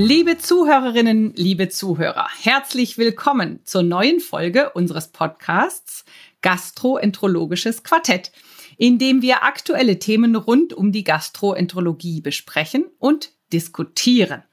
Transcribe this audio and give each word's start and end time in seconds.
Liebe 0.00 0.38
Zuhörerinnen, 0.38 1.32
liebe 1.34 1.68
Zuhörer, 1.68 2.28
herzlich 2.42 2.98
willkommen 2.98 3.60
zur 3.64 3.82
neuen 3.82 4.20
Folge 4.20 4.70
unseres 4.70 5.08
Podcasts 5.08 6.04
Gastroenterologisches 6.40 7.82
Quartett, 7.82 8.30
in 8.78 8.98
dem 8.98 9.20
wir 9.20 9.42
aktuelle 9.42 9.98
Themen 9.98 10.36
rund 10.36 10.72
um 10.72 10.92
die 10.92 11.04
Gastroenterologie 11.04 12.20
besprechen 12.22 12.86
und 12.98 13.32
diskutieren. 13.52 14.44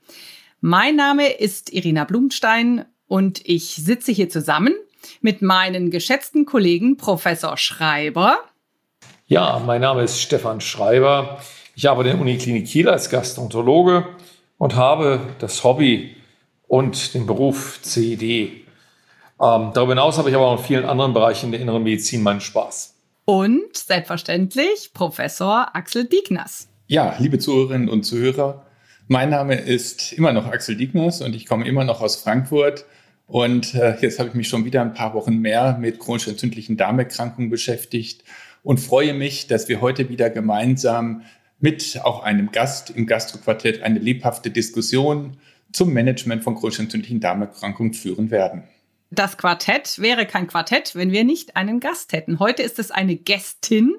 Mein 0.60 0.96
Name 0.96 1.32
ist 1.32 1.72
Irina 1.72 2.04
Blumstein 2.06 2.86
und 3.08 3.42
ich 3.46 3.76
sitze 3.76 4.12
hier 4.12 4.30
zusammen 4.30 4.74
mit 5.22 5.44
meinen 5.44 5.92
geschätzten 5.92 6.46
Kollegen 6.46 6.98
Professor 6.98 7.56
Schreiber. 7.56 8.40
Ja, 9.28 9.62
mein 9.64 9.82
Name 9.82 10.04
ist 10.04 10.20
Stefan 10.20 10.60
Schreiber. 10.60 11.40
Ich 11.76 11.88
arbeite 11.88 12.10
in 12.10 12.16
der 12.16 12.22
Uniklinik 12.22 12.66
Kiel 12.66 12.90
als 12.90 13.12
Gastroenterologe 13.12 14.08
und 14.58 14.76
habe 14.76 15.20
das 15.38 15.64
Hobby 15.64 16.16
und 16.68 17.14
den 17.14 17.28
Beruf 17.28 17.80
CED. 17.84 18.22
Ähm, 18.22 18.62
darüber 19.40 19.90
hinaus 19.90 20.18
habe 20.18 20.30
ich 20.30 20.36
aber 20.36 20.48
auch 20.48 20.58
in 20.58 20.64
vielen 20.64 20.86
anderen 20.86 21.14
Bereichen 21.14 21.52
der 21.52 21.60
inneren 21.60 21.84
Medizin 21.84 22.24
meinen 22.24 22.42
Spaß. 22.42 22.95
Und 23.26 23.76
selbstverständlich 23.76 24.92
Professor 24.94 25.76
Axel 25.76 26.06
Diegners. 26.06 26.70
Ja, 26.86 27.16
liebe 27.18 27.40
Zuhörerinnen 27.40 27.90
und 27.90 28.04
Zuhörer, 28.04 28.68
mein 29.08 29.32
Name 29.32 29.56
ist 29.56 30.14
immer 30.14 30.32
noch 30.32 30.46
Axel 30.46 30.76
Diegners 30.76 31.22
und 31.22 31.36
ich 31.36 31.48
komme 31.48 31.68
immer 31.68 31.84
noch 31.84 32.02
aus 32.02 32.18
Frankfurt. 32.18 32.86
Und 33.26 33.74
äh, 33.74 33.98
jetzt 34.00 34.20
habe 34.20 34.30
ich 34.30 34.36
mich 34.36 34.48
schon 34.48 34.66
wieder 34.66 34.82
ein 34.82 34.94
paar 34.94 35.16
Wochen 35.16 35.40
mehr 35.40 35.76
mit 35.80 35.98
chronisch 35.98 36.28
entzündlichen 36.28 36.78
Darmerkrankungen 36.78 37.50
beschäftigt 37.50 38.24
und 38.62 38.80
freue 38.80 39.16
mich, 39.16 39.48
dass 39.48 39.68
wir 39.70 39.82
heute 39.82 40.10
wieder 40.10 40.30
gemeinsam 40.30 41.24
mit 41.60 42.02
auch 42.04 42.22
einem 42.22 42.52
Gast 42.52 42.92
im 42.92 43.08
Gastroquartett 43.08 43.82
eine 43.82 43.98
lebhafte 43.98 44.52
Diskussion 44.52 45.38
zum 45.74 45.94
Management 45.94 46.44
von 46.44 46.54
chronisch 46.54 46.78
entzündlichen 46.78 47.20
Darmerkrankungen 47.20 47.96
führen 47.96 48.30
werden. 48.30 48.66
Das 49.12 49.38
Quartett 49.38 50.00
wäre 50.00 50.26
kein 50.26 50.48
Quartett, 50.48 50.96
wenn 50.96 51.12
wir 51.12 51.24
nicht 51.24 51.56
einen 51.56 51.80
Gast 51.80 52.12
hätten. 52.12 52.40
Heute 52.40 52.64
ist 52.64 52.80
es 52.80 52.90
eine 52.90 53.16
Gästin, 53.16 53.96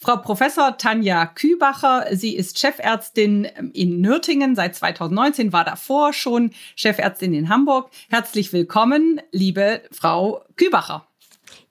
Frau 0.00 0.16
Professor 0.16 0.76
Tanja 0.76 1.24
Kübacher. 1.26 2.06
Sie 2.10 2.34
ist 2.34 2.58
Chefärztin 2.58 3.44
in 3.44 4.00
Nürtingen 4.00 4.56
seit 4.56 4.74
2019, 4.74 5.52
war 5.52 5.64
davor 5.64 6.12
schon 6.12 6.50
Chefärztin 6.74 7.32
in 7.32 7.48
Hamburg. 7.48 7.90
Herzlich 8.08 8.52
willkommen, 8.52 9.20
liebe 9.30 9.82
Frau 9.92 10.44
Kübacher. 10.56 11.06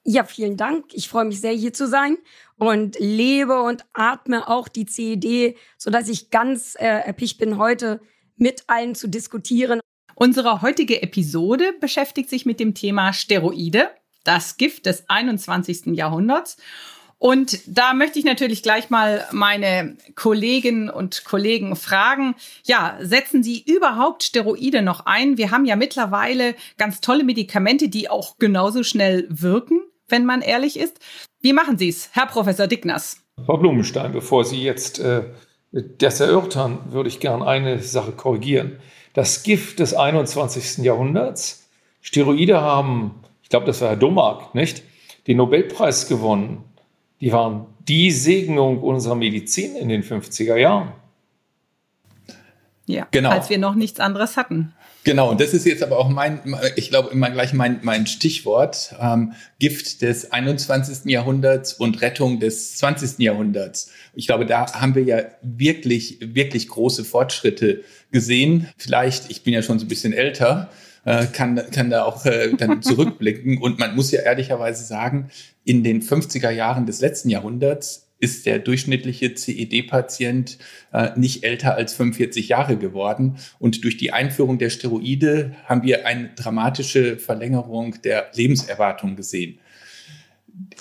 Ja, 0.02 0.24
vielen 0.24 0.56
Dank. 0.56 0.86
Ich 0.92 1.10
freue 1.10 1.26
mich 1.26 1.42
sehr, 1.42 1.52
hier 1.52 1.74
zu 1.74 1.86
sein 1.86 2.16
und 2.56 2.98
lebe 2.98 3.60
und 3.60 3.84
atme 3.92 4.48
auch 4.48 4.68
die 4.68 4.86
CED, 4.86 5.56
sodass 5.76 6.08
ich 6.08 6.30
ganz 6.30 6.76
äh, 6.76 6.86
erpicht 6.86 7.38
bin, 7.38 7.58
heute 7.58 8.00
mit 8.36 8.64
allen 8.68 8.94
zu 8.94 9.06
diskutieren. 9.06 9.80
Unsere 10.22 10.60
heutige 10.60 11.02
Episode 11.02 11.72
beschäftigt 11.80 12.28
sich 12.28 12.44
mit 12.44 12.60
dem 12.60 12.74
Thema 12.74 13.14
Steroide, 13.14 13.88
das 14.22 14.58
Gift 14.58 14.84
des 14.84 15.08
21. 15.08 15.96
Jahrhunderts. 15.96 16.58
Und 17.16 17.62
da 17.66 17.94
möchte 17.94 18.18
ich 18.18 18.26
natürlich 18.26 18.62
gleich 18.62 18.90
mal 18.90 19.26
meine 19.32 19.96
Kolleginnen 20.16 20.90
und 20.90 21.24
Kollegen 21.24 21.74
fragen, 21.74 22.34
ja, 22.64 22.98
setzen 23.00 23.42
Sie 23.42 23.62
überhaupt 23.62 24.22
Steroide 24.22 24.82
noch 24.82 25.06
ein? 25.06 25.38
Wir 25.38 25.52
haben 25.52 25.64
ja 25.64 25.74
mittlerweile 25.74 26.54
ganz 26.76 27.00
tolle 27.00 27.24
Medikamente, 27.24 27.88
die 27.88 28.10
auch 28.10 28.36
genauso 28.36 28.82
schnell 28.82 29.26
wirken, 29.30 29.80
wenn 30.06 30.26
man 30.26 30.42
ehrlich 30.42 30.78
ist. 30.78 30.98
Wie 31.40 31.54
machen 31.54 31.78
Sie 31.78 31.88
es, 31.88 32.10
Herr 32.12 32.26
Professor 32.26 32.66
Dickners? 32.66 33.24
Frau 33.46 33.56
Blumenstein, 33.56 34.12
bevor 34.12 34.44
Sie 34.44 34.62
jetzt 34.62 34.98
äh, 34.98 35.22
das 35.72 36.20
erörtern, 36.20 36.80
würde 36.90 37.08
ich 37.08 37.20
gern 37.20 37.42
eine 37.42 37.78
Sache 37.78 38.12
korrigieren. 38.12 38.80
Das 39.12 39.42
Gift 39.42 39.80
des 39.80 39.94
21. 39.94 40.84
Jahrhunderts, 40.84 41.68
Steroide 42.00 42.60
haben, 42.60 43.20
ich 43.42 43.48
glaube, 43.48 43.66
das 43.66 43.80
war 43.80 43.88
Herr 43.88 43.96
Domark, 43.96 44.54
nicht, 44.54 44.82
den 45.26 45.36
Nobelpreis 45.38 46.08
gewonnen. 46.08 46.64
Die 47.20 47.32
waren 47.32 47.66
die 47.88 48.10
Segnung 48.10 48.80
unserer 48.82 49.14
Medizin 49.14 49.76
in 49.76 49.88
den 49.88 50.02
50er 50.02 50.56
Jahren. 50.56 50.92
Ja, 52.86 53.06
genau. 53.10 53.30
als 53.30 53.50
wir 53.50 53.58
noch 53.58 53.74
nichts 53.74 54.00
anderes 54.00 54.36
hatten. 54.36 54.74
Genau, 55.02 55.30
und 55.30 55.40
das 55.40 55.54
ist 55.54 55.64
jetzt 55.64 55.82
aber 55.82 55.98
auch 55.98 56.10
mein, 56.10 56.40
ich 56.76 56.90
glaube, 56.90 57.10
immer 57.10 57.30
gleich 57.30 57.54
mein, 57.54 57.80
mein 57.82 58.06
Stichwort, 58.06 58.94
ähm, 59.00 59.32
Gift 59.58 60.02
des 60.02 60.30
21. 60.30 61.10
Jahrhunderts 61.10 61.72
und 61.72 62.02
Rettung 62.02 62.38
des 62.38 62.76
20. 62.76 63.18
Jahrhunderts. 63.18 63.90
Ich 64.14 64.26
glaube, 64.26 64.44
da 64.44 64.72
haben 64.74 64.94
wir 64.94 65.02
ja 65.02 65.22
wirklich, 65.40 66.18
wirklich 66.20 66.68
große 66.68 67.04
Fortschritte 67.04 67.82
gesehen. 68.12 68.68
Vielleicht, 68.76 69.30
ich 69.30 69.42
bin 69.42 69.54
ja 69.54 69.62
schon 69.62 69.78
so 69.78 69.86
ein 69.86 69.88
bisschen 69.88 70.12
älter, 70.12 70.70
äh, 71.06 71.24
kann, 71.26 71.58
kann 71.70 71.88
da 71.88 72.04
auch 72.04 72.26
äh, 72.26 72.52
dann 72.54 72.82
zurückblicken. 72.82 73.56
Und 73.56 73.78
man 73.78 73.96
muss 73.96 74.10
ja 74.10 74.20
ehrlicherweise 74.20 74.84
sagen, 74.84 75.30
in 75.64 75.82
den 75.82 76.02
50er 76.02 76.50
Jahren 76.50 76.84
des 76.84 77.00
letzten 77.00 77.30
Jahrhunderts 77.30 78.09
ist 78.20 78.46
der 78.46 78.58
durchschnittliche 78.58 79.34
CED-Patient 79.34 80.58
äh, 80.92 81.10
nicht 81.16 81.42
älter 81.42 81.74
als 81.74 81.94
45 81.94 82.48
Jahre 82.48 82.76
geworden. 82.76 83.38
Und 83.58 83.82
durch 83.82 83.96
die 83.96 84.12
Einführung 84.12 84.58
der 84.58 84.70
Steroide 84.70 85.56
haben 85.64 85.82
wir 85.82 86.06
eine 86.06 86.30
dramatische 86.36 87.18
Verlängerung 87.18 87.96
der 88.02 88.30
Lebenserwartung 88.34 89.16
gesehen. 89.16 89.58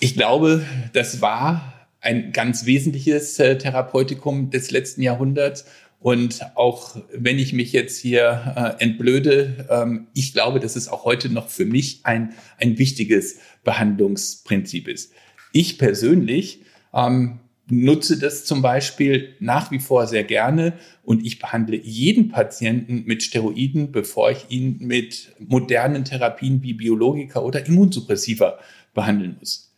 Ich 0.01 0.15
glaube, 0.15 0.65
das 0.93 1.21
war 1.21 1.73
ein 2.01 2.31
ganz 2.33 2.65
wesentliches 2.65 3.39
äh, 3.39 3.57
Therapeutikum 3.57 4.49
des 4.49 4.71
letzten 4.71 5.01
Jahrhunderts. 5.01 5.65
Und 6.01 6.41
auch 6.55 6.95
wenn 7.13 7.39
ich 7.39 7.51
mich 7.51 7.73
jetzt 7.73 7.99
hier 7.99 8.77
äh, 8.79 8.83
entblöde, 8.83 9.67
ähm, 9.69 10.07
ich 10.13 10.33
glaube, 10.33 10.59
dass 10.59 10.75
es 10.75 10.87
auch 10.87 11.03
heute 11.03 11.29
noch 11.29 11.49
für 11.49 11.65
mich 11.65 12.01
ein, 12.03 12.33
ein 12.57 12.77
wichtiges 12.77 13.39
Behandlungsprinzip 13.65 14.87
ist. 14.87 15.11
Ich 15.51 15.77
persönlich 15.77 16.61
ähm, 16.93 17.39
nutze 17.69 18.17
das 18.17 18.45
zum 18.45 18.61
Beispiel 18.61 19.35
nach 19.39 19.71
wie 19.71 19.79
vor 19.79 20.07
sehr 20.07 20.23
gerne 20.23 20.73
und 21.03 21.25
ich 21.25 21.39
behandle 21.39 21.77
jeden 21.77 22.29
Patienten 22.29 23.03
mit 23.05 23.23
Steroiden, 23.23 23.91
bevor 23.91 24.31
ich 24.31 24.45
ihn 24.49 24.77
mit 24.79 25.33
modernen 25.39 26.03
Therapien 26.03 26.63
wie 26.63 26.73
Biologika 26.73 27.41
oder 27.41 27.65
Immunsuppressiva 27.65 28.59
behandeln 28.93 29.37
muss. 29.39 29.71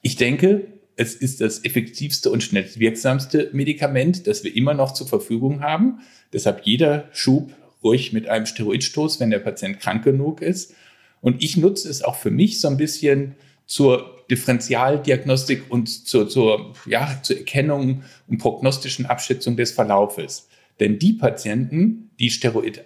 Ich 0.00 0.16
denke, 0.16 0.66
es 0.96 1.14
ist 1.14 1.40
das 1.40 1.64
effektivste 1.64 2.30
und 2.30 2.42
schnellstwirksamste 2.42 3.50
Medikament, 3.52 4.26
das 4.26 4.44
wir 4.44 4.54
immer 4.54 4.74
noch 4.74 4.94
zur 4.94 5.08
Verfügung 5.08 5.60
haben. 5.60 6.00
Deshalb 6.32 6.62
jeder 6.64 7.08
Schub 7.12 7.52
ruhig 7.82 8.12
mit 8.12 8.28
einem 8.28 8.46
Steroidstoß, 8.46 9.20
wenn 9.20 9.30
der 9.30 9.40
Patient 9.40 9.80
krank 9.80 10.04
genug 10.04 10.40
ist. 10.40 10.74
Und 11.20 11.42
ich 11.42 11.56
nutze 11.56 11.88
es 11.88 12.02
auch 12.02 12.16
für 12.16 12.30
mich 12.30 12.60
so 12.60 12.68
ein 12.68 12.76
bisschen 12.76 13.34
zur 13.66 14.24
Differentialdiagnostik 14.30 15.64
und 15.70 15.88
zur, 15.88 16.28
zur, 16.28 16.74
ja, 16.86 17.20
zur 17.22 17.38
Erkennung 17.38 18.02
und 18.26 18.38
prognostischen 18.38 19.06
Abschätzung 19.06 19.56
des 19.56 19.72
Verlaufes. 19.72 20.48
Denn 20.80 20.98
die 20.98 21.12
Patienten, 21.12 22.10
die 22.18 22.30
Steroid 22.30 22.84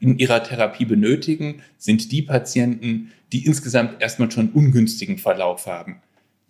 in 0.00 0.18
ihrer 0.18 0.42
Therapie 0.42 0.84
benötigen, 0.84 1.62
sind 1.76 2.12
die 2.12 2.22
Patienten, 2.22 3.12
die 3.32 3.46
insgesamt 3.46 4.00
erstmal 4.00 4.30
schon 4.30 4.46
einen 4.46 4.54
ungünstigen 4.54 5.18
Verlauf 5.18 5.66
haben. 5.66 6.00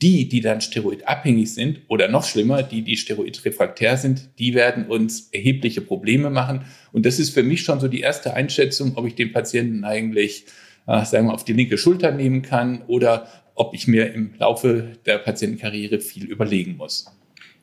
Die, 0.02 0.28
die 0.28 0.40
dann 0.40 0.60
steroidabhängig 0.60 1.54
sind 1.54 1.80
oder 1.88 2.08
noch 2.08 2.24
schlimmer, 2.24 2.62
die, 2.62 2.82
die 2.82 2.96
steroidrefraktär 2.96 3.96
sind, 3.96 4.28
die 4.38 4.52
werden 4.52 4.86
uns 4.86 5.28
erhebliche 5.30 5.80
Probleme 5.80 6.30
machen. 6.30 6.64
Und 6.92 7.06
das 7.06 7.18
ist 7.18 7.30
für 7.30 7.44
mich 7.44 7.62
schon 7.62 7.80
so 7.80 7.88
die 7.88 8.00
erste 8.00 8.34
Einschätzung, 8.34 8.96
ob 8.96 9.06
ich 9.06 9.14
den 9.14 9.32
Patienten 9.32 9.84
eigentlich 9.84 10.46
äh, 10.86 11.04
sagen 11.04 11.26
wir, 11.26 11.34
auf 11.34 11.44
die 11.44 11.52
linke 11.52 11.78
Schulter 11.78 12.10
nehmen 12.10 12.42
kann 12.42 12.82
oder 12.86 13.26
ob 13.54 13.74
ich 13.74 13.86
mir 13.86 14.12
im 14.12 14.34
Laufe 14.38 14.96
der 15.06 15.18
Patientenkarriere 15.18 16.00
viel 16.00 16.24
überlegen 16.24 16.76
muss. 16.76 17.06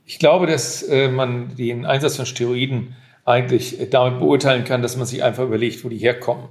Ich 0.06 0.20
glaube, 0.20 0.48
dass 0.48 0.84
äh, 0.84 1.10
man 1.10 1.56
den 1.56 1.86
Einsatz 1.86 2.16
von 2.16 2.26
Steroiden 2.26 2.96
eigentlich 3.26 3.80
äh, 3.80 3.88
damit 3.88 4.20
beurteilen 4.20 4.64
kann, 4.64 4.82
dass 4.82 4.98
man 4.98 5.06
sich 5.06 5.24
einfach 5.24 5.44
überlegt, 5.44 5.84
wo 5.84 5.90
die 5.90 5.98
herkommen. 5.98 6.46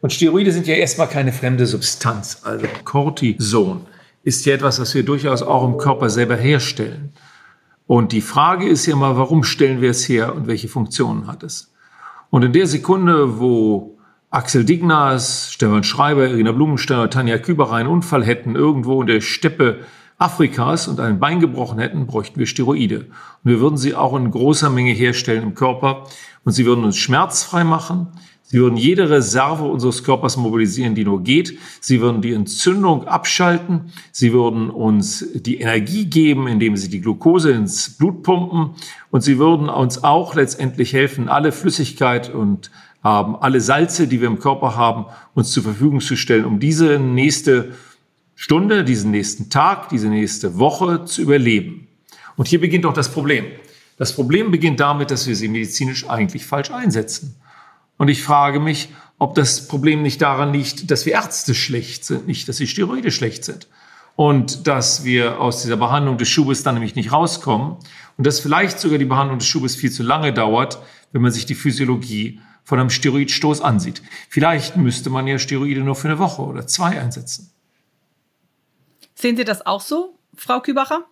Und 0.00 0.12
Steroide 0.12 0.52
sind 0.52 0.66
ja 0.66 0.74
erstmal 0.74 1.08
keine 1.08 1.32
fremde 1.32 1.66
Substanz. 1.66 2.42
Also 2.44 2.66
Cortison 2.84 3.86
ist 4.22 4.44
ja 4.46 4.54
etwas, 4.54 4.80
was 4.80 4.94
wir 4.94 5.02
durchaus 5.02 5.42
auch 5.42 5.64
im 5.64 5.76
Körper 5.76 6.10
selber 6.10 6.36
herstellen. 6.36 7.12
Und 7.86 8.12
die 8.12 8.22
Frage 8.22 8.66
ist 8.66 8.86
ja 8.86 8.96
mal, 8.96 9.16
warum 9.16 9.44
stellen 9.44 9.80
wir 9.80 9.90
es 9.90 10.08
her 10.08 10.34
und 10.34 10.46
welche 10.46 10.68
Funktionen 10.68 11.26
hat 11.26 11.42
es? 11.42 11.72
Und 12.30 12.42
in 12.42 12.52
der 12.52 12.66
Sekunde, 12.66 13.38
wo 13.38 13.93
Axel 14.34 14.64
Dignas, 14.64 15.52
Stefan 15.52 15.84
Schreiber, 15.84 16.26
Irina 16.26 16.50
Blumenstein 16.50 16.98
oder 16.98 17.08
Tanja 17.10 17.38
Küberer 17.38 17.74
einen 17.74 17.88
Unfall 17.88 18.24
hätten, 18.24 18.56
irgendwo 18.56 19.00
in 19.00 19.06
der 19.06 19.20
Steppe 19.20 19.84
Afrikas 20.18 20.88
und 20.88 20.98
ein 20.98 21.20
Bein 21.20 21.38
gebrochen 21.38 21.78
hätten, 21.78 22.08
bräuchten 22.08 22.40
wir 22.40 22.46
Steroide. 22.46 23.02
Und 23.04 23.08
wir 23.44 23.60
würden 23.60 23.76
sie 23.76 23.94
auch 23.94 24.16
in 24.16 24.28
großer 24.32 24.70
Menge 24.70 24.90
herstellen 24.90 25.44
im 25.44 25.54
Körper. 25.54 26.08
Und 26.42 26.50
sie 26.50 26.66
würden 26.66 26.84
uns 26.84 26.96
schmerzfrei 26.96 27.62
machen. 27.62 28.08
Sie 28.54 28.60
würden 28.60 28.76
jede 28.76 29.10
Reserve 29.10 29.64
unseres 29.64 30.04
Körpers 30.04 30.36
mobilisieren, 30.36 30.94
die 30.94 31.02
nur 31.04 31.24
geht. 31.24 31.58
Sie 31.80 32.00
würden 32.00 32.22
die 32.22 32.32
Entzündung 32.32 33.04
abschalten. 33.08 33.92
Sie 34.12 34.32
würden 34.32 34.70
uns 34.70 35.26
die 35.34 35.58
Energie 35.58 36.04
geben, 36.04 36.46
indem 36.46 36.76
sie 36.76 36.88
die 36.88 37.00
Glucose 37.00 37.50
ins 37.50 37.96
Blut 37.98 38.22
pumpen. 38.22 38.76
Und 39.10 39.22
sie 39.22 39.40
würden 39.40 39.68
uns 39.68 40.04
auch 40.04 40.36
letztendlich 40.36 40.92
helfen, 40.92 41.28
alle 41.28 41.50
Flüssigkeit 41.50 42.32
und 42.32 42.70
ähm, 43.04 43.34
alle 43.40 43.60
Salze, 43.60 44.06
die 44.06 44.20
wir 44.20 44.28
im 44.28 44.38
Körper 44.38 44.76
haben, 44.76 45.06
uns 45.34 45.50
zur 45.50 45.64
Verfügung 45.64 46.00
zu 46.00 46.14
stellen, 46.14 46.44
um 46.44 46.60
diese 46.60 47.00
nächste 47.00 47.72
Stunde, 48.36 48.84
diesen 48.84 49.10
nächsten 49.10 49.50
Tag, 49.50 49.88
diese 49.88 50.06
nächste 50.06 50.60
Woche 50.60 51.06
zu 51.06 51.22
überleben. 51.22 51.88
Und 52.36 52.46
hier 52.46 52.60
beginnt 52.60 52.86
auch 52.86 52.94
das 52.94 53.10
Problem. 53.10 53.46
Das 53.96 54.14
Problem 54.14 54.52
beginnt 54.52 54.78
damit, 54.78 55.10
dass 55.10 55.26
wir 55.26 55.34
sie 55.34 55.48
medizinisch 55.48 56.08
eigentlich 56.08 56.46
falsch 56.46 56.70
einsetzen. 56.70 57.34
Und 57.96 58.08
ich 58.08 58.22
frage 58.22 58.60
mich, 58.60 58.88
ob 59.18 59.34
das 59.34 59.68
Problem 59.68 60.02
nicht 60.02 60.20
daran 60.20 60.52
liegt, 60.52 60.90
dass 60.90 61.06
wir 61.06 61.14
Ärzte 61.14 61.54
schlecht 61.54 62.04
sind, 62.04 62.26
nicht, 62.26 62.48
dass 62.48 62.56
die 62.56 62.66
Steroide 62.66 63.10
schlecht 63.10 63.44
sind. 63.44 63.68
Und 64.16 64.66
dass 64.66 65.04
wir 65.04 65.40
aus 65.40 65.62
dieser 65.62 65.76
Behandlung 65.76 66.18
des 66.18 66.28
Schubes 66.28 66.62
dann 66.62 66.74
nämlich 66.74 66.94
nicht 66.94 67.12
rauskommen. 67.12 67.76
Und 68.16 68.26
dass 68.26 68.40
vielleicht 68.40 68.78
sogar 68.78 68.98
die 68.98 69.04
Behandlung 69.04 69.38
des 69.38 69.48
Schubes 69.48 69.74
viel 69.74 69.90
zu 69.90 70.02
lange 70.02 70.32
dauert, 70.32 70.78
wenn 71.12 71.22
man 71.22 71.32
sich 71.32 71.46
die 71.46 71.54
Physiologie 71.54 72.40
von 72.64 72.78
einem 72.78 72.90
Steroidstoß 72.90 73.60
ansieht. 73.60 74.02
Vielleicht 74.28 74.76
müsste 74.76 75.10
man 75.10 75.26
ja 75.26 75.38
Steroide 75.38 75.80
nur 75.80 75.94
für 75.94 76.08
eine 76.08 76.18
Woche 76.18 76.42
oder 76.42 76.66
zwei 76.66 77.00
einsetzen. 77.00 77.50
Sehen 79.14 79.36
Sie 79.36 79.44
das 79.44 79.64
auch 79.66 79.80
so, 79.80 80.18
Frau 80.34 80.60
Kübacher? 80.60 81.04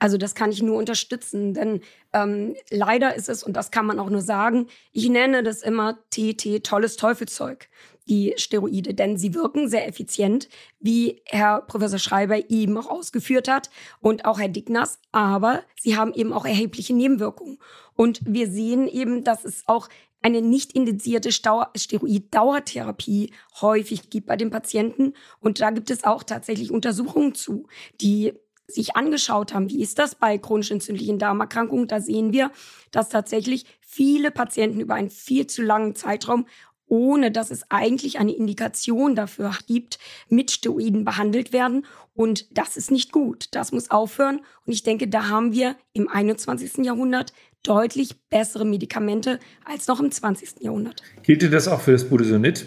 Also 0.00 0.16
das 0.16 0.34
kann 0.34 0.50
ich 0.50 0.62
nur 0.62 0.78
unterstützen, 0.78 1.54
denn 1.54 1.82
ähm, 2.14 2.56
leider 2.70 3.14
ist 3.14 3.28
es, 3.28 3.44
und 3.44 3.52
das 3.52 3.70
kann 3.70 3.86
man 3.86 4.00
auch 4.00 4.10
nur 4.10 4.22
sagen, 4.22 4.66
ich 4.92 5.10
nenne 5.10 5.42
das 5.42 5.60
immer 5.62 5.98
TT, 6.10 6.64
tolles 6.64 6.96
Teufelszeug, 6.96 7.68
die 8.08 8.32
Steroide, 8.36 8.94
denn 8.94 9.18
sie 9.18 9.34
wirken 9.34 9.68
sehr 9.68 9.86
effizient, 9.86 10.48
wie 10.80 11.20
Herr 11.26 11.60
Professor 11.60 11.98
Schreiber 11.98 12.48
eben 12.50 12.78
auch 12.78 12.88
ausgeführt 12.88 13.46
hat 13.46 13.68
und 14.00 14.24
auch 14.24 14.40
Herr 14.40 14.48
Dickners, 14.48 14.98
aber 15.12 15.62
sie 15.78 15.98
haben 15.98 16.14
eben 16.14 16.32
auch 16.32 16.46
erhebliche 16.46 16.94
Nebenwirkungen. 16.94 17.58
Und 17.94 18.20
wir 18.24 18.50
sehen 18.50 18.88
eben, 18.88 19.22
dass 19.22 19.44
es 19.44 19.64
auch 19.66 19.90
eine 20.22 20.40
nicht 20.40 20.72
indizierte 20.72 21.30
Steroid-Dauertherapie 21.30 23.34
häufig 23.60 24.08
gibt 24.10 24.26
bei 24.26 24.36
den 24.36 24.50
Patienten. 24.50 25.14
Und 25.40 25.60
da 25.60 25.70
gibt 25.70 25.90
es 25.90 26.04
auch 26.04 26.22
tatsächlich 26.22 26.70
Untersuchungen 26.70 27.34
zu, 27.34 27.66
die 28.00 28.34
sich 28.72 28.96
angeschaut 28.96 29.54
haben, 29.54 29.70
wie 29.70 29.82
ist 29.82 29.98
das 29.98 30.14
bei 30.14 30.38
chronisch 30.38 30.70
entzündlichen 30.70 31.18
Darmerkrankungen, 31.18 31.88
da 31.88 32.00
sehen 32.00 32.32
wir, 32.32 32.50
dass 32.90 33.08
tatsächlich 33.08 33.64
viele 33.80 34.30
Patienten 34.30 34.80
über 34.80 34.94
einen 34.94 35.10
viel 35.10 35.46
zu 35.46 35.62
langen 35.62 35.94
Zeitraum 35.94 36.46
ohne 36.90 37.30
dass 37.30 37.52
es 37.52 37.70
eigentlich 37.70 38.18
eine 38.18 38.34
Indikation 38.34 39.14
dafür 39.14 39.56
gibt, 39.66 39.98
mit 40.28 40.50
Steroiden 40.50 41.04
behandelt 41.04 41.52
werden. 41.52 41.86
Und 42.14 42.58
das 42.58 42.76
ist 42.76 42.90
nicht 42.90 43.12
gut. 43.12 43.46
Das 43.52 43.70
muss 43.70 43.90
aufhören. 43.90 44.40
Und 44.66 44.72
ich 44.72 44.82
denke, 44.82 45.06
da 45.06 45.28
haben 45.28 45.52
wir 45.52 45.76
im 45.92 46.08
21. 46.08 46.84
Jahrhundert 46.84 47.32
deutlich 47.62 48.20
bessere 48.28 48.64
Medikamente 48.64 49.38
als 49.64 49.86
noch 49.86 50.00
im 50.00 50.10
20. 50.10 50.62
Jahrhundert. 50.62 51.02
Gilt 51.22 51.50
das 51.52 51.68
auch 51.68 51.80
für 51.80 51.92
das 51.92 52.08
Budesonid? 52.08 52.66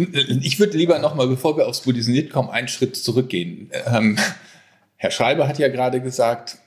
Ich 0.00 0.58
würde 0.58 0.76
lieber 0.76 0.98
nochmal, 0.98 1.28
bevor 1.28 1.56
wir 1.56 1.68
aufs 1.68 1.82
Budesonid 1.82 2.30
kommen, 2.30 2.50
einen 2.50 2.68
Schritt 2.68 2.96
zurückgehen. 2.96 3.70
Ähm, 3.86 4.18
Herr 4.96 5.12
Schreiber 5.12 5.46
hat 5.46 5.58
ja 5.58 5.68
gerade 5.68 6.00
gesagt, 6.00 6.58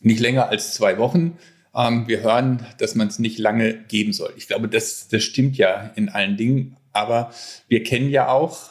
nicht 0.00 0.20
länger 0.20 0.48
als 0.48 0.72
zwei 0.72 0.96
Wochen. 0.96 1.36
Ähm, 1.74 2.08
wir 2.08 2.22
hören, 2.22 2.64
dass 2.78 2.94
man 2.94 3.08
es 3.08 3.18
nicht 3.18 3.38
lange 3.38 3.74
geben 3.74 4.12
soll. 4.14 4.32
Ich 4.36 4.46
glaube, 4.46 4.68
das, 4.68 5.08
das 5.08 5.22
stimmt 5.22 5.58
ja 5.58 5.90
in 5.96 6.08
allen 6.08 6.36
Dingen. 6.38 6.76
Aber 6.92 7.30
wir 7.68 7.82
kennen 7.82 8.08
ja 8.08 8.28
auch 8.28 8.70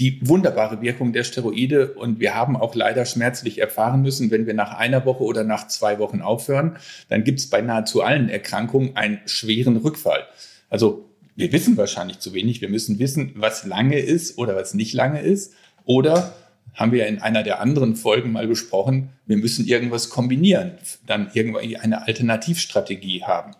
die 0.00 0.18
wunderbare 0.26 0.82
Wirkung 0.82 1.12
der 1.12 1.22
Steroide 1.22 1.92
und 1.92 2.18
wir 2.18 2.34
haben 2.34 2.56
auch 2.56 2.74
leider 2.74 3.04
schmerzlich 3.04 3.58
erfahren 3.58 4.02
müssen, 4.02 4.32
wenn 4.32 4.46
wir 4.46 4.54
nach 4.54 4.76
einer 4.76 5.04
Woche 5.04 5.22
oder 5.22 5.44
nach 5.44 5.68
zwei 5.68 6.00
Wochen 6.00 6.22
aufhören, 6.22 6.76
dann 7.08 7.22
gibt 7.22 7.38
es 7.38 7.48
bei 7.48 7.60
nahezu 7.60 8.02
allen 8.02 8.28
Erkrankungen 8.28 8.96
einen 8.96 9.20
schweren 9.26 9.76
Rückfall. 9.76 10.26
Also 10.68 11.11
wir 11.36 11.52
wissen 11.52 11.76
wahrscheinlich 11.76 12.18
zu 12.18 12.34
wenig. 12.34 12.60
Wir 12.60 12.68
müssen 12.68 12.98
wissen, 12.98 13.32
was 13.36 13.64
lange 13.64 13.98
ist 13.98 14.38
oder 14.38 14.56
was 14.56 14.74
nicht 14.74 14.92
lange 14.92 15.20
ist. 15.20 15.54
Oder 15.84 16.34
haben 16.74 16.92
wir 16.92 17.06
in 17.06 17.20
einer 17.20 17.42
der 17.42 17.60
anderen 17.60 17.96
Folgen 17.96 18.32
mal 18.32 18.46
besprochen, 18.46 19.10
wir 19.26 19.36
müssen 19.36 19.66
irgendwas 19.66 20.10
kombinieren, 20.10 20.72
dann 21.06 21.30
irgendwie 21.34 21.76
eine 21.76 22.06
Alternativstrategie 22.06 23.24
haben. 23.24 23.52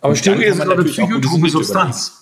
Aber 0.00 0.16
Steroide 0.16 0.46
ist 0.46 0.60
eine 0.60 0.84
psychotrope 0.84 1.50
Substanz. 1.50 2.16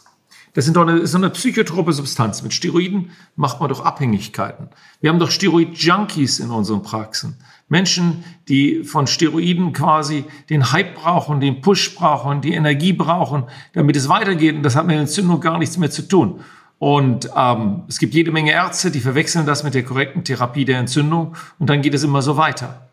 Das 0.55 0.64
sind 0.64 0.76
doch 0.76 0.87
eine, 0.87 0.99
ist 0.99 1.14
eine 1.14 1.31
psychotrope 1.31 1.93
Substanz. 1.93 2.43
Mit 2.43 2.52
Steroiden 2.52 3.11
macht 3.37 3.61
man 3.61 3.69
doch 3.69 3.84
Abhängigkeiten. 3.84 4.70
Wir 5.00 5.11
haben 5.11 5.19
doch 5.19 5.31
Steroid-Junkies 5.31 6.40
in 6.40 6.50
unseren 6.50 6.82
Praxen. 6.82 7.37
Menschen, 7.68 8.24
die 8.48 8.82
von 8.84 9.06
Steroiden 9.06 9.72
quasi 9.72 10.24
den 10.48 10.72
Hype 10.72 10.94
brauchen, 10.94 11.40
den 11.40 11.60
Push 11.60 11.94
brauchen, 11.94 12.40
die 12.40 12.54
Energie 12.54 12.92
brauchen, 12.92 13.44
damit 13.74 13.96
es 13.96 14.08
weitergeht. 14.08 14.56
Und 14.56 14.62
das 14.62 14.74
hat 14.74 14.86
mit 14.86 14.96
Entzündung 14.96 15.40
gar 15.40 15.58
nichts 15.58 15.76
mehr 15.76 15.90
zu 15.90 16.02
tun. 16.02 16.40
Und 16.78 17.28
ähm, 17.36 17.82
es 17.88 17.98
gibt 17.98 18.14
jede 18.14 18.30
Menge 18.30 18.52
Ärzte, 18.52 18.90
die 18.90 19.00
verwechseln 19.00 19.46
das 19.46 19.64
mit 19.64 19.74
der 19.74 19.84
korrekten 19.84 20.24
Therapie 20.24 20.64
der 20.64 20.78
Entzündung 20.78 21.34
und 21.58 21.68
dann 21.68 21.82
geht 21.82 21.94
es 21.94 22.04
immer 22.04 22.22
so 22.22 22.36
weiter. 22.36 22.88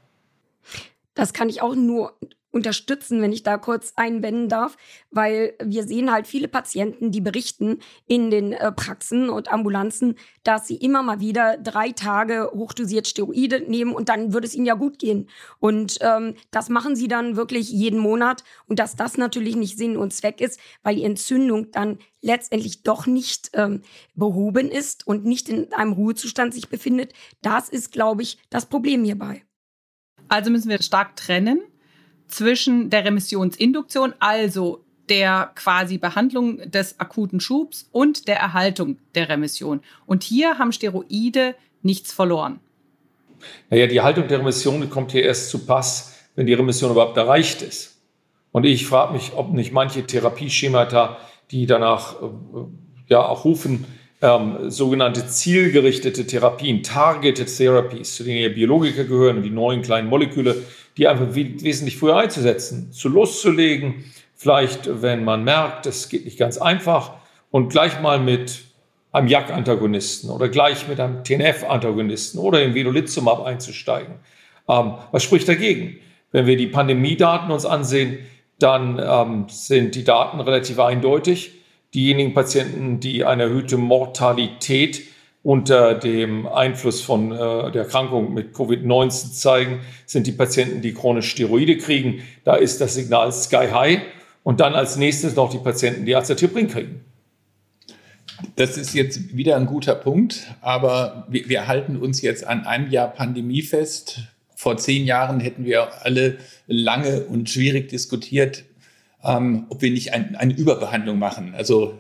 Das 1.14 1.34
kann 1.34 1.50
ich 1.50 1.62
auch 1.62 1.76
nur 1.76 2.14
unterstützen, 2.56 3.22
wenn 3.22 3.34
ich 3.34 3.44
da 3.44 3.58
kurz 3.58 3.92
einwenden 3.98 4.48
darf, 4.48 4.78
weil 5.12 5.54
wir 5.62 5.84
sehen 5.84 6.10
halt 6.10 6.26
viele 6.26 6.48
Patienten, 6.48 7.12
die 7.12 7.20
berichten 7.20 7.80
in 8.08 8.32
den 8.32 8.54
äh, 8.54 8.72
Praxen 8.72 9.30
und 9.30 9.52
Ambulanzen, 9.52 10.16
dass 10.44 10.66
sie 10.66 10.78
immer 10.78 11.04
mal 11.04 11.20
wieder 11.20 11.58
drei 11.58 11.92
Tage 11.92 12.50
hochdosiert 12.54 13.08
Steroide 13.08 13.70
nehmen 13.70 13.94
und 13.94 14.08
dann 14.08 14.34
würde 14.34 14.48
es 14.48 14.56
ihnen 14.56 14.66
ja 14.66 14.76
gut 14.76 15.00
gehen. 15.00 15.30
Und 15.60 15.98
ähm, 16.00 16.36
das 16.50 16.70
machen 16.70 16.96
sie 16.96 17.10
dann 17.10 17.36
wirklich 17.36 17.70
jeden 17.70 18.00
Monat 18.00 18.46
und 18.68 18.80
dass 18.80 18.96
das 18.96 19.18
natürlich 19.18 19.58
nicht 19.58 19.78
Sinn 19.78 19.98
und 19.98 20.14
Zweck 20.14 20.40
ist, 20.40 20.58
weil 20.82 20.96
die 20.96 21.04
Entzündung 21.04 21.72
dann 21.72 22.00
letztendlich 22.22 22.84
doch 22.84 23.06
nicht 23.06 23.50
ähm, 23.54 23.82
behoben 24.14 24.72
ist 24.72 25.06
und 25.06 25.26
nicht 25.26 25.50
in 25.50 25.74
einem 25.74 25.92
Ruhezustand 25.92 26.54
sich 26.54 26.70
befindet, 26.70 27.12
das 27.42 27.68
ist, 27.68 27.92
glaube 27.92 28.22
ich, 28.22 28.38
das 28.50 28.66
Problem 28.66 29.04
hierbei. 29.04 29.44
Also 30.30 30.50
müssen 30.52 30.70
wir 30.70 30.82
stark 30.82 31.18
trennen 31.18 31.62
zwischen 32.28 32.90
der 32.90 33.06
Remissionsinduktion, 33.06 34.14
also 34.20 34.84
der 35.10 35.52
quasi 35.56 35.98
Behandlung 35.98 36.70
des 36.70 37.00
akuten 37.00 37.40
Schubs 37.40 37.88
und 37.92 38.28
der 38.28 38.38
Erhaltung 38.38 38.98
der 39.14 39.30
Remission. 39.30 39.82
Und 40.06 40.24
hier 40.24 40.58
haben 40.58 40.72
Steroide 40.72 41.56
nichts 41.82 42.12
verloren. 42.12 42.60
Naja, 43.70 43.88
die 43.88 43.98
Erhaltung 43.98 44.28
der 44.28 44.40
Remission 44.40 44.90
kommt 44.90 45.12
hier 45.12 45.24
erst 45.24 45.50
zu 45.50 45.66
Pass, 45.66 46.16
wenn 46.36 46.48
die 46.48 46.54
Remission 46.54 46.92
überhaupt 46.92 47.18
erreicht 47.18 47.62
ist. 47.62 48.02
Und 48.52 48.66
ich 48.66 48.88
frage 48.88 49.14
mich, 49.14 49.34
ob 49.34 49.52
nicht 49.52 49.74
manche 49.74 50.06
Therapieschemata, 50.06 51.18
die 51.52 51.66
danach 51.66 52.22
äh, 52.22 52.26
ja 53.08 53.26
auch 53.26 53.46
rufen, 53.46 53.86
ähm, 54.22 54.70
sogenannte 54.72 55.28
zielgerichtete 55.28 56.26
Therapien, 56.26 56.82
Targeted 56.82 57.56
Therapies, 57.56 58.16
zu 58.16 58.24
denen 58.24 58.42
ja 58.42 58.50
Biologiker 58.50 59.04
gehören 59.04 59.44
die 59.44 59.50
neuen 59.50 59.82
kleinen 59.82 60.08
Moleküle, 60.08 60.64
die 60.98 61.08
einfach 61.08 61.28
wesentlich 61.36 61.98
früher 61.98 62.18
einzusetzen, 62.18 62.92
zu 62.92 63.10
loszulegen. 63.10 64.06
Vielleicht, 64.36 65.02
wenn 65.02 65.24
man 65.24 65.44
merkt, 65.44 65.86
es 65.86 66.10
geht 66.10 66.26
nicht 66.26 66.38
ganz 66.38 66.58
einfach 66.58 67.14
und 67.52 67.70
gleich 67.70 68.02
mal 68.02 68.20
mit 68.20 68.64
einem 69.12 69.28
JAK-Antagonisten 69.28 70.30
oder 70.30 70.50
gleich 70.50 70.88
mit 70.88 71.00
einem 71.00 71.24
TNF-Antagonisten 71.24 72.38
oder 72.40 72.62
im 72.64 72.74
Vedolizumab 72.74 73.46
einzusteigen. 73.46 74.16
Ähm, 74.68 74.96
was 75.12 75.24
spricht 75.24 75.48
dagegen? 75.48 75.98
Wenn 76.32 76.48
wir 76.48 76.58
die 76.58 76.68
Pandemiedaten 76.68 77.52
uns 77.52 77.66
ansehen, 77.66 78.20
dann 78.60 79.02
ähm, 79.04 79.46
sind 79.48 79.96
die 79.96 80.04
Daten 80.04 80.40
relativ 80.40 80.80
eindeutig. 80.80 81.54
Diejenigen 81.94 82.34
Patienten, 82.34 83.00
die 83.00 83.24
eine 83.24 83.44
erhöhte 83.44 83.78
Mortalität 83.78 85.02
unter 85.46 85.94
dem 85.94 86.48
Einfluss 86.48 87.02
von 87.02 87.32
äh, 87.32 87.38
der 87.72 87.84
Erkrankung 87.84 88.34
mit 88.34 88.56
Covid-19 88.56 89.32
zeigen, 89.32 89.82
sind 90.08 90.26
die 90.26 90.32
Patienten, 90.32 90.82
die 90.82 90.92
chronisch 90.92 91.30
Steroide 91.30 91.78
kriegen. 91.78 92.24
Da 92.44 92.56
ist 92.56 92.82
das 92.82 92.96
Signal 92.96 93.32
Sky 93.32 93.68
High. 93.72 94.00
Und 94.42 94.60
dann 94.60 94.74
als 94.74 94.96
nächstes 94.96 95.36
noch 95.36 95.52
die 95.52 95.60
Patienten, 95.60 96.08
die 96.08 96.16
Azathioprin 96.16 96.68
kriegen. 96.68 97.02
Das 98.56 98.76
ist 98.76 98.96
jetzt 98.96 99.38
wieder 99.38 99.56
ein 99.56 99.68
guter 99.68 99.94
Punkt, 99.94 100.48
aber 100.62 101.28
wir, 101.30 101.48
wir 101.48 101.68
halten 101.68 101.98
uns 101.98 102.24
jetzt 102.24 102.44
an 102.48 102.66
einem 102.66 102.90
Jahr 102.90 103.10
Pandemie 103.10 103.62
fest. 103.62 104.22
Vor 104.56 104.78
zehn 104.78 105.06
Jahren 105.06 105.40
hätten 105.40 105.64
wir 105.64 106.04
alle 106.04 106.40
lange 106.66 107.22
und 107.26 107.52
schwierig 107.52 107.90
diskutiert, 107.90 108.64
ähm, 109.24 109.68
ob 109.70 109.84
wir 109.84 109.92
nicht 109.92 110.12
ein, 110.12 110.36
eine 110.36 110.56
Überbehandlung 110.56 111.20
machen. 111.20 111.54
Also 111.56 112.00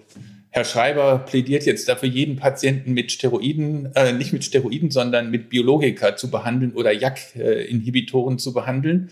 Herr 0.55 0.63
Schreiber 0.63 1.19
plädiert 1.19 1.65
jetzt 1.65 1.89
dafür, 1.89 2.07
jeden 2.07 2.37
Patienten 2.37 2.93
mit 2.93 3.11
Steroiden, 3.11 3.89
äh, 3.93 4.13
nicht 4.13 4.31
mit 4.31 4.45
Steroiden, 4.45 4.89
sondern 4.89 5.29
mit 5.29 5.49
Biologika 5.49 6.15
zu 6.15 6.31
behandeln 6.31 6.71
oder 6.71 6.93
JAK-Inhibitoren 6.93 8.39
zu 8.39 8.53
behandeln. 8.53 9.09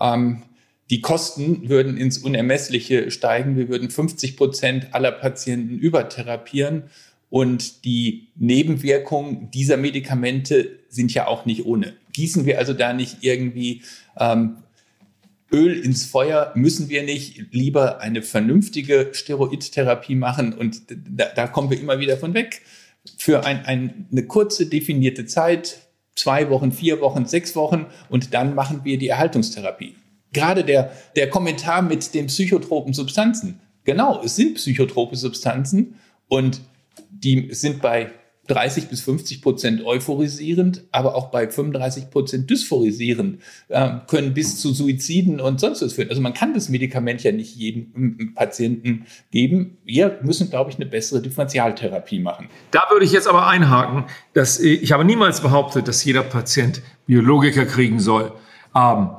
Ähm, 0.00 0.44
die 0.88 1.02
Kosten 1.02 1.68
würden 1.68 1.98
ins 1.98 2.16
Unermessliche 2.16 3.10
steigen. 3.10 3.58
Wir 3.58 3.68
würden 3.68 3.90
50 3.90 4.38
Prozent 4.38 4.94
aller 4.94 5.12
Patienten 5.12 5.78
übertherapieren. 5.78 6.84
Und 7.28 7.84
die 7.84 8.28
Nebenwirkungen 8.36 9.50
dieser 9.50 9.76
Medikamente 9.76 10.78
sind 10.88 11.12
ja 11.12 11.26
auch 11.26 11.44
nicht 11.44 11.66
ohne. 11.66 11.92
Gießen 12.14 12.46
wir 12.46 12.58
also 12.58 12.72
da 12.72 12.94
nicht 12.94 13.18
irgendwie 13.20 13.82
ähm, 14.18 14.56
Öl 15.50 15.78
ins 15.78 16.04
Feuer 16.04 16.52
müssen 16.54 16.88
wir 16.88 17.02
nicht 17.02 17.52
lieber 17.52 18.00
eine 18.00 18.22
vernünftige 18.22 19.10
Steroidtherapie 19.12 20.14
machen 20.14 20.52
und 20.52 20.82
da, 20.88 21.26
da 21.34 21.46
kommen 21.46 21.70
wir 21.70 21.80
immer 21.80 21.98
wieder 22.00 22.18
von 22.18 22.34
weg. 22.34 22.62
Für 23.16 23.46
ein, 23.46 23.64
ein, 23.64 24.06
eine 24.12 24.26
kurze 24.26 24.66
definierte 24.66 25.24
Zeit, 25.24 25.78
zwei 26.14 26.50
Wochen, 26.50 26.72
vier 26.72 27.00
Wochen, 27.00 27.24
sechs 27.24 27.56
Wochen 27.56 27.86
und 28.10 28.34
dann 28.34 28.54
machen 28.54 28.80
wir 28.84 28.98
die 28.98 29.08
Erhaltungstherapie. 29.08 29.94
Gerade 30.32 30.64
der, 30.64 30.92
der 31.16 31.30
Kommentar 31.30 31.80
mit 31.80 32.12
den 32.12 32.26
psychotropen 32.26 32.92
Substanzen. 32.92 33.60
Genau, 33.84 34.22
es 34.22 34.36
sind 34.36 34.56
psychotrope 34.56 35.16
Substanzen 35.16 35.94
und 36.28 36.60
die 37.10 37.48
sind 37.54 37.80
bei 37.80 38.10
30 38.48 38.88
bis 38.88 39.02
50 39.02 39.42
Prozent 39.42 39.84
euphorisierend, 39.84 40.84
aber 40.90 41.14
auch 41.14 41.30
bei 41.30 41.48
35 41.48 42.10
Prozent 42.10 42.50
dysphorisierend, 42.50 43.40
äh, 43.68 43.90
können 44.06 44.34
bis 44.34 44.60
zu 44.60 44.72
Suiziden 44.72 45.40
und 45.40 45.60
sonst 45.60 45.82
was 45.82 45.92
führen. 45.92 46.08
Also 46.08 46.20
man 46.20 46.34
kann 46.34 46.54
das 46.54 46.68
Medikament 46.68 47.22
ja 47.22 47.30
nicht 47.30 47.54
jedem 47.54 48.34
Patienten 48.34 49.06
geben. 49.30 49.78
Wir 49.84 50.18
müssen, 50.22 50.50
glaube 50.50 50.70
ich, 50.70 50.76
eine 50.76 50.86
bessere 50.86 51.20
Differentialtherapie 51.20 52.20
machen. 52.20 52.48
Da 52.70 52.82
würde 52.90 53.04
ich 53.04 53.12
jetzt 53.12 53.28
aber 53.28 53.46
einhaken, 53.46 54.04
dass 54.32 54.58
äh, 54.58 54.68
ich 54.68 54.92
habe 54.92 55.04
niemals 55.04 55.40
behauptet, 55.40 55.86
dass 55.86 56.04
jeder 56.04 56.22
Patient 56.22 56.82
Biologiker 57.06 57.66
kriegen 57.66 58.00
soll. 58.00 58.32
Ähm, 58.74 59.10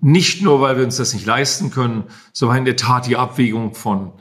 nicht 0.00 0.42
nur, 0.42 0.60
weil 0.60 0.76
wir 0.76 0.84
uns 0.84 0.96
das 0.96 1.14
nicht 1.14 1.26
leisten 1.26 1.70
können, 1.70 2.04
sondern 2.32 2.58
in 2.58 2.64
der 2.64 2.76
Tat 2.76 3.06
die 3.06 3.16
Abwägung 3.16 3.74
von 3.74 4.12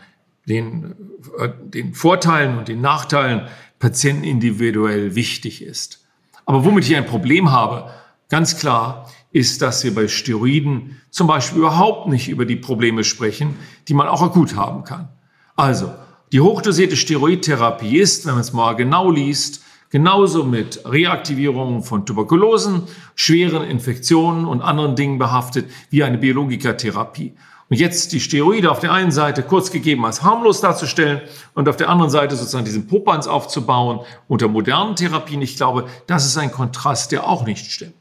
den, 0.47 0.95
äh, 1.39 1.49
den 1.63 1.93
Vorteilen 1.93 2.57
und 2.57 2.67
den 2.67 2.81
Nachteilen 2.81 3.47
Patienten 3.81 4.23
individuell 4.23 5.15
wichtig 5.15 5.61
ist. 5.61 6.05
Aber 6.45 6.63
womit 6.63 6.85
ich 6.85 6.95
ein 6.95 7.05
Problem 7.05 7.51
habe, 7.51 7.89
ganz 8.29 8.57
klar, 8.57 9.09
ist, 9.31 9.61
dass 9.61 9.83
wir 9.83 9.93
bei 9.93 10.07
Steroiden 10.07 11.01
zum 11.09 11.27
Beispiel 11.27 11.59
überhaupt 11.59 12.07
nicht 12.07 12.29
über 12.29 12.45
die 12.45 12.55
Probleme 12.55 13.03
sprechen, 13.03 13.55
die 13.87 13.93
man 13.93 14.07
auch 14.07 14.21
akut 14.21 14.55
haben 14.55 14.83
kann. 14.83 15.09
Also, 15.55 15.91
die 16.31 16.41
hochdosierte 16.41 16.95
Steroidtherapie 16.95 17.97
ist, 17.97 18.25
wenn 18.25 18.33
man 18.33 18.41
es 18.41 18.53
mal 18.53 18.73
genau 18.73 19.09
liest, 19.09 19.63
genauso 19.89 20.43
mit 20.43 20.85
Reaktivierungen 20.85 21.81
von 21.81 22.05
Tuberkulosen, 22.05 22.83
schweren 23.15 23.63
Infektionen 23.63 24.45
und 24.45 24.61
anderen 24.61 24.95
Dingen 24.95 25.17
behaftet 25.17 25.69
wie 25.89 26.03
eine 26.03 26.19
Biologikatherapie. 26.19 27.33
Und 27.71 27.77
jetzt 27.77 28.11
die 28.11 28.19
Steroide 28.19 28.69
auf 28.69 28.81
der 28.81 28.91
einen 28.91 29.11
Seite 29.11 29.43
kurz 29.43 29.71
gegeben 29.71 30.05
als 30.05 30.21
harmlos 30.23 30.59
darzustellen 30.59 31.21
und 31.53 31.69
auf 31.69 31.77
der 31.77 31.87
anderen 31.87 32.11
Seite 32.11 32.35
sozusagen 32.35 32.65
diesen 32.65 32.85
Popanz 32.85 33.27
aufzubauen 33.27 34.01
unter 34.27 34.49
modernen 34.49 34.97
Therapien. 34.97 35.41
Ich 35.41 35.55
glaube, 35.55 35.87
das 36.05 36.25
ist 36.25 36.37
ein 36.37 36.51
Kontrast, 36.51 37.13
der 37.13 37.25
auch 37.25 37.45
nicht 37.45 37.71
stimmt. 37.71 37.93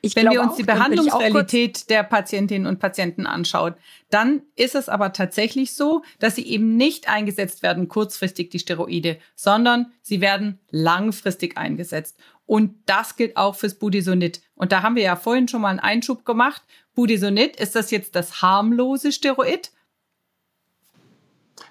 Ich 0.00 0.16
Wenn 0.16 0.30
wir 0.30 0.40
uns 0.40 0.52
auch, 0.52 0.56
die 0.56 0.62
Behandlungsrealität 0.62 1.90
der 1.90 2.04
Patientinnen 2.04 2.66
und 2.66 2.78
Patienten 2.78 3.26
anschauen, 3.26 3.74
dann 4.08 4.40
ist 4.54 4.74
es 4.74 4.88
aber 4.88 5.12
tatsächlich 5.12 5.74
so, 5.74 6.02
dass 6.18 6.36
sie 6.36 6.46
eben 6.46 6.78
nicht 6.78 7.10
eingesetzt 7.10 7.62
werden 7.62 7.86
kurzfristig, 7.86 8.48
die 8.48 8.60
Steroide, 8.60 9.18
sondern 9.34 9.92
sie 10.00 10.22
werden 10.22 10.58
langfristig 10.70 11.58
eingesetzt. 11.58 12.16
Und 12.46 12.76
das 12.86 13.16
gilt 13.16 13.36
auch 13.36 13.56
fürs 13.56 13.74
Budesonid. 13.74 14.40
Und 14.54 14.72
da 14.72 14.82
haben 14.82 14.96
wir 14.96 15.02
ja 15.02 15.16
vorhin 15.16 15.48
schon 15.48 15.60
mal 15.60 15.68
einen 15.68 15.80
Einschub 15.80 16.24
gemacht. 16.24 16.62
Budesonid, 16.96 17.54
ist 17.56 17.76
das 17.76 17.92
jetzt 17.92 18.16
das 18.16 18.42
harmlose 18.42 19.12
Steroid? 19.12 19.70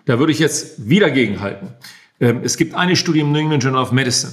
Da 0.05 0.19
würde 0.19 0.31
ich 0.31 0.39
jetzt 0.39 0.87
wieder 0.87 1.09
gegenhalten. 1.11 1.73
Ähm, 2.19 2.41
es 2.43 2.55
gibt 2.55 2.75
eine 2.75 2.95
Studie 2.95 3.19
im 3.19 3.33
New 3.33 3.39
England 3.39 3.63
Journal 3.63 3.81
of 3.81 3.91
Medicine. 3.91 4.31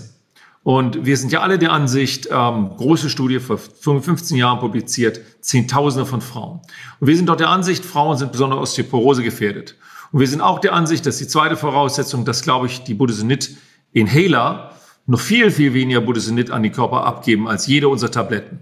Und 0.63 1.05
wir 1.05 1.17
sind 1.17 1.33
ja 1.33 1.41
alle 1.41 1.59
der 1.59 1.73
Ansicht, 1.73 2.29
ähm, 2.31 2.71
große 2.77 3.11
Studie 3.11 3.41
vor 3.41 3.59
15 3.59 4.37
Jahren 4.37 4.61
publiziert, 4.61 5.21
Zehntausende 5.41 6.07
von 6.07 6.21
Frauen. 6.21 6.61
Und 7.01 7.09
wir 7.09 7.17
sind 7.17 7.27
dort 7.29 7.41
der 7.41 7.49
Ansicht, 7.49 7.85
Frauen 7.85 8.17
sind 8.17 8.31
besonders 8.31 8.61
Osteoporose 8.61 9.25
gefährdet. 9.25 9.77
Und 10.13 10.21
wir 10.21 10.29
sind 10.29 10.41
auch 10.41 10.61
der 10.61 10.75
Ansicht, 10.75 11.05
dass 11.07 11.19
die 11.19 11.27
zweite 11.27 11.57
Voraussetzung, 11.57 12.25
dass, 12.25 12.43
glaube 12.43 12.67
ich, 12.67 12.85
die 12.85 12.95
Budesonid-Inhaler 12.95 14.77
noch 15.07 15.21
viel, 15.21 15.51
viel 15.51 15.75
weniger 15.75 16.01
Budesonid 16.01 16.51
an 16.53 16.63
die 16.63 16.71
Körper 16.71 17.05
abgeben 17.05 17.49
als 17.49 17.67
jede 17.67 17.89
unserer 17.89 18.13
Tabletten. 18.13 18.61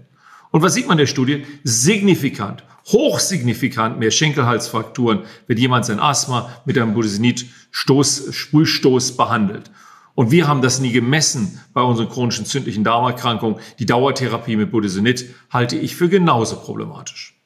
Und 0.51 0.61
was 0.61 0.73
sieht 0.73 0.87
man 0.87 0.95
in 0.95 1.03
der 1.03 1.07
Studie? 1.07 1.45
Signifikant, 1.63 2.63
hochsignifikant 2.87 3.99
mehr 3.99 4.11
Schenkelhalsfrakturen, 4.11 5.21
wenn 5.47 5.57
jemand 5.57 5.85
sein 5.85 5.99
Asthma 5.99 6.49
mit 6.65 6.77
einem 6.77 6.93
Budesonid-Stoß, 6.93 8.33
Sprühstoß 8.33 9.15
behandelt. 9.17 9.71
Und 10.13 10.31
wir 10.31 10.47
haben 10.47 10.61
das 10.61 10.79
nie 10.79 10.91
gemessen 10.91 11.59
bei 11.73 11.81
unseren 11.81 12.09
chronischen 12.09 12.45
zündlichen 12.45 12.83
Darmerkrankungen. 12.83 13.59
Die 13.79 13.85
Dauertherapie 13.85 14.57
mit 14.57 14.71
Budesonid 14.71 15.33
halte 15.49 15.77
ich 15.77 15.95
für 15.95 16.09
genauso 16.09 16.57
problematisch. 16.57 17.40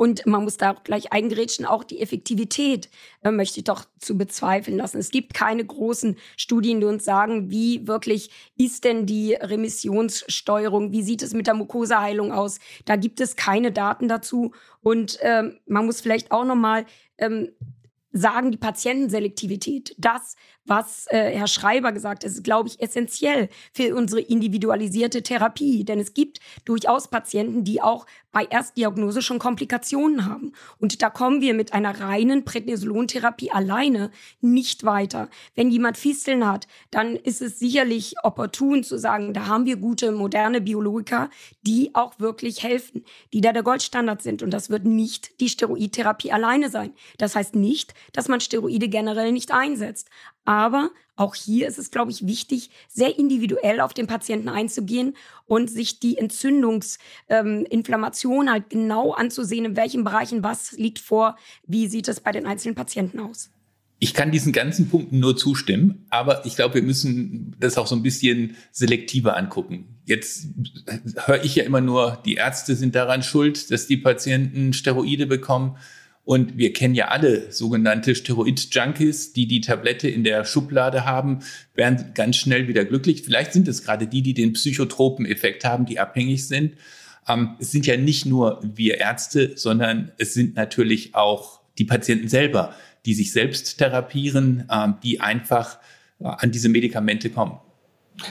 Und 0.00 0.24
man 0.24 0.44
muss 0.44 0.56
da 0.56 0.72
auch 0.72 0.82
gleich 0.82 1.12
eingerätschen, 1.12 1.66
auch 1.66 1.84
die 1.84 2.00
Effektivität 2.00 2.88
äh, 3.22 3.30
möchte 3.30 3.60
ich 3.60 3.64
doch 3.64 3.84
zu 3.98 4.16
bezweifeln 4.16 4.78
lassen. 4.78 4.96
Es 4.96 5.10
gibt 5.10 5.34
keine 5.34 5.62
großen 5.62 6.16
Studien, 6.38 6.80
die 6.80 6.86
uns 6.86 7.04
sagen, 7.04 7.50
wie 7.50 7.86
wirklich 7.86 8.30
ist 8.56 8.84
denn 8.84 9.04
die 9.04 9.34
Remissionssteuerung, 9.34 10.90
wie 10.90 11.02
sieht 11.02 11.22
es 11.22 11.34
mit 11.34 11.46
der 11.46 11.52
Mukosaheilung 11.52 12.32
aus. 12.32 12.60
Da 12.86 12.96
gibt 12.96 13.20
es 13.20 13.36
keine 13.36 13.72
Daten 13.72 14.08
dazu. 14.08 14.52
Und 14.80 15.18
ähm, 15.20 15.58
man 15.66 15.84
muss 15.84 16.00
vielleicht 16.00 16.32
auch 16.32 16.46
nochmal 16.46 16.86
ähm, 17.18 17.50
sagen, 18.12 18.50
die 18.50 18.58
Patientenselektivität, 18.58 19.94
das, 19.98 20.34
was 20.64 21.06
äh, 21.08 21.30
Herr 21.36 21.46
Schreiber 21.46 21.92
gesagt 21.92 22.24
hat, 22.24 22.30
ist, 22.30 22.42
glaube 22.42 22.68
ich, 22.68 22.80
essentiell 22.80 23.48
für 23.72 23.94
unsere 23.94 24.20
individualisierte 24.20 25.22
Therapie. 25.22 25.84
Denn 25.84 26.00
es 26.00 26.14
gibt 26.14 26.40
durchaus 26.64 27.08
Patienten, 27.08 27.64
die 27.64 27.80
auch 27.80 28.06
bei 28.32 28.44
Erstdiagnose 28.44 29.22
schon 29.22 29.38
Komplikationen 29.38 30.26
haben. 30.26 30.52
Und 30.78 31.02
da 31.02 31.10
kommen 31.10 31.40
wir 31.40 31.54
mit 31.54 31.72
einer 31.72 32.00
reinen 32.00 32.44
Prednisolon-Therapie 32.44 33.50
alleine 33.50 34.10
nicht 34.40 34.84
weiter. 34.84 35.28
Wenn 35.54 35.70
jemand 35.70 35.96
Fisteln 35.96 36.46
hat, 36.46 36.68
dann 36.90 37.16
ist 37.16 37.42
es 37.42 37.58
sicherlich 37.58 38.14
opportun 38.22 38.84
zu 38.84 38.98
sagen, 38.98 39.34
da 39.34 39.46
haben 39.46 39.66
wir 39.66 39.76
gute 39.76 40.12
moderne 40.12 40.60
Biologika, 40.60 41.30
die 41.62 41.94
auch 41.94 42.18
wirklich 42.18 42.62
helfen, 42.62 43.04
die 43.32 43.40
da 43.40 43.52
der 43.52 43.62
Goldstandard 43.62 44.22
sind. 44.22 44.42
Und 44.42 44.50
das 44.50 44.70
wird 44.70 44.84
nicht 44.84 45.40
die 45.40 45.48
Steroidtherapie 45.48 46.32
alleine 46.32 46.70
sein. 46.70 46.92
Das 47.18 47.34
heißt 47.34 47.54
nicht, 47.54 47.94
dass 48.12 48.28
man 48.28 48.40
Steroide 48.40 48.88
generell 48.88 49.32
nicht 49.32 49.52
einsetzt. 49.52 50.08
Aber 50.44 50.90
auch 51.16 51.34
hier 51.34 51.68
ist 51.68 51.78
es, 51.78 51.90
glaube 51.90 52.10
ich, 52.10 52.26
wichtig, 52.26 52.70
sehr 52.88 53.18
individuell 53.18 53.80
auf 53.80 53.94
den 53.94 54.06
Patienten 54.06 54.48
einzugehen 54.48 55.14
und 55.46 55.70
sich 55.70 56.00
die 56.00 56.18
Entzündungsinflammation 56.18 58.46
ähm, 58.46 58.52
halt 58.52 58.70
genau 58.70 59.12
anzusehen, 59.12 59.64
in 59.64 59.76
welchen 59.76 60.04
Bereichen 60.04 60.42
was 60.42 60.72
liegt 60.72 60.98
vor, 60.98 61.36
wie 61.66 61.88
sieht 61.88 62.08
es 62.08 62.20
bei 62.20 62.32
den 62.32 62.46
einzelnen 62.46 62.74
Patienten 62.74 63.20
aus. 63.20 63.50
Ich 64.02 64.14
kann 64.14 64.30
diesen 64.30 64.54
ganzen 64.54 64.88
Punkten 64.88 65.20
nur 65.20 65.36
zustimmen, 65.36 66.06
aber 66.08 66.46
ich 66.46 66.56
glaube, 66.56 66.76
wir 66.76 66.82
müssen 66.82 67.54
das 67.60 67.76
auch 67.76 67.86
so 67.86 67.94
ein 67.94 68.02
bisschen 68.02 68.56
selektiver 68.72 69.36
angucken. 69.36 70.00
Jetzt 70.06 70.46
höre 71.26 71.44
ich 71.44 71.56
ja 71.56 71.64
immer 71.64 71.82
nur, 71.82 72.18
die 72.24 72.36
Ärzte 72.36 72.76
sind 72.76 72.94
daran 72.94 73.22
schuld, 73.22 73.70
dass 73.70 73.86
die 73.86 73.98
Patienten 73.98 74.72
Steroide 74.72 75.26
bekommen. 75.26 75.76
Und 76.24 76.58
wir 76.58 76.72
kennen 76.72 76.94
ja 76.94 77.08
alle 77.08 77.50
sogenannte 77.50 78.14
Steroid-Junkies, 78.14 79.32
die 79.32 79.46
die 79.46 79.60
Tablette 79.60 80.08
in 80.08 80.22
der 80.22 80.44
Schublade 80.44 81.04
haben, 81.04 81.40
werden 81.74 82.12
ganz 82.14 82.36
schnell 82.36 82.68
wieder 82.68 82.84
glücklich. 82.84 83.22
Vielleicht 83.22 83.52
sind 83.52 83.66
es 83.68 83.82
gerade 83.82 84.06
die, 84.06 84.22
die 84.22 84.34
den 84.34 84.52
psychotropen 84.52 85.26
Effekt 85.26 85.64
haben, 85.64 85.86
die 85.86 85.98
abhängig 85.98 86.46
sind. 86.46 86.74
Ähm, 87.26 87.56
es 87.58 87.72
sind 87.72 87.86
ja 87.86 87.96
nicht 87.96 88.26
nur 88.26 88.60
wir 88.62 88.98
Ärzte, 88.98 89.52
sondern 89.56 90.12
es 90.18 90.34
sind 90.34 90.56
natürlich 90.56 91.14
auch 91.14 91.60
die 91.78 91.84
Patienten 91.84 92.28
selber, 92.28 92.74
die 93.06 93.14
sich 93.14 93.32
selbst 93.32 93.78
therapieren, 93.78 94.68
ähm, 94.70 94.94
die 95.02 95.20
einfach 95.20 95.78
äh, 96.20 96.26
an 96.26 96.50
diese 96.50 96.68
Medikamente 96.68 97.30
kommen. 97.30 97.58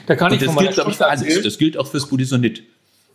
Da 0.06 0.16
kann 0.16 0.32
ich 0.34 0.40
das, 0.40 0.56
gilt, 0.56 0.78
ich, 0.78 0.96
für 0.96 1.08
alles. 1.08 1.44
das 1.44 1.58
gilt 1.58 1.78
auch 1.78 1.88
fürs 1.88 2.08
Budesonid. 2.08 2.64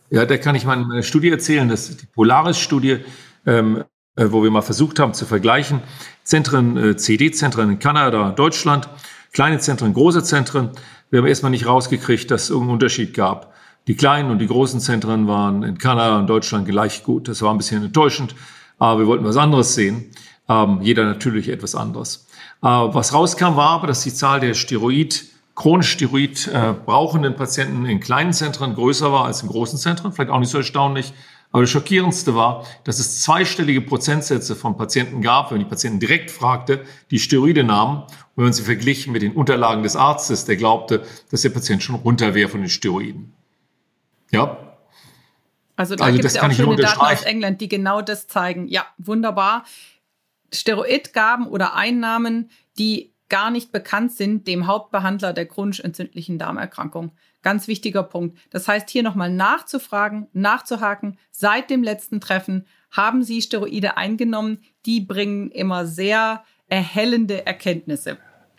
Ja, 0.09 0.25
da 0.25 0.37
kann 0.37 0.55
ich 0.55 0.65
mal 0.65 0.77
eine 0.77 1.03
Studie 1.03 1.29
erzählen, 1.29 1.67
das 1.69 1.89
ist 1.89 2.01
die 2.01 2.05
Polaris-Studie. 2.05 2.97
Ähm, 3.45 3.77
äh, 3.77 3.83
wo 4.15 4.43
wir 4.43 4.51
mal 4.51 4.61
versucht 4.61 4.99
haben 4.99 5.13
zu 5.13 5.25
vergleichen. 5.25 5.81
Zentren, 6.23 6.77
äh, 6.77 6.97
CD-Zentren 6.97 7.71
in 7.71 7.79
Kanada, 7.79 8.31
Deutschland, 8.31 8.89
kleine 9.33 9.59
Zentren, 9.59 9.93
große 9.93 10.23
Zentren. 10.23 10.71
Wir 11.09 11.19
haben 11.19 11.27
erstmal 11.27 11.51
nicht 11.51 11.65
rausgekriegt, 11.65 12.31
dass 12.31 12.43
es 12.43 12.49
irgendeinen 12.49 12.73
Unterschied 12.73 13.13
gab. 13.13 13.53
Die 13.87 13.95
kleinen 13.95 14.31
und 14.31 14.39
die 14.39 14.47
großen 14.47 14.79
Zentren 14.79 15.27
waren 15.27 15.61
in 15.63 15.77
Kanada 15.77 16.17
und 16.17 16.27
Deutschland 16.27 16.67
gleich 16.67 17.03
gut. 17.03 17.27
Das 17.27 17.41
war 17.41 17.53
ein 17.53 17.57
bisschen 17.57 17.83
enttäuschend, 17.83 18.35
aber 18.79 19.01
wir 19.01 19.07
wollten 19.07 19.25
was 19.25 19.37
anderes 19.37 19.75
sehen. 19.75 20.11
Ähm, 20.49 20.79
jeder 20.81 21.05
natürlich 21.05 21.49
etwas 21.49 21.75
anderes. 21.75 22.27
Äh, 22.63 22.67
was 22.67 23.13
rauskam, 23.13 23.55
war 23.55 23.69
aber, 23.69 23.87
dass 23.87 24.01
die 24.01 24.13
Zahl 24.13 24.39
der 24.39 24.53
Steroid, 24.53 25.25
chronisch 25.53 25.91
Steroid 25.91 26.47
äh, 26.47 26.73
brauchenden 26.85 27.35
Patienten 27.35 27.85
in 27.85 27.99
kleinen 27.99 28.33
Zentren 28.33 28.73
größer 28.73 29.11
war 29.11 29.25
als 29.25 29.43
in 29.43 29.49
großen 29.49 29.77
Zentren. 29.77 30.11
Vielleicht 30.11 30.31
auch 30.31 30.39
nicht 30.39 30.49
so 30.49 30.57
erstaunlich. 30.57 31.13
Aber 31.51 31.61
das 31.63 31.69
Schockierendste 31.69 32.35
war, 32.35 32.65
dass 32.83 32.99
es 32.99 33.21
zweistellige 33.21 33.81
Prozentsätze 33.81 34.55
von 34.55 34.75
Patienten 34.75 35.21
gab, 35.21 35.49
wenn 35.49 35.57
man 35.57 35.65
die 35.65 35.69
Patienten 35.69 35.99
direkt 35.99 36.29
fragte, 36.29 36.83
die 37.11 37.19
Steroide 37.19 37.63
nahmen. 37.63 38.01
Und 38.01 38.11
wenn 38.35 38.43
man 38.45 38.53
sie 38.53 38.63
verglichen 38.63 39.13
mit 39.13 39.21
den 39.21 39.31
Unterlagen 39.31 39.81
des 39.83 39.95
Arztes, 39.95 40.45
der 40.45 40.57
glaubte, 40.57 41.05
dass 41.31 41.43
der 41.43 41.49
Patient 41.49 41.81
schon 41.81 41.95
runter 41.95 42.33
wäre 42.33 42.49
von 42.49 42.59
den 42.59 42.69
Steroiden. 42.69 43.33
Ja. 44.31 44.57
Also 45.77 45.95
da 45.95 46.05
also 46.05 46.15
gibt 46.15 46.25
es 46.25 46.35
ja 46.35 46.43
auch 46.43 46.51
schöne 46.51 46.75
Daten 46.75 46.99
aus 46.99 47.23
England, 47.23 47.61
die 47.61 47.69
genau 47.69 48.01
das 48.01 48.27
zeigen. 48.27 48.67
Ja, 48.67 48.85
wunderbar. 48.97 49.65
Steroidgaben 50.53 51.47
oder 51.47 51.75
Einnahmen, 51.75 52.49
die 52.77 53.14
gar 53.29 53.51
nicht 53.51 53.71
bekannt 53.71 54.11
sind 54.11 54.47
dem 54.47 54.67
Hauptbehandler 54.67 55.33
der 55.33 55.45
chronisch 55.45 55.79
entzündlichen 55.79 56.37
Darmerkrankung. 56.37 57.11
Ganz 57.41 57.67
wichtiger 57.67 58.03
Punkt. 58.03 58.37
Das 58.49 58.67
heißt, 58.67 58.89
hier 58.89 59.03
nochmal 59.03 59.31
nachzufragen, 59.31 60.27
nachzuhaken. 60.33 61.17
Seit 61.31 61.69
dem 61.69 61.83
letzten 61.83 62.19
Treffen 62.19 62.65
haben 62.91 63.23
Sie 63.23 63.41
Steroide 63.41 63.97
eingenommen. 63.97 64.59
Die 64.85 65.01
bringen 65.01 65.51
immer 65.51 65.85
sehr 65.85 66.43
erhellende 66.67 67.45
Erkenntnisse. 67.45 68.17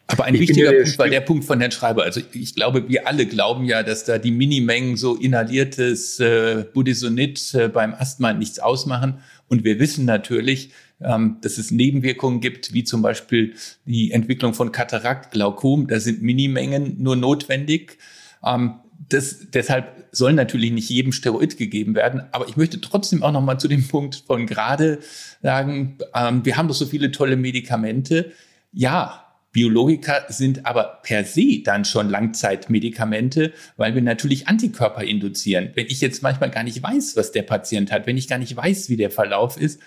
Aber 0.08 0.24
ein 0.24 0.34
ich 0.34 0.42
wichtiger 0.42 0.72
Punkt 0.72 0.98
war 0.98 1.08
der 1.08 1.20
Punkt 1.20 1.44
von 1.44 1.58
Herrn 1.58 1.72
Schreiber. 1.72 2.04
Also 2.04 2.20
ich 2.32 2.54
glaube, 2.54 2.88
wir 2.88 3.08
alle 3.08 3.26
glauben 3.26 3.64
ja, 3.64 3.82
dass 3.82 4.04
da 4.04 4.18
die 4.18 4.30
Minimengen 4.30 4.96
so 4.96 5.16
inhaliertes 5.16 6.20
äh, 6.20 6.64
Budesonid 6.72 7.54
äh, 7.54 7.68
beim 7.68 7.92
Asthma 7.92 8.32
nichts 8.32 8.60
ausmachen. 8.60 9.18
Und 9.48 9.64
wir 9.64 9.80
wissen 9.80 10.04
natürlich, 10.04 10.70
ähm, 11.00 11.38
dass 11.42 11.58
es 11.58 11.70
Nebenwirkungen 11.70 12.40
gibt, 12.40 12.72
wie 12.72 12.84
zum 12.84 13.02
Beispiel 13.02 13.54
die 13.84 14.12
Entwicklung 14.12 14.54
von 14.54 14.72
Katarakt, 14.72 15.32
Glaukom. 15.32 15.86
Da 15.88 16.00
sind 16.00 16.22
Minimengen 16.22 17.02
nur 17.02 17.16
notwendig. 17.16 17.98
Ähm, 18.44 18.76
das, 19.08 19.50
deshalb 19.52 20.08
soll 20.10 20.32
natürlich 20.32 20.72
nicht 20.72 20.88
jedem 20.88 21.12
Steroid 21.12 21.56
gegeben 21.58 21.94
werden. 21.94 22.22
Aber 22.32 22.48
ich 22.48 22.56
möchte 22.56 22.80
trotzdem 22.80 23.22
auch 23.22 23.32
noch 23.32 23.42
mal 23.42 23.58
zu 23.58 23.68
dem 23.68 23.86
Punkt 23.88 24.24
von 24.26 24.46
gerade 24.46 25.00
sagen, 25.42 25.98
ähm, 26.14 26.44
wir 26.44 26.56
haben 26.56 26.68
doch 26.68 26.74
so 26.74 26.86
viele 26.86 27.10
tolle 27.10 27.36
Medikamente. 27.36 28.32
Ja, 28.72 29.22
Biologika 29.52 30.26
sind 30.28 30.66
aber 30.66 31.00
per 31.02 31.24
se 31.24 31.62
dann 31.64 31.86
schon 31.86 32.10
Langzeitmedikamente, 32.10 33.54
weil 33.78 33.94
wir 33.94 34.02
natürlich 34.02 34.48
Antikörper 34.48 35.02
induzieren. 35.02 35.70
Wenn 35.74 35.86
ich 35.86 36.02
jetzt 36.02 36.22
manchmal 36.22 36.50
gar 36.50 36.62
nicht 36.62 36.82
weiß, 36.82 37.16
was 37.16 37.32
der 37.32 37.42
Patient 37.42 37.90
hat, 37.90 38.06
wenn 38.06 38.18
ich 38.18 38.28
gar 38.28 38.38
nicht 38.38 38.54
weiß, 38.54 38.90
wie 38.90 38.98
der 38.98 39.10
Verlauf 39.10 39.58
ist, 39.58 39.80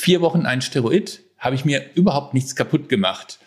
vier 0.00 0.20
Wochen 0.22 0.46
ein 0.46 0.62
Steroid, 0.62 1.22
habe 1.38 1.54
ich 1.54 1.64
mir 1.64 1.82
überhaupt 1.94 2.34
nichts 2.34 2.56
kaputt 2.56 2.88
gemacht. 2.88 3.38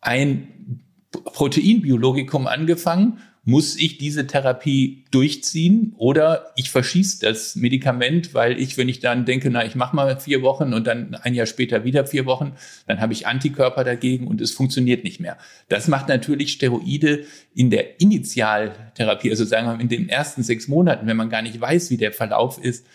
Ein 0.00 0.82
Proteinbiologikum 1.10 2.46
angefangen 2.46 3.18
muss 3.44 3.76
ich 3.76 3.96
diese 3.96 4.26
Therapie 4.26 5.04
durchziehen 5.10 5.94
oder 5.96 6.52
ich 6.56 6.70
verschieße 6.70 7.24
das 7.24 7.56
Medikament, 7.56 8.34
weil 8.34 8.60
ich, 8.60 8.76
wenn 8.76 8.88
ich 8.88 9.00
dann 9.00 9.24
denke, 9.24 9.50
na, 9.50 9.64
ich 9.64 9.74
mache 9.74 9.96
mal 9.96 10.20
vier 10.20 10.42
Wochen 10.42 10.74
und 10.74 10.86
dann 10.86 11.14
ein 11.14 11.34
Jahr 11.34 11.46
später 11.46 11.84
wieder 11.84 12.06
vier 12.06 12.26
Wochen, 12.26 12.52
dann 12.86 13.00
habe 13.00 13.12
ich 13.12 13.26
Antikörper 13.26 13.82
dagegen 13.82 14.26
und 14.26 14.40
es 14.40 14.52
funktioniert 14.52 15.04
nicht 15.04 15.20
mehr. 15.20 15.38
Das 15.68 15.88
macht 15.88 16.08
natürlich 16.08 16.52
Steroide 16.52 17.24
in 17.54 17.70
der 17.70 18.00
Initialtherapie, 18.00 19.30
also 19.30 19.44
sagen 19.44 19.66
wir 19.66 19.80
in 19.80 19.88
den 19.88 20.08
ersten 20.08 20.42
sechs 20.42 20.68
Monaten, 20.68 21.06
wenn 21.06 21.16
man 21.16 21.30
gar 21.30 21.42
nicht 21.42 21.58
weiß, 21.60 21.90
wie 21.90 21.96
der 21.96 22.12
Verlauf 22.12 22.62
ist, 22.62 22.86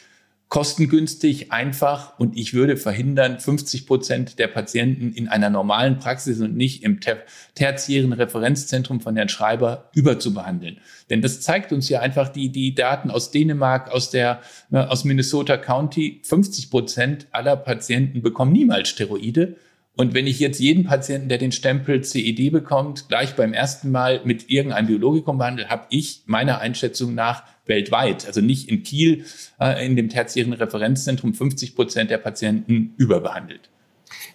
kostengünstig, 0.49 1.51
einfach 1.51 2.19
und 2.19 2.37
ich 2.37 2.53
würde 2.53 2.77
verhindern, 2.77 3.39
50 3.39 3.87
Prozent 3.87 4.39
der 4.39 4.47
Patienten 4.47 5.11
in 5.11 5.27
einer 5.27 5.49
normalen 5.49 5.97
Praxis 5.97 6.39
und 6.39 6.55
nicht 6.55 6.83
im 6.83 7.01
ter 7.01 7.17
tertiären 7.55 8.13
Referenzzentrum 8.13 9.01
von 9.01 9.15
Herrn 9.15 9.29
Schreiber 9.29 9.89
überzubehandeln. 9.93 10.77
Denn 11.09 11.21
das 11.21 11.41
zeigt 11.41 11.72
uns 11.72 11.89
ja 11.89 12.01
einfach 12.01 12.29
die, 12.29 12.50
die 12.50 12.75
Daten 12.75 13.09
aus 13.09 13.31
Dänemark, 13.31 13.91
aus 13.91 14.11
der, 14.11 14.41
äh, 14.72 14.77
aus 14.77 15.03
Minnesota 15.03 15.57
County. 15.57 16.22
50 16.24 16.70
Prozent 16.70 17.27
aller 17.31 17.55
Patienten 17.55 18.22
bekommen 18.22 18.51
niemals 18.51 18.89
Steroide. 18.89 19.55
Und 19.96 20.13
wenn 20.13 20.27
ich 20.27 20.39
jetzt 20.39 20.59
jeden 20.59 20.83
Patienten, 20.83 21.29
der 21.29 21.37
den 21.37 21.53
Stempel 21.53 22.03
CED 22.03 22.51
bekommt, 22.51 23.07
gleich 23.07 23.35
beim 23.35 23.53
ersten 23.53 23.91
Mal 23.91 24.22
mit 24.25 24.50
irgendeinem 24.50 24.87
Biologikum 24.87 25.37
behandle, 25.37 25.70
habe 25.70 25.85
ich 25.89 26.24
meiner 26.25 26.59
Einschätzung 26.59 27.15
nach 27.15 27.43
weltweit, 27.65 28.25
also 28.25 28.41
nicht 28.41 28.69
in 28.69 28.83
Kiel, 28.83 29.25
äh, 29.59 29.85
in 29.85 29.95
dem 29.95 30.09
tertiären 30.09 30.53
Referenzzentrum 30.53 31.33
50 31.33 31.75
Prozent 31.75 32.11
der 32.11 32.17
Patienten 32.17 32.93
überbehandelt. 32.97 33.69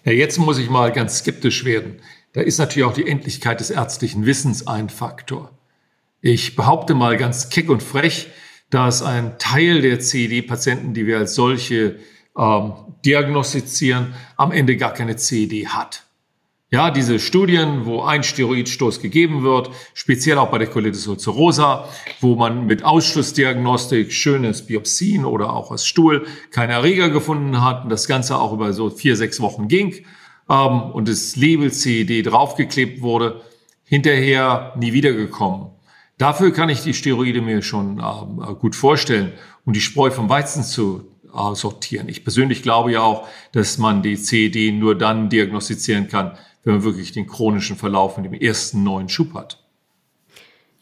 Ja, 0.05 0.13
jetzt 0.13 0.39
muss 0.39 0.59
ich 0.59 0.71
mal 0.71 0.93
ganz 0.93 1.19
skeptisch 1.19 1.65
werden. 1.65 1.97
Da 2.33 2.41
ist 2.41 2.59
natürlich 2.59 2.87
auch 2.89 2.95
die 2.95 3.07
Endlichkeit 3.07 3.61
des 3.61 3.71
ärztlichen 3.71 4.27
Wissens 4.27 4.67
ein 4.67 4.89
Faktor. 4.89 5.59
Ich 6.21 6.55
behaupte 6.55 6.95
mal 6.95 7.17
ganz 7.17 7.49
keck 7.49 7.71
und 7.71 7.83
frech, 7.83 8.29
dass 8.69 9.03
ein 9.03 9.39
Teil 9.39 9.83
der 9.83 10.01
CED-Patienten, 10.01 10.95
die 10.95 11.07
wir 11.07 11.19
als 11.19 11.35
solche 11.35 11.97
ähm, 12.39 12.73
diagnostizieren, 13.05 14.15
am 14.37 14.53
Ende 14.53 14.77
gar 14.77 14.95
keine 14.95 15.17
CED 15.17 15.69
hat. 15.69 16.05
Ja, 16.73 16.93
diese 16.93 17.19
Studien, 17.19 17.85
wo 17.85 18.03
ein 18.03 18.23
Steroidstoß 18.23 19.01
gegeben 19.01 19.43
wird, 19.43 19.71
speziell 19.93 20.39
auch 20.39 20.53
bei 20.53 20.59
der 20.59 20.69
Colitis 20.69 21.09
ulcerosa, 21.09 21.89
wo 22.21 22.37
man 22.37 22.67
mit 22.67 22.85
Ausschlussdiagnostik 22.85 24.13
schönes 24.13 24.65
Biopsien 24.65 25.25
oder 25.25 25.53
auch 25.53 25.73
aus 25.73 25.85
Stuhl 25.85 26.29
keine 26.53 26.75
Erreger 26.75 27.11
gefunden 27.11 27.65
hat 27.65 27.83
und 27.83 27.91
das 27.91 28.07
Ganze 28.07 28.39
auch 28.39 28.53
über 28.53 28.73
so 28.73 28.89
vier, 28.89 29.17
sechs 29.17 29.41
Wochen 29.41 29.67
ging 29.67 30.07
ähm, 30.49 30.83
und 30.93 31.09
das 31.09 31.35
Label 31.35 31.73
CED 31.73 32.31
draufgeklebt 32.31 33.03
wurde, 33.03 33.41
hinterher 33.83 34.73
nie 34.79 34.93
wiedergekommen. 34.93 35.71
Dafür 36.19 36.53
kann 36.53 36.69
ich 36.69 36.83
die 36.83 36.95
Steroide 36.95 37.43
mir 37.43 37.63
schon 37.63 37.99
ähm, 37.99 38.59
gut 38.61 38.77
vorstellen, 38.77 39.33
um 39.65 39.73
die 39.73 39.81
Spreu 39.81 40.13
vom 40.13 40.29
Weizen 40.29 40.63
zu 40.63 41.11
äh, 41.35 41.55
sortieren. 41.57 42.09
Ich 42.09 42.23
persönlich 42.23 42.63
glaube 42.63 42.93
ja 42.93 43.03
auch, 43.03 43.27
dass 43.51 43.77
man 43.79 44.03
die 44.03 44.17
CED 44.17 44.73
nur 44.73 44.97
dann 44.97 45.31
diagnostizieren 45.31 46.07
kann, 46.07 46.39
wenn 46.65 46.75
man 46.75 46.83
wirklich 46.85 47.13
den 47.13 47.27
chronischen 47.27 47.77
Verlauf 47.77 48.17
in 48.17 48.25
dem 48.25 48.35
ersten 48.35 48.83
neuen 48.83 49.09
Schub 49.09 49.35
hat. 49.35 49.63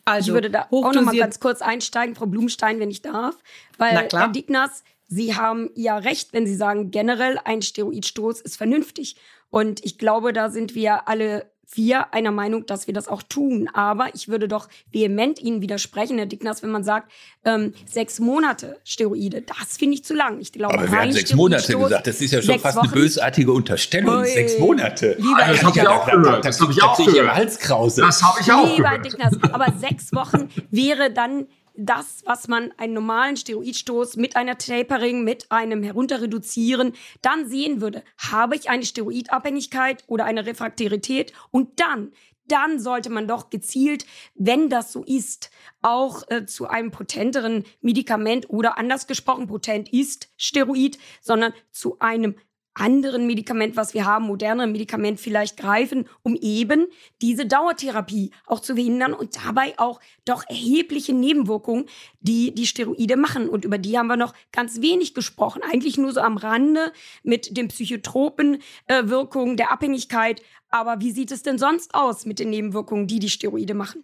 Also, 0.04 0.30
ich 0.30 0.34
würde 0.34 0.50
da 0.50 0.66
auch 0.70 0.92
noch 0.92 1.02
mal 1.02 1.16
ganz 1.16 1.38
kurz 1.38 1.60
einsteigen, 1.60 2.14
Frau 2.14 2.26
Blumstein, 2.26 2.80
wenn 2.80 2.90
ich 2.90 3.02
darf, 3.02 3.36
weil 3.76 4.08
Herr 4.10 4.28
Dignas, 4.28 4.82
Sie 5.06 5.34
haben 5.34 5.70
ja 5.74 5.96
recht, 5.96 6.32
wenn 6.32 6.46
Sie 6.46 6.54
sagen, 6.54 6.90
generell 6.90 7.38
ein 7.44 7.62
Steroidstoß 7.62 8.40
ist 8.42 8.56
vernünftig. 8.56 9.16
Und 9.50 9.84
ich 9.84 9.98
glaube, 9.98 10.32
da 10.32 10.50
sind 10.50 10.74
wir 10.74 11.08
alle 11.08 11.50
wir 11.74 12.14
einer 12.14 12.30
Meinung, 12.30 12.66
dass 12.66 12.86
wir 12.86 12.94
das 12.94 13.08
auch 13.08 13.22
tun. 13.22 13.68
Aber 13.72 14.14
ich 14.14 14.28
würde 14.28 14.48
doch 14.48 14.68
vehement 14.92 15.40
Ihnen 15.40 15.60
widersprechen, 15.60 16.16
Herr 16.16 16.26
Dicknas, 16.26 16.62
wenn 16.62 16.70
man 16.70 16.84
sagt, 16.84 17.12
ähm, 17.44 17.74
sechs 17.86 18.20
Monate 18.20 18.78
Steroide, 18.84 19.42
das 19.42 19.76
finde 19.76 19.94
ich 19.94 20.04
zu 20.04 20.14
lang. 20.14 20.40
Ich 20.40 20.52
glaube, 20.52 20.74
Aber 20.74 20.90
wir 20.90 20.98
haben 20.98 21.12
sechs 21.12 21.34
Monate 21.34 21.76
gesagt. 21.76 22.06
Das 22.06 22.20
ist 22.20 22.32
ja 22.32 22.42
schon 22.42 22.58
fast 22.58 22.76
Wochen. 22.76 22.86
eine 22.86 22.94
bösartige 22.94 23.52
Unterstellung. 23.52 24.18
Ui. 24.18 24.26
Sechs 24.26 24.58
Monate. 24.58 25.16
Lieber 25.18 25.36
also, 25.36 25.52
das 25.52 25.64
habe 25.64 25.78
ich 25.78 25.88
auch 25.88 26.10
gehört. 26.10 26.44
Das 26.44 26.60
habe 26.60 26.72
ich 26.72 26.82
auch 26.82 26.96
gehört. 26.96 27.34
Halskrause. 27.34 28.00
Das 28.02 28.22
habe 28.22 28.40
ich 28.40 28.52
auch 28.52 28.76
Lieber 28.76 28.88
gehört. 28.88 29.04
Dicknas, 29.04 29.34
aber 29.52 29.72
sechs 29.78 30.12
Wochen 30.12 30.48
wäre 30.70 31.12
dann 31.12 31.46
das, 31.78 32.22
was 32.26 32.48
man 32.48 32.72
einen 32.76 32.92
normalen 32.92 33.36
Steroidstoß 33.36 34.16
mit 34.16 34.36
einer 34.36 34.58
Tapering, 34.58 35.22
mit 35.22 35.50
einem 35.50 35.82
Herunterreduzieren 35.82 36.92
dann 37.22 37.48
sehen 37.48 37.80
würde. 37.80 38.02
Habe 38.18 38.56
ich 38.56 38.68
eine 38.68 38.84
Steroidabhängigkeit 38.84 40.04
oder 40.08 40.24
eine 40.24 40.44
Refraktarität? 40.44 41.32
Und 41.50 41.78
dann, 41.80 42.12
dann 42.48 42.80
sollte 42.80 43.10
man 43.10 43.28
doch 43.28 43.50
gezielt, 43.50 44.06
wenn 44.34 44.68
das 44.68 44.92
so 44.92 45.04
ist, 45.04 45.50
auch 45.80 46.22
äh, 46.28 46.46
zu 46.46 46.66
einem 46.66 46.90
potenteren 46.90 47.64
Medikament 47.80 48.50
oder 48.50 48.76
anders 48.76 49.06
gesprochen, 49.06 49.46
potent 49.46 49.92
ist 49.92 50.30
Steroid, 50.36 50.98
sondern 51.20 51.52
zu 51.70 51.98
einem 52.00 52.34
anderen 52.80 53.26
Medikament, 53.26 53.76
was 53.76 53.94
wir 53.94 54.04
haben, 54.04 54.26
moderneren 54.26 54.72
Medikament 54.72 55.20
vielleicht 55.20 55.56
greifen, 55.56 56.08
um 56.22 56.36
eben 56.36 56.86
diese 57.20 57.46
Dauertherapie 57.46 58.30
auch 58.46 58.60
zu 58.60 58.74
verhindern 58.74 59.12
und 59.12 59.36
dabei 59.44 59.78
auch 59.78 60.00
doch 60.24 60.44
erhebliche 60.48 61.12
Nebenwirkungen, 61.12 61.86
die 62.20 62.54
die 62.54 62.66
Steroide 62.66 63.16
machen. 63.16 63.48
Und 63.48 63.64
über 63.64 63.78
die 63.78 63.98
haben 63.98 64.08
wir 64.08 64.16
noch 64.16 64.34
ganz 64.52 64.80
wenig 64.80 65.14
gesprochen. 65.14 65.62
Eigentlich 65.62 65.98
nur 65.98 66.12
so 66.12 66.20
am 66.20 66.36
Rande 66.36 66.92
mit 67.22 67.56
den 67.56 67.68
psychotropen 67.68 68.58
äh, 68.86 69.04
Wirkungen 69.04 69.56
der 69.56 69.72
Abhängigkeit. 69.72 70.42
Aber 70.70 71.00
wie 71.00 71.12
sieht 71.12 71.32
es 71.32 71.42
denn 71.42 71.58
sonst 71.58 71.94
aus 71.94 72.26
mit 72.26 72.38
den 72.38 72.50
Nebenwirkungen, 72.50 73.06
die 73.06 73.18
die 73.18 73.30
Steroide 73.30 73.74
machen? 73.74 74.02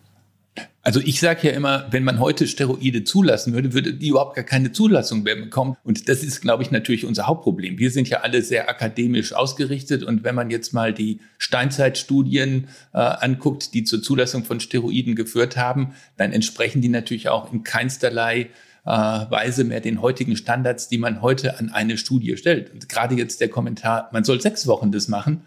Also 0.83 1.01
ich 1.01 1.19
sage 1.19 1.49
ja 1.49 1.55
immer, 1.55 1.87
wenn 1.90 2.05
man 2.05 2.21
heute 2.21 2.47
Steroide 2.47 3.05
zulassen 3.05 3.55
würde, 3.55 3.73
würde 3.73 3.95
die 3.95 4.09
überhaupt 4.09 4.37
gar 4.37 4.45
keine 4.45 4.71
Zulassung 4.71 5.23
mehr 5.23 5.35
bekommen. 5.35 5.77
Und 5.83 6.11
das 6.11 6.23
ist, 6.23 6.43
glaube 6.43 6.62
ich, 6.62 6.71
natürlich 6.71 7.07
unser 7.07 7.27
Hauptproblem. 7.27 7.79
Wir 7.79 7.90
sind 7.90 8.09
ja 8.11 8.19
alle 8.21 8.43
sehr 8.43 8.69
akademisch 8.69 9.33
ausgerichtet. 9.33 10.03
Und 10.03 10.25
wenn 10.25 10.35
man 10.35 10.51
jetzt 10.51 10.75
mal 10.75 10.93
die 10.93 11.21
Steinzeitstudien 11.38 12.69
äh, 12.93 12.99
anguckt, 12.99 13.73
die 13.73 13.85
zur 13.85 14.03
Zulassung 14.03 14.45
von 14.45 14.61
Steroiden 14.61 15.17
geführt 15.17 15.57
haben, 15.57 15.95
dann 16.19 16.33
entsprechen 16.33 16.83
die 16.83 16.90
natürlich 16.90 17.31
auch 17.31 17.51
in 17.51 17.64
keinsterlei 17.64 18.51
äh, 18.85 18.90
Weise 18.90 19.64
mehr 19.64 19.81
den 19.81 20.03
heutigen 20.03 20.37
Standards, 20.37 20.88
die 20.88 20.99
man 20.99 21.23
heute 21.23 21.59
an 21.59 21.71
eine 21.71 21.97
Studie 21.97 22.37
stellt. 22.37 22.71
Und 22.73 22.90
gerade 22.90 23.14
jetzt 23.14 23.40
der 23.40 23.49
Kommentar, 23.49 24.11
man 24.12 24.25
soll 24.25 24.40
sechs 24.40 24.67
Wochen 24.67 24.93
das 24.93 25.09
machen. 25.09 25.47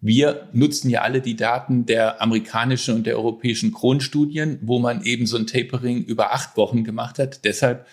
Wir 0.00 0.48
nutzen 0.52 0.88
ja 0.88 1.02
alle 1.02 1.20
die 1.20 1.36
Daten 1.36 1.84
der 1.84 2.22
amerikanischen 2.22 2.94
und 2.94 3.06
der 3.06 3.16
europäischen 3.16 3.72
Kronstudien, 3.72 4.58
wo 4.62 4.78
man 4.78 5.04
eben 5.04 5.26
so 5.26 5.36
ein 5.36 5.46
Tapering 5.46 6.04
über 6.04 6.32
acht 6.32 6.56
Wochen 6.56 6.84
gemacht 6.84 7.18
hat. 7.18 7.44
Deshalb 7.44 7.86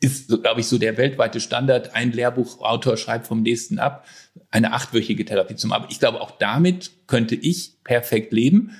ist, 0.00 0.28
glaube 0.28 0.60
ich, 0.60 0.66
so 0.66 0.78
der 0.78 0.96
weltweite 0.96 1.40
Standard. 1.40 1.94
Ein 1.94 2.12
Lehrbuchautor 2.12 2.96
schreibt 2.96 3.26
vom 3.26 3.42
nächsten 3.42 3.78
ab, 3.78 4.06
eine 4.50 4.72
achtwöchige 4.72 5.24
Therapie 5.24 5.56
zum 5.56 5.72
Aber 5.72 5.90
ich 5.90 5.98
glaube, 5.98 6.20
auch 6.20 6.32
damit 6.32 6.92
könnte 7.06 7.34
ich 7.34 7.82
perfekt 7.82 8.32
leben. 8.32 8.72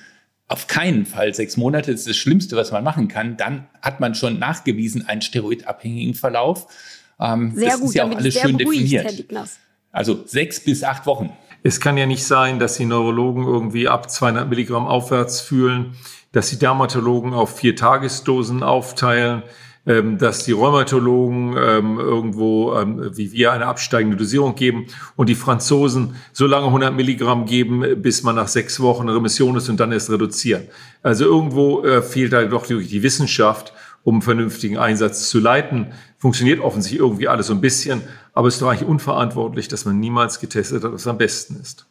Auf 0.47 0.67
keinen 0.67 1.05
Fall 1.05 1.33
sechs 1.33 1.57
Monate 1.57 1.91
ist 1.91 2.07
das 2.07 2.15
Schlimmste, 2.15 2.55
was 2.55 2.71
man 2.71 2.83
machen 2.83 3.07
kann. 3.07 3.35
Dann 3.35 3.67
hat 3.81 3.99
man 3.99 4.13
schon 4.13 4.37
nachgewiesen 4.37 5.07
einen 5.07 5.21
steroidabhängigen 5.21 6.13
Verlauf. 6.13 6.67
Ähm, 7.19 7.53
Sehr 7.55 7.69
das 7.69 7.79
gut, 7.79 7.89
ist 7.89 7.95
ja 7.95 8.05
auch 8.05 8.15
alles 8.15 8.39
schön 8.39 8.57
definiert. 8.57 9.25
Also 9.91 10.25
sechs 10.25 10.59
bis 10.59 10.83
acht 10.83 11.05
Wochen. 11.05 11.31
Es 11.67 11.79
kann 11.79 11.97
ja 11.97 12.05
nicht 12.05 12.23
sein, 12.23 12.59
dass 12.59 12.77
die 12.77 12.85
Neurologen 12.85 13.43
irgendwie 13.43 13.87
ab 13.87 14.11
200 14.11 14.47
Milligramm 14.47 14.85
aufwärts 14.85 15.41
fühlen, 15.41 15.95
dass 16.31 16.51
die 16.51 16.59
Dermatologen 16.59 17.33
auf 17.33 17.57
vier 17.57 17.75
Tagesdosen 17.75 18.61
aufteilen, 18.61 19.41
ähm, 19.87 20.19
dass 20.19 20.45
die 20.45 20.51
Rheumatologen 20.51 21.55
ähm, 21.57 21.97
irgendwo 21.97 22.75
ähm, 22.75 23.09
wie 23.17 23.31
wir 23.31 23.51
eine 23.51 23.65
absteigende 23.65 24.15
Dosierung 24.15 24.53
geben 24.53 24.85
und 25.15 25.27
die 25.27 25.33
Franzosen 25.33 26.17
so 26.33 26.45
lange 26.45 26.67
100 26.67 26.93
Milligramm 26.93 27.47
geben, 27.47 27.99
bis 27.99 28.21
man 28.21 28.35
nach 28.35 28.47
sechs 28.47 28.79
Wochen 28.79 29.09
Remission 29.09 29.55
ist 29.55 29.67
und 29.67 29.79
dann 29.79 29.91
erst 29.91 30.11
reduzieren. 30.11 30.67
Also 31.01 31.25
irgendwo 31.25 31.83
äh, 31.83 32.03
fehlt 32.03 32.33
da 32.33 32.43
doch 32.43 32.67
die 32.67 33.01
Wissenschaft, 33.01 33.73
um 34.05 34.21
vernünftigen 34.21 34.77
Einsatz 34.77 35.29
zu 35.29 35.39
leiten. 35.39 35.91
Funktioniert 36.17 36.61
offensichtlich 36.61 37.01
irgendwie 37.01 37.27
alles 37.27 37.47
so 37.47 37.53
ein 37.53 37.59
bisschen, 37.59 38.01
aber 38.33 38.47
es 38.47 38.53
ist 38.53 38.61
doch 38.61 38.69
eigentlich 38.69 38.87
unverantwortlich, 38.87 39.67
dass 39.67 39.83
man 39.83 39.99
niemals 39.99 40.39
getestet 40.39 40.85
hat, 40.85 40.93
was 40.93 41.05
am 41.07 41.17
besten 41.17 41.59
ist. 41.59 41.85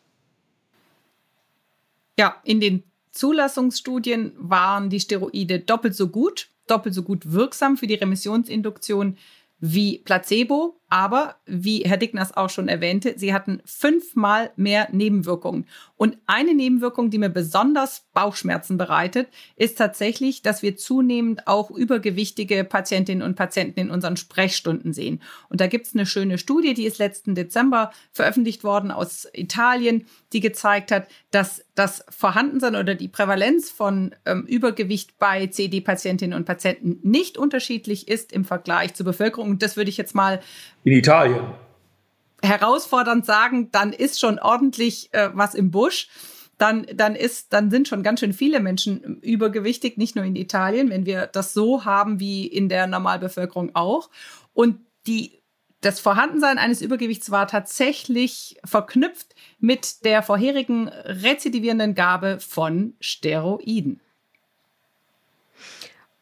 Ja, 2.19 2.37
in 2.45 2.61
den 2.61 2.85
Zulassungsstudien 3.11 4.33
waren 4.39 4.89
die 4.89 5.01
Steroide 5.01 5.59
doppelt 5.59 5.95
so 5.95 6.09
gut 6.09 6.49
doppelt 6.67 6.95
so 6.95 7.03
gut 7.03 7.33
wirksam 7.33 7.77
für 7.77 7.87
die 7.87 7.95
Remissionsinduktion 7.95 9.17
wie 9.61 9.99
Placebo, 9.99 10.79
aber 10.95 11.35
wie 11.45 11.81
Herr 11.81 11.97
Dickners 11.97 12.37
auch 12.37 12.51
schon 12.51 12.69
erwähnte, 12.69 13.15
sie 13.17 13.35
hatten 13.35 13.61
fünfmal 13.65 14.53
mehr 14.55 14.87
Nebenwirkungen. 14.93 15.67
Und 15.97 16.19
eine 16.27 16.55
Nebenwirkung, 16.55 17.11
die 17.11 17.19
mir 17.19 17.31
besonders 17.31 18.05
Bauchschmerzen 18.13 18.79
bereitet, 18.79 19.27
ist 19.57 19.77
tatsächlich, 19.77 20.43
dass 20.43 20.63
wir 20.63 20.77
zunehmend 20.77 21.49
auch 21.49 21.73
übergewichtige 21.73 22.63
Patientinnen 22.63 23.27
und 23.27 23.35
Patienten 23.35 23.81
in 23.81 23.91
unseren 23.91 24.17
Sprechstunden 24.17 24.93
sehen. 24.93 25.21
Und 25.49 25.61
da 25.61 25.67
gibt 25.67 25.89
es 25.89 25.97
eine 25.97 26.07
schöne 26.07 26.39
Studie, 26.39 26.75
die 26.75 26.87
ist 26.87 26.99
letzten 26.99 27.35
Dezember 27.35 27.91
veröffentlicht 28.13 28.63
worden 28.63 28.93
aus 28.93 29.27
Italien, 29.33 30.07
die 30.33 30.39
gezeigt 30.39 30.93
hat, 30.93 31.09
dass 31.33 31.65
das 31.75 32.05
Vorhandensein 32.09 32.77
oder 32.77 32.95
die 32.95 33.09
Prävalenz 33.09 33.69
von 33.69 34.15
ähm, 34.27 34.45
Übergewicht 34.47 35.19
bei 35.19 35.49
CD-Patientinnen 35.49 36.37
und 36.37 36.45
Patienten 36.45 37.01
nicht 37.03 37.37
unterschiedlich 37.37 38.07
ist 38.07 38.33
im 38.33 38.45
Vergleich 38.45 38.95
zur 38.95 39.07
Bevölkerung. 39.07 39.51
Und 39.51 39.63
das 39.63 39.77
würde 39.77 39.91
ich 39.91 39.97
jetzt 39.97 40.15
mal 40.15 40.41
in 40.85 40.93
Italien. 40.93 41.45
Herausfordernd 42.43 43.25
sagen, 43.25 43.71
dann 43.73 43.93
ist 43.93 44.21
schon 44.21 44.39
ordentlich 44.39 45.09
äh, 45.13 45.31
was 45.33 45.55
im 45.55 45.71
Busch. 45.71 46.09
Dann, 46.59 46.87
dann, 46.95 47.17
ist, 47.17 47.53
dann 47.53 47.71
sind 47.71 47.89
schon 47.89 48.05
ganz 48.05 48.21
schön 48.21 48.33
viele 48.33 48.61
Menschen 48.61 49.19
übergewichtig, 49.23 49.97
nicht 49.97 50.15
nur 50.15 50.25
in 50.25 50.37
Italien, 50.37 50.89
wenn 50.89 51.05
wir 51.05 51.27
das 51.27 51.53
so 51.53 51.85
haben 51.85 52.21
wie 52.21 52.47
in 52.47 52.69
der 52.69 52.87
Normalbevölkerung 52.87 53.75
auch. 53.75 54.09
Und 54.53 54.79
die, 55.09 55.43
das 55.81 55.99
Vorhandensein 55.99 56.59
eines 56.59 56.81
Übergewichts 56.81 57.33
war 57.33 57.49
tatsächlich 57.49 58.57
verknüpft 58.65 59.35
mit 59.59 60.05
der 60.05 60.23
vorherigen 60.23 60.89
rezidivierenden 60.89 61.97
Gabe 61.97 62.39
von 62.39 62.95
Steroiden. 63.01 64.01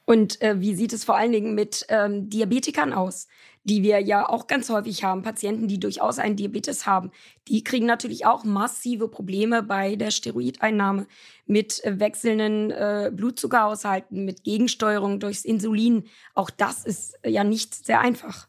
Und 0.05 0.41
äh, 0.41 0.61
wie 0.61 0.75
sieht 0.75 0.93
es 0.93 1.05
vor 1.05 1.17
allen 1.17 1.33
Dingen 1.33 1.55
mit 1.55 1.87
ähm, 1.89 2.29
Diabetikern 2.29 2.93
aus? 2.93 3.29
Die 3.65 3.83
wir 3.83 4.01
ja 4.01 4.29
auch 4.29 4.47
ganz 4.47 4.69
häufig 4.71 5.05
haben, 5.05 5.23
Patienten, 5.23 5.69
die 5.69 5.79
durchaus 5.79 6.19
einen 6.19 6.37
Diabetes 6.37 6.87
haben, 6.87 7.11
die 7.49 7.63
kriegen 7.63 7.87
natürlich 7.87 8.27
auch 8.27 8.45
massive 8.45 9.09
Probleme 9.09 9.63
bei 9.63 9.97
der 9.97 10.11
Steroideinnahme 10.11 11.07
mit 11.47 11.85
äh, 11.85 11.99
wechselnden 12.01 12.71
äh, 12.71 13.11
Blutzuckerhaushalten, 13.13 14.25
mit 14.25 14.45
Gegensteuerung 14.45 15.21
durchs 15.21 15.45
Insulin. 15.45 16.05
Auch 16.35 16.51
das 16.51 16.85
ist 16.85 17.15
äh, 17.23 17.31
ja 17.31 17.45
nicht 17.45 17.75
sehr 17.75 18.01
einfach. 18.01 18.49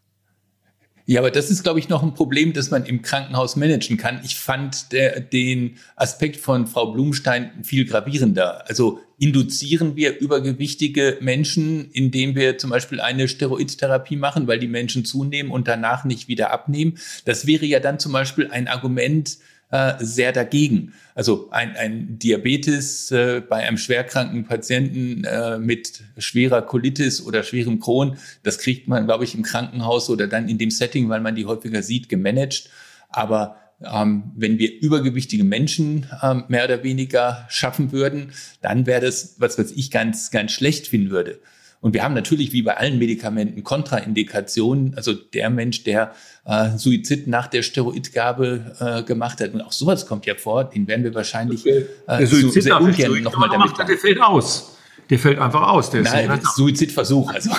Ja, 1.05 1.19
aber 1.19 1.31
das 1.31 1.51
ist, 1.51 1.63
glaube 1.63 1.79
ich, 1.79 1.89
noch 1.89 2.01
ein 2.01 2.13
Problem, 2.13 2.53
das 2.53 2.71
man 2.71 2.85
im 2.85 3.01
Krankenhaus 3.01 3.57
managen 3.57 3.97
kann. 3.97 4.21
Ich 4.23 4.37
fand 4.37 4.93
der, 4.93 5.19
den 5.19 5.75
Aspekt 5.97 6.37
von 6.37 6.65
Frau 6.65 6.93
Blumstein 6.93 7.51
viel 7.61 7.85
gravierender. 7.85 8.67
Also 8.69 9.01
induzieren 9.19 9.97
wir 9.97 10.19
übergewichtige 10.19 11.17
Menschen, 11.19 11.91
indem 11.91 12.35
wir 12.35 12.57
zum 12.57 12.69
Beispiel 12.69 13.01
eine 13.01 13.27
Steroidtherapie 13.27 14.15
machen, 14.15 14.47
weil 14.47 14.59
die 14.59 14.67
Menschen 14.67 15.03
zunehmen 15.03 15.51
und 15.51 15.67
danach 15.67 16.05
nicht 16.05 16.29
wieder 16.29 16.51
abnehmen. 16.51 16.97
Das 17.25 17.47
wäre 17.47 17.65
ja 17.65 17.81
dann 17.81 17.99
zum 17.99 18.13
Beispiel 18.13 18.47
ein 18.49 18.69
Argument, 18.69 19.37
äh, 19.73 19.95
sehr 20.05 20.31
dagegen. 20.31 20.93
Also 21.15 21.49
ein, 21.49 21.75
ein 21.75 22.19
Diabetes 22.19 23.09
äh, 23.09 23.41
bei 23.41 23.67
einem 23.67 23.79
schwerkranken 23.79 24.43
Patienten 24.43 25.23
äh, 25.23 25.57
mit 25.57 26.03
schwerer 26.19 26.61
Colitis 26.61 27.25
oder 27.25 27.41
schwerem 27.41 27.79
Crohn, 27.79 28.17
das 28.43 28.59
kriegt 28.59 28.87
man, 28.87 29.05
glaube 29.05 29.23
ich, 29.23 29.33
im 29.33 29.41
Krankenhaus 29.41 30.11
oder 30.11 30.27
dann 30.27 30.47
in 30.47 30.59
dem 30.59 30.69
Setting, 30.69 31.09
weil 31.09 31.21
man 31.21 31.33
die 31.33 31.47
häufiger 31.47 31.81
sieht, 31.81 32.07
gemanagt. 32.07 32.69
Aber 33.09 33.57
ähm, 33.83 34.31
wenn 34.35 34.59
wir 34.59 34.79
übergewichtige 34.79 35.43
Menschen 35.43 36.05
ähm, 36.21 36.43
mehr 36.49 36.65
oder 36.65 36.83
weniger 36.83 37.47
schaffen 37.49 37.91
würden, 37.91 38.31
dann 38.61 38.85
wäre 38.85 39.01
das, 39.01 39.37
was, 39.39 39.57
was 39.57 39.71
ich 39.71 39.89
ganz, 39.89 40.29
ganz 40.29 40.51
schlecht 40.51 40.87
finden 40.87 41.09
würde. 41.09 41.39
Und 41.83 41.93
wir 41.93 42.01
haben 42.01 42.13
natürlich 42.13 42.53
wie 42.53 42.61
bei 42.61 42.77
allen 42.77 42.97
Medikamenten 42.97 43.61
Kontraindikationen. 43.61 44.93
Also 44.95 45.11
der 45.11 45.49
Mensch, 45.49 45.83
der 45.83 46.13
äh, 46.45 46.77
Suizid 46.77 47.27
nach 47.27 47.47
der 47.47 47.61
Steroidgabe 47.61 48.77
äh, 48.79 49.03
gemacht 49.03 49.41
hat. 49.41 49.53
Und 49.53 49.59
auch 49.59 49.73
sowas 49.73 50.07
kommt 50.07 50.25
ja 50.25 50.35
vor. 50.35 50.63
Den 50.63 50.87
werden 50.87 51.03
wir 51.03 51.13
wahrscheinlich 51.13 51.65
äh, 51.67 51.83
der 52.07 52.25
Suizid 52.25 52.63
sehr 52.63 52.79
ungern 52.79 53.21
nochmal 53.21 53.49
damit 53.49 53.77
macht, 53.77 53.89
Der 53.89 53.97
fällt 53.97 54.21
aus. 54.21 54.77
Der 55.09 55.19
fällt 55.19 55.39
einfach 55.39 55.67
aus. 55.67 55.89
Der 55.89 56.03
Nein, 56.03 56.31
ist 56.31 56.55
Suizidversuch. 56.55 57.33
Also 57.33 57.49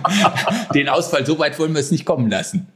den 0.74 0.90
Ausfall, 0.90 1.24
so 1.24 1.38
weit 1.38 1.58
wollen 1.58 1.72
wir 1.72 1.80
es 1.80 1.90
nicht 1.90 2.04
kommen 2.04 2.28
lassen. 2.28 2.66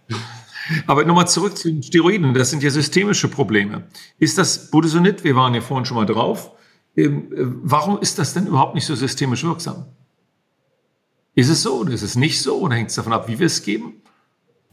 Aber 0.86 1.04
nochmal 1.04 1.28
zurück 1.28 1.58
zu 1.58 1.68
den 1.68 1.82
Steroiden. 1.82 2.32
Das 2.32 2.48
sind 2.48 2.62
ja 2.62 2.70
systemische 2.70 3.28
Probleme. 3.28 3.82
Ist 4.18 4.38
das 4.38 4.70
Budesonid? 4.70 5.22
Wir 5.22 5.36
waren 5.36 5.52
ja 5.52 5.60
vorhin 5.60 5.84
schon 5.84 5.98
mal 5.98 6.06
drauf. 6.06 6.52
Ähm, 6.96 7.30
äh, 7.30 7.44
warum 7.62 8.00
ist 8.00 8.18
das 8.18 8.32
denn 8.32 8.46
überhaupt 8.46 8.74
nicht 8.74 8.86
so 8.86 8.94
systemisch 8.94 9.44
wirksam? 9.44 9.84
Ist 11.38 11.50
es 11.50 11.62
so 11.62 11.76
oder 11.76 11.92
ist 11.92 12.02
es 12.02 12.16
nicht 12.16 12.42
so 12.42 12.58
oder 12.58 12.74
hängt 12.74 12.90
es 12.90 12.96
davon 12.96 13.12
ab, 13.12 13.28
wie 13.28 13.38
wir 13.38 13.46
es 13.46 13.62
geben? 13.62 14.02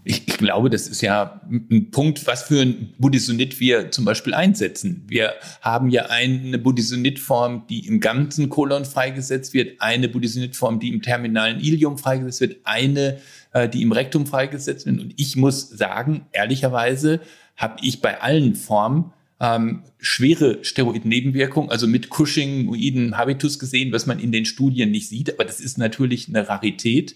Ich, 0.04 0.28
ich, 0.28 0.38
glaube, 0.40 0.72
das 0.72 0.88
ist 0.88 1.00
ja 1.02 1.40
ein 1.48 1.92
Punkt, 1.92 2.26
was 2.26 2.42
für 2.42 2.60
ein 2.60 2.92
Budesonid 2.98 3.60
wir 3.60 3.92
zum 3.92 4.04
Beispiel 4.04 4.34
einsetzen. 4.34 5.04
Wir 5.08 5.34
haben 5.62 5.92
ja 5.92 6.08
eine 6.08 6.58
Budesonid-Form, 6.58 7.68
die 7.70 7.86
im 7.86 8.00
ganzen 8.00 8.50
Kolon 8.50 8.84
freigesetzt 8.84 9.54
wird, 9.54 9.80
eine 9.80 10.10
Budesonid-Form, 10.10 10.80
die 10.80 10.90
im 10.90 11.04
terminalen 11.04 11.60
Ilium 11.60 12.00
freigesetzt 12.00 12.42
wird, 12.42 12.58
eine, 12.64 13.20
äh, 13.54 13.70
die 13.70 13.84
im 13.84 13.92
Rektum 13.92 14.26
freigesetzt 14.26 14.88
wird. 14.88 15.00
Und 15.00 15.14
ich 15.18 15.36
muss 15.36 15.70
sagen, 15.70 16.26
ehrlicherweise 16.32 17.20
habe 17.58 17.76
ich 17.84 18.02
bei 18.02 18.22
allen 18.22 18.56
Formen 18.56 19.14
ähm, 19.40 19.84
schwere 20.00 20.64
Steroid-Nebenwirkungen, 20.64 21.70
also 21.70 21.88
mit 21.88 22.10
Cushing-Uiden 22.10 23.18
Habitus 23.18 23.60
gesehen, 23.60 23.92
was 23.92 24.06
man 24.06 24.20
in 24.20 24.32
den 24.32 24.46
Studien 24.46 24.92
nicht 24.92 25.10
sieht. 25.10 25.34
Aber 25.34 25.46
das 25.46 25.60
ist 25.60 25.78
natürlich 25.78 26.30
eine 26.30 26.48
Rarität. 26.48 27.16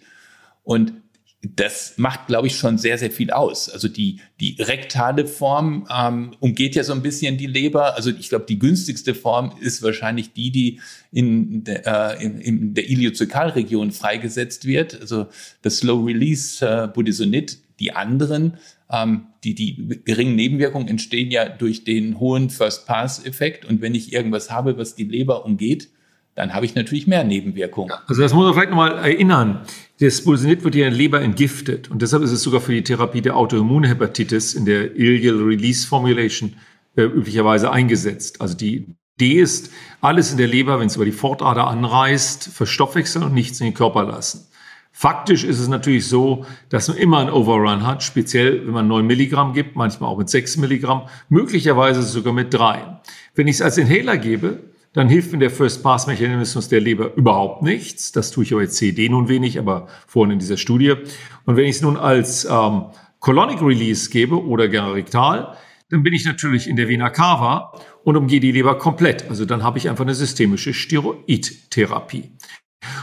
Und 0.63 0.93
das 1.41 1.93
macht, 1.95 2.27
glaube 2.27 2.47
ich, 2.47 2.57
schon 2.57 2.77
sehr, 2.77 2.97
sehr 2.97 3.11
viel 3.11 3.31
aus. 3.31 3.69
Also 3.69 3.87
die, 3.87 4.19
die 4.41 4.57
rektale 4.59 5.25
Form 5.25 5.87
ähm, 5.89 6.35
umgeht 6.41 6.75
ja 6.75 6.83
so 6.83 6.91
ein 6.91 7.01
bisschen 7.01 7.37
die 7.37 7.47
Leber. 7.47 7.95
Also 7.95 8.09
ich 8.09 8.27
glaube, 8.27 8.45
die 8.45 8.59
günstigste 8.59 9.15
Form 9.15 9.53
ist 9.61 9.81
wahrscheinlich 9.81 10.33
die, 10.33 10.51
die 10.51 10.81
in 11.13 11.63
der, 11.63 12.17
äh, 12.19 12.25
in, 12.25 12.41
in 12.41 12.73
der 12.73 12.89
Iliozökalregion 12.89 13.91
freigesetzt 13.91 14.65
wird. 14.65 14.99
Also 14.99 15.27
das 15.61 15.77
Slow-Release 15.77 16.65
äh, 16.65 16.87
Budesonid. 16.87 17.59
Die 17.79 17.93
anderen 17.93 18.57
ähm, 18.91 19.27
die, 19.43 19.55
die 19.55 20.01
geringen 20.03 20.35
Nebenwirkungen 20.35 20.87
entstehen 20.87 21.31
ja 21.31 21.47
durch 21.47 21.83
den 21.83 22.19
hohen 22.19 22.49
First-Pass-Effekt. 22.49 23.65
Und 23.65 23.81
wenn 23.81 23.95
ich 23.95 24.13
irgendwas 24.13 24.51
habe, 24.51 24.77
was 24.77 24.95
die 24.95 25.03
Leber 25.03 25.45
umgeht, 25.45 25.89
dann 26.35 26.53
habe 26.53 26.65
ich 26.65 26.73
natürlich 26.73 27.05
mehr 27.05 27.23
Nebenwirkungen. 27.23 27.93
Also 28.07 28.21
das 28.21 28.33
muss 28.33 28.45
man 28.45 28.53
vielleicht 28.53 28.69
nochmal 28.69 28.97
erinnern. 28.97 29.61
Das 29.99 30.23
Bulsinid 30.23 30.63
wird 30.63 30.75
ja 30.75 30.85
in 30.85 30.91
der 30.91 30.97
Leber 30.97 31.21
entgiftet. 31.21 31.91
Und 31.91 32.01
deshalb 32.01 32.23
ist 32.23 32.31
es 32.31 32.41
sogar 32.41 32.61
für 32.61 32.71
die 32.71 32.83
Therapie 32.83 33.21
der 33.21 33.35
Autoimmunhepatitis 33.35 34.53
in 34.53 34.65
der 34.65 34.95
Ileal 34.95 35.35
Release 35.43 35.85
Formulation 35.85 36.55
äh, 36.95 37.03
üblicherweise 37.03 37.71
eingesetzt. 37.71 38.39
Also 38.39 38.55
die 38.55 38.85
Idee 39.19 39.41
ist, 39.41 39.71
alles 39.99 40.31
in 40.31 40.37
der 40.37 40.47
Leber, 40.47 40.79
wenn 40.79 40.87
es 40.87 40.95
über 40.95 41.03
die 41.03 41.11
Fortader 41.11 41.67
anreist, 41.67 42.47
verstoffwechseln 42.47 43.25
und 43.25 43.33
nichts 43.33 43.59
in 43.59 43.67
den 43.67 43.73
Körper 43.73 44.05
lassen. 44.05 44.47
Faktisch 45.01 45.45
ist 45.45 45.59
es 45.59 45.69
natürlich 45.69 46.07
so, 46.07 46.45
dass 46.67 46.89
man 46.89 46.97
immer 46.97 47.19
einen 47.19 47.29
Overrun 47.29 47.87
hat, 47.87 48.03
speziell 48.03 48.67
wenn 48.67 48.73
man 48.73 48.89
9 48.89 49.07
Milligramm 49.07 49.53
gibt, 49.53 49.77
manchmal 49.77 50.09
auch 50.09 50.17
mit 50.17 50.29
6 50.29 50.57
Milligramm, 50.57 51.03
möglicherweise 51.29 52.03
sogar 52.03 52.33
mit 52.33 52.53
3. 52.53 52.99
Wenn 53.33 53.47
ich 53.47 53.55
es 53.55 53.61
als 53.61 53.77
Inhaler 53.77 54.17
gebe, 54.17 54.59
dann 54.91 55.07
hilft 55.07 55.31
mir 55.31 55.37
der 55.37 55.51
First-Pass-Mechanismus 55.51 56.67
der 56.67 56.81
Leber 56.81 57.15
überhaupt 57.15 57.61
nichts. 57.63 58.11
Das 58.11 58.31
tue 58.31 58.43
ich 58.43 58.51
aber 58.51 58.63
jetzt 58.63 58.75
CD 58.75 59.07
nun 59.07 59.29
wenig, 59.29 59.57
aber 59.57 59.87
vorhin 60.05 60.33
in 60.33 60.39
dieser 60.39 60.57
Studie. 60.57 60.95
Und 61.45 61.55
wenn 61.55 61.63
ich 61.63 61.77
es 61.77 61.81
nun 61.81 61.95
als 61.95 62.43
ähm, 62.43 62.87
Colonic 63.21 63.61
Release 63.61 64.09
gebe 64.09 64.43
oder 64.43 64.67
gerne 64.67 64.95
rektal, 64.95 65.55
dann 65.89 66.03
bin 66.03 66.13
ich 66.13 66.25
natürlich 66.25 66.67
in 66.67 66.75
der 66.75 66.89
Vena 66.89 67.09
cava 67.09 67.71
und 68.03 68.17
umgehe 68.17 68.41
die 68.41 68.51
Leber 68.51 68.77
komplett. 68.77 69.29
Also 69.29 69.45
dann 69.45 69.63
habe 69.63 69.77
ich 69.77 69.89
einfach 69.89 70.03
eine 70.03 70.13
systemische 70.13 70.73
Steroidtherapie. 70.73 72.31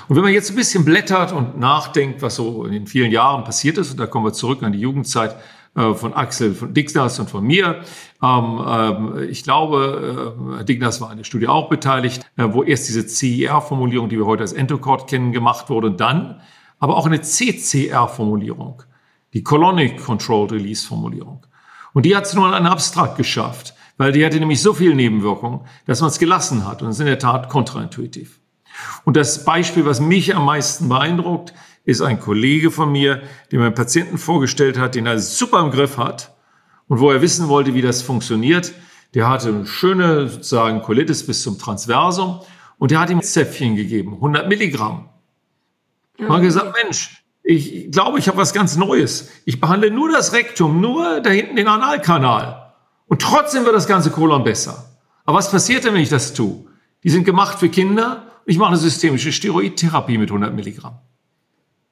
Und 0.08 0.14
wenn 0.14 0.22
man 0.22 0.32
jetzt 0.32 0.50
ein 0.50 0.56
bisschen 0.56 0.84
blättert 0.84 1.32
und 1.32 1.58
nachdenkt, 1.58 2.22
was 2.22 2.36
so 2.36 2.64
in 2.64 2.72
den 2.72 2.86
vielen 2.86 3.10
Jahren 3.10 3.44
passiert 3.44 3.76
ist, 3.78 3.90
und 3.90 3.98
da 3.98 4.06
kommen 4.06 4.24
wir 4.24 4.32
zurück 4.32 4.62
an 4.62 4.72
die 4.72 4.78
Jugendzeit 4.78 5.36
äh, 5.74 5.94
von 5.94 6.14
Axel 6.14 6.54
von 6.54 6.72
Dignas 6.72 7.18
und 7.18 7.28
von 7.28 7.44
mir. 7.44 7.82
Ähm, 8.22 8.64
ähm, 8.66 9.28
ich 9.28 9.42
glaube, 9.42 10.60
äh, 10.60 10.64
Dignas 10.64 11.00
war 11.00 11.10
an 11.10 11.18
der 11.18 11.24
Studie 11.24 11.48
auch 11.48 11.68
beteiligt, 11.68 12.22
äh, 12.36 12.44
wo 12.48 12.62
erst 12.62 12.88
diese 12.88 13.06
CIR-Formulierung, 13.06 14.08
die 14.08 14.16
wir 14.16 14.26
heute 14.26 14.42
als 14.42 14.52
Endocard 14.52 15.08
kennen, 15.08 15.32
gemacht 15.32 15.68
wurde 15.68 15.88
und 15.88 16.00
dann 16.00 16.40
aber 16.78 16.96
auch 16.96 17.06
eine 17.06 17.20
CCR-Formulierung, 17.20 18.82
die 19.32 19.42
Colonic 19.42 20.04
Controlled 20.04 20.52
Release-Formulierung. 20.52 21.46
Und 21.94 22.04
die 22.04 22.14
hat 22.14 22.26
es 22.26 22.34
nur 22.34 22.46
an 22.46 22.54
einen 22.54 22.66
Abstrakt 22.66 23.16
geschafft, 23.16 23.74
weil 23.96 24.12
die 24.12 24.24
hatte 24.24 24.38
nämlich 24.38 24.60
so 24.60 24.72
viele 24.72 24.94
Nebenwirkungen, 24.94 25.60
dass 25.86 26.00
man 26.00 26.10
es 26.10 26.18
gelassen 26.18 26.66
hat 26.66 26.82
und 26.82 26.88
es 26.88 26.96
ist 26.96 27.00
in 27.00 27.06
der 27.06 27.18
Tat 27.18 27.48
kontraintuitiv. 27.48 28.40
Und 29.04 29.16
das 29.16 29.44
Beispiel, 29.44 29.84
was 29.84 30.00
mich 30.00 30.34
am 30.34 30.44
meisten 30.44 30.88
beeindruckt, 30.88 31.52
ist 31.84 32.02
ein 32.02 32.20
Kollege 32.20 32.70
von 32.70 32.90
mir, 32.90 33.22
der 33.50 33.60
mir 33.60 33.66
einen 33.66 33.74
Patienten 33.74 34.18
vorgestellt 34.18 34.78
hat, 34.78 34.94
den 34.94 35.06
er 35.06 35.18
super 35.18 35.60
im 35.60 35.70
Griff 35.70 35.98
hat 35.98 36.34
und 36.88 37.00
wo 37.00 37.10
er 37.10 37.22
wissen 37.22 37.48
wollte, 37.48 37.74
wie 37.74 37.82
das 37.82 38.02
funktioniert. 38.02 38.72
Der 39.14 39.28
hatte 39.28 39.48
eine 39.48 39.66
schöne 39.66 40.28
sozusagen 40.28 40.82
Colitis 40.82 41.24
bis 41.24 41.42
zum 41.42 41.58
Transversum 41.58 42.40
und 42.78 42.90
der 42.90 43.00
hat 43.00 43.10
ihm 43.10 43.22
Zäpfchen 43.22 43.76
gegeben, 43.76 44.14
100 44.14 44.48
Milligramm. 44.48 45.08
Man 46.18 46.32
hat 46.32 46.42
gesagt, 46.42 46.76
Mensch, 46.82 47.22
ich 47.42 47.92
glaube, 47.92 48.18
ich 48.18 48.26
habe 48.26 48.38
was 48.38 48.52
ganz 48.52 48.76
Neues. 48.76 49.30
Ich 49.44 49.60
behandle 49.60 49.90
nur 49.90 50.10
das 50.10 50.32
Rektum, 50.32 50.80
nur 50.80 51.20
da 51.20 51.30
hinten 51.30 51.54
den 51.54 51.68
Analkanal. 51.68 52.74
Und 53.06 53.22
trotzdem 53.22 53.64
wird 53.64 53.76
das 53.76 53.86
ganze 53.86 54.10
Kolon 54.10 54.42
besser. 54.42 54.90
Aber 55.24 55.38
was 55.38 55.50
passiert 55.50 55.84
denn, 55.84 55.94
wenn 55.94 56.00
ich 56.00 56.08
das 56.08 56.34
tue? 56.34 56.66
Die 57.04 57.10
sind 57.10 57.24
gemacht 57.24 57.60
für 57.60 57.68
Kinder 57.68 58.24
ich 58.46 58.58
mache 58.58 58.68
eine 58.68 58.78
systemische 58.78 59.32
Steroidtherapie 59.32 60.18
mit 60.18 60.30
100 60.30 60.54
Milligramm. 60.54 60.98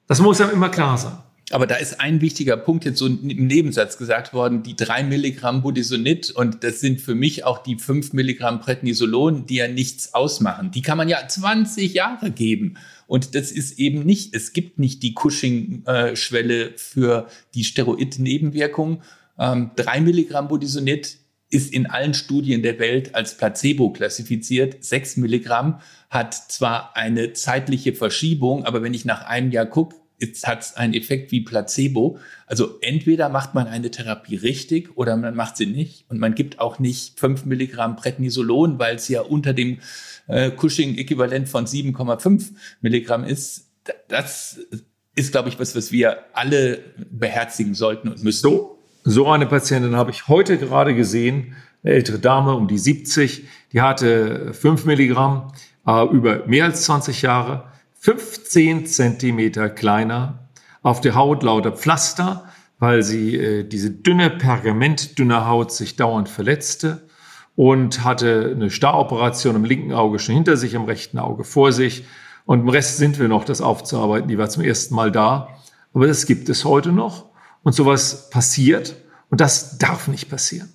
Das 0.07 0.21
muss 0.21 0.39
einem 0.39 0.51
immer 0.51 0.69
klar 0.69 0.97
sein. 0.97 1.17
Aber 1.51 1.67
da 1.67 1.75
ist 1.75 1.99
ein 1.99 2.21
wichtiger 2.21 2.57
Punkt 2.57 2.85
jetzt 2.85 2.97
so 2.97 3.05
im 3.05 3.19
Nebensatz 3.21 3.97
gesagt 3.97 4.33
worden, 4.33 4.63
die 4.63 4.75
drei 4.75 5.03
Milligramm 5.03 5.61
Budesonid 5.61 6.31
und 6.31 6.63
das 6.63 6.79
sind 6.79 7.01
für 7.01 7.13
mich 7.13 7.43
auch 7.43 7.61
die 7.61 7.77
fünf 7.77 8.13
Milligramm 8.13 8.61
Prednisolon, 8.61 9.45
die 9.45 9.57
ja 9.57 9.67
nichts 9.67 10.15
ausmachen. 10.15 10.71
Die 10.71 10.81
kann 10.81 10.97
man 10.97 11.07
ja 11.07 11.27
20 11.27 11.93
Jahre 11.93 12.31
geben. 12.31 12.77
Und 13.05 13.35
das 13.35 13.51
ist 13.51 13.77
eben 13.77 14.03
nicht, 14.03 14.33
es 14.33 14.53
gibt 14.53 14.79
nicht 14.79 15.03
die 15.03 15.13
Cushing-Schwelle 15.13 16.73
für 16.77 17.27
die 17.53 17.63
Steroid-Nebenwirkung. 17.63 19.03
Ähm, 19.37 19.69
drei 19.75 20.01
Milligramm 20.01 20.47
Budesonid 20.47 21.17
ist 21.55 21.73
in 21.73 21.87
allen 21.87 22.13
Studien 22.13 22.61
der 22.61 22.79
Welt 22.79 23.15
als 23.15 23.37
Placebo 23.37 23.91
klassifiziert. 23.91 24.83
Sechs 24.83 25.15
Milligramm 25.15 25.79
hat 26.09 26.33
zwar 26.33 26.97
eine 26.97 27.31
zeitliche 27.31 27.93
Verschiebung, 27.93 28.65
aber 28.65 28.83
wenn 28.83 28.93
ich 28.93 29.05
nach 29.05 29.25
einem 29.25 29.51
Jahr 29.51 29.65
gucke, 29.65 29.95
hat 30.43 30.61
es 30.61 30.75
einen 30.75 30.93
Effekt 30.93 31.31
wie 31.31 31.41
Placebo. 31.41 32.19
Also 32.45 32.79
entweder 32.81 33.29
macht 33.29 33.53
man 33.53 33.67
eine 33.67 33.89
Therapie 33.89 34.35
richtig 34.35 34.97
oder 34.97 35.15
man 35.15 35.35
macht 35.35 35.55
sie 35.55 35.65
nicht. 35.65 36.05
Und 36.09 36.19
man 36.19 36.35
gibt 36.35 36.59
auch 36.59 36.79
nicht 36.79 37.19
fünf 37.19 37.45
Milligramm 37.45 37.95
Prednisolon, 37.95 38.77
weil 38.79 38.95
es 38.95 39.07
ja 39.07 39.21
unter 39.21 39.53
dem 39.53 39.79
äh, 40.27 40.51
Cushing-Äquivalent 40.51 41.47
von 41.47 41.65
7,5 41.65 42.51
Milligramm 42.81 43.23
ist. 43.23 43.69
Das 44.07 44.59
ist, 45.15 45.31
glaube 45.31 45.49
ich, 45.49 45.59
was, 45.59 45.75
was 45.75 45.91
wir 45.91 46.17
alle 46.33 46.79
beherzigen 47.11 47.75
sollten 47.75 48.09
und 48.09 48.23
müssen. 48.23 48.41
So, 48.41 48.74
so 49.07 49.27
eine 49.29 49.45
Patientin 49.45 49.95
habe 49.95 50.09
ich 50.09 50.27
heute 50.27 50.57
gerade 50.57 50.95
gesehen, 50.95 51.55
eine 51.83 51.93
ältere 51.93 52.17
Dame 52.17 52.55
um 52.55 52.67
die 52.67 52.79
70, 52.79 53.47
die 53.71 53.81
hatte 53.81 54.51
5 54.53 54.85
Milligramm 54.85 55.51
äh, 55.85 56.03
über 56.07 56.47
mehr 56.47 56.65
als 56.65 56.83
20 56.85 57.21
Jahre, 57.21 57.65
15 57.99 58.87
Zentimeter 58.87 59.69
kleiner, 59.69 60.49
auf 60.81 61.01
der 61.01 61.13
Haut 61.13 61.43
lauter 61.43 61.71
Pflaster, 61.71 62.45
weil 62.79 63.03
sie 63.03 63.35
äh, 63.35 63.63
diese 63.63 63.91
dünne, 63.91 64.31
pergamentdünne 64.31 65.47
Haut 65.47 65.71
sich 65.71 65.95
dauernd 65.95 66.27
verletzte 66.27 67.07
und 67.55 68.03
hatte 68.03 68.53
eine 68.55 68.71
Staroperation 68.71 69.55
im 69.55 69.65
linken 69.65 69.93
Auge 69.93 70.17
schon 70.17 70.33
hinter 70.33 70.57
sich, 70.57 70.73
im 70.73 70.83
rechten 70.83 71.19
Auge 71.19 71.43
vor 71.43 71.71
sich. 71.71 72.05
Und 72.45 72.61
im 72.61 72.69
Rest 72.69 72.97
sind 72.97 73.19
wir 73.19 73.27
noch, 73.27 73.43
das 73.43 73.61
aufzuarbeiten. 73.61 74.27
Die 74.27 74.37
war 74.37 74.49
zum 74.49 74.63
ersten 74.63 74.93
Mal 74.95 75.11
da. 75.11 75.49
Aber 75.93 76.07
das 76.07 76.25
gibt 76.25 76.49
es 76.49 76.65
heute 76.65 76.91
noch. 76.91 77.34
Und 77.65 77.73
sowas 77.73 78.29
passiert 78.29 78.95
und 79.31 79.41
das 79.41 79.79
darf 79.79 80.07
nicht 80.07 80.29
passieren. 80.29 80.71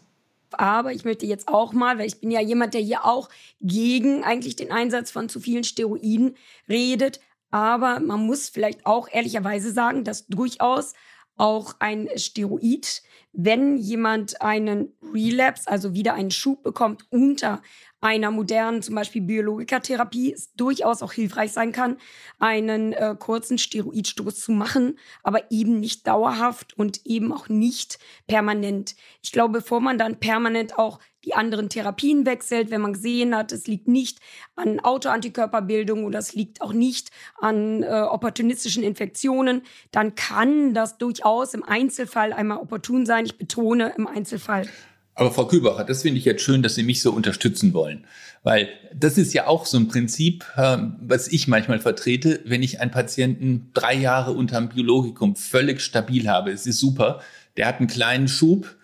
Aber 0.50 0.92
ich 0.92 1.04
möchte 1.04 1.24
jetzt 1.24 1.46
auch 1.46 1.72
mal, 1.72 1.98
weil 1.98 2.08
ich 2.08 2.20
bin 2.20 2.32
ja 2.32 2.40
jemand, 2.40 2.74
der 2.74 2.80
hier 2.80 3.04
auch 3.04 3.28
gegen 3.60 4.24
eigentlich 4.24 4.56
den 4.56 4.72
Einsatz 4.72 5.12
von 5.12 5.28
zu 5.28 5.38
vielen 5.38 5.62
Steroiden 5.62 6.34
redet. 6.68 7.20
Aber 7.52 8.00
man 8.00 8.26
muss 8.26 8.48
vielleicht 8.48 8.86
auch 8.86 9.08
ehrlicherweise 9.08 9.70
sagen, 9.70 10.02
dass 10.02 10.26
durchaus 10.26 10.94
auch 11.36 11.76
ein 11.78 12.08
Steroid, 12.16 13.02
wenn 13.32 13.76
jemand 13.76 14.42
einen 14.42 14.92
Relapse, 15.14 15.68
also 15.68 15.94
wieder 15.94 16.14
einen 16.14 16.32
Schub 16.32 16.64
bekommt 16.64 17.04
unter 17.10 17.62
einer 18.00 18.30
modernen, 18.30 18.82
zum 18.82 18.94
Beispiel 18.94 19.22
Biologikatherapie, 19.22 20.36
durchaus 20.56 21.02
auch 21.02 21.12
hilfreich 21.12 21.52
sein 21.52 21.72
kann, 21.72 21.98
einen 22.38 22.92
äh, 22.92 23.14
kurzen 23.18 23.58
Steroidstoß 23.58 24.40
zu 24.40 24.52
machen, 24.52 24.98
aber 25.22 25.50
eben 25.50 25.80
nicht 25.80 26.06
dauerhaft 26.06 26.76
und 26.78 27.04
eben 27.06 27.32
auch 27.32 27.48
nicht 27.48 27.98
permanent. 28.26 28.96
Ich 29.22 29.32
glaube, 29.32 29.60
bevor 29.60 29.80
man 29.80 29.98
dann 29.98 30.18
permanent 30.18 30.78
auch 30.78 30.98
die 31.24 31.34
anderen 31.34 31.68
Therapien 31.68 32.24
wechselt, 32.24 32.70
wenn 32.70 32.80
man 32.80 32.94
gesehen 32.94 33.36
hat, 33.36 33.52
es 33.52 33.66
liegt 33.66 33.88
nicht 33.88 34.20
an 34.56 34.80
Autoantikörperbildung 34.80 36.04
oder 36.04 36.18
es 36.18 36.34
liegt 36.34 36.62
auch 36.62 36.72
nicht 36.72 37.10
an 37.38 37.82
äh, 37.82 37.88
opportunistischen 37.88 38.82
Infektionen, 38.82 39.62
dann 39.90 40.14
kann 40.14 40.72
das 40.72 40.96
durchaus 40.96 41.52
im 41.52 41.62
Einzelfall 41.62 42.32
einmal 42.32 42.58
opportun 42.58 43.04
sein. 43.04 43.26
Ich 43.26 43.36
betone 43.36 43.92
im 43.96 44.06
Einzelfall. 44.06 44.66
Aber 45.14 45.32
Frau 45.32 45.46
Kübacher, 45.46 45.84
das 45.84 46.02
finde 46.02 46.18
ich 46.18 46.24
jetzt 46.24 46.42
schön, 46.42 46.62
dass 46.62 46.76
Sie 46.76 46.82
mich 46.82 47.02
so 47.02 47.12
unterstützen 47.12 47.74
wollen. 47.74 48.06
Weil 48.42 48.68
das 48.94 49.18
ist 49.18 49.34
ja 49.34 49.46
auch 49.46 49.66
so 49.66 49.76
ein 49.76 49.88
Prinzip, 49.88 50.46
ähm, 50.56 50.96
was 51.00 51.28
ich 51.28 51.46
manchmal 51.46 51.78
vertrete, 51.78 52.40
wenn 52.44 52.62
ich 52.62 52.80
einen 52.80 52.90
Patienten 52.90 53.70
drei 53.74 53.94
Jahre 53.94 54.32
unter 54.32 54.58
dem 54.58 54.70
Biologikum 54.70 55.36
völlig 55.36 55.82
stabil 55.82 56.28
habe. 56.28 56.50
Es 56.50 56.66
ist 56.66 56.78
super. 56.78 57.20
Der 57.56 57.66
hat 57.66 57.78
einen 57.78 57.88
kleinen 57.88 58.28
Schub. 58.28 58.76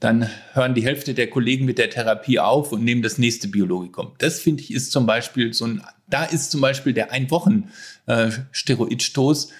Dann 0.00 0.28
hören 0.52 0.74
die 0.74 0.84
Hälfte 0.84 1.14
der 1.14 1.30
Kollegen 1.30 1.64
mit 1.64 1.78
der 1.78 1.90
Therapie 1.90 2.38
auf 2.38 2.72
und 2.72 2.84
nehmen 2.84 3.02
das 3.02 3.18
nächste 3.18 3.48
Biologikum. 3.48 4.12
Das 4.18 4.38
finde 4.38 4.62
ich 4.62 4.72
ist 4.72 4.92
zum 4.92 5.06
Beispiel 5.06 5.52
so 5.54 5.66
ein, 5.66 5.82
da 6.06 6.24
ist 6.24 6.50
zum 6.50 6.60
Beispiel 6.60 6.92
der 6.92 7.10
ein 7.10 7.30
Wochen 7.30 7.70
äh, 8.06 8.30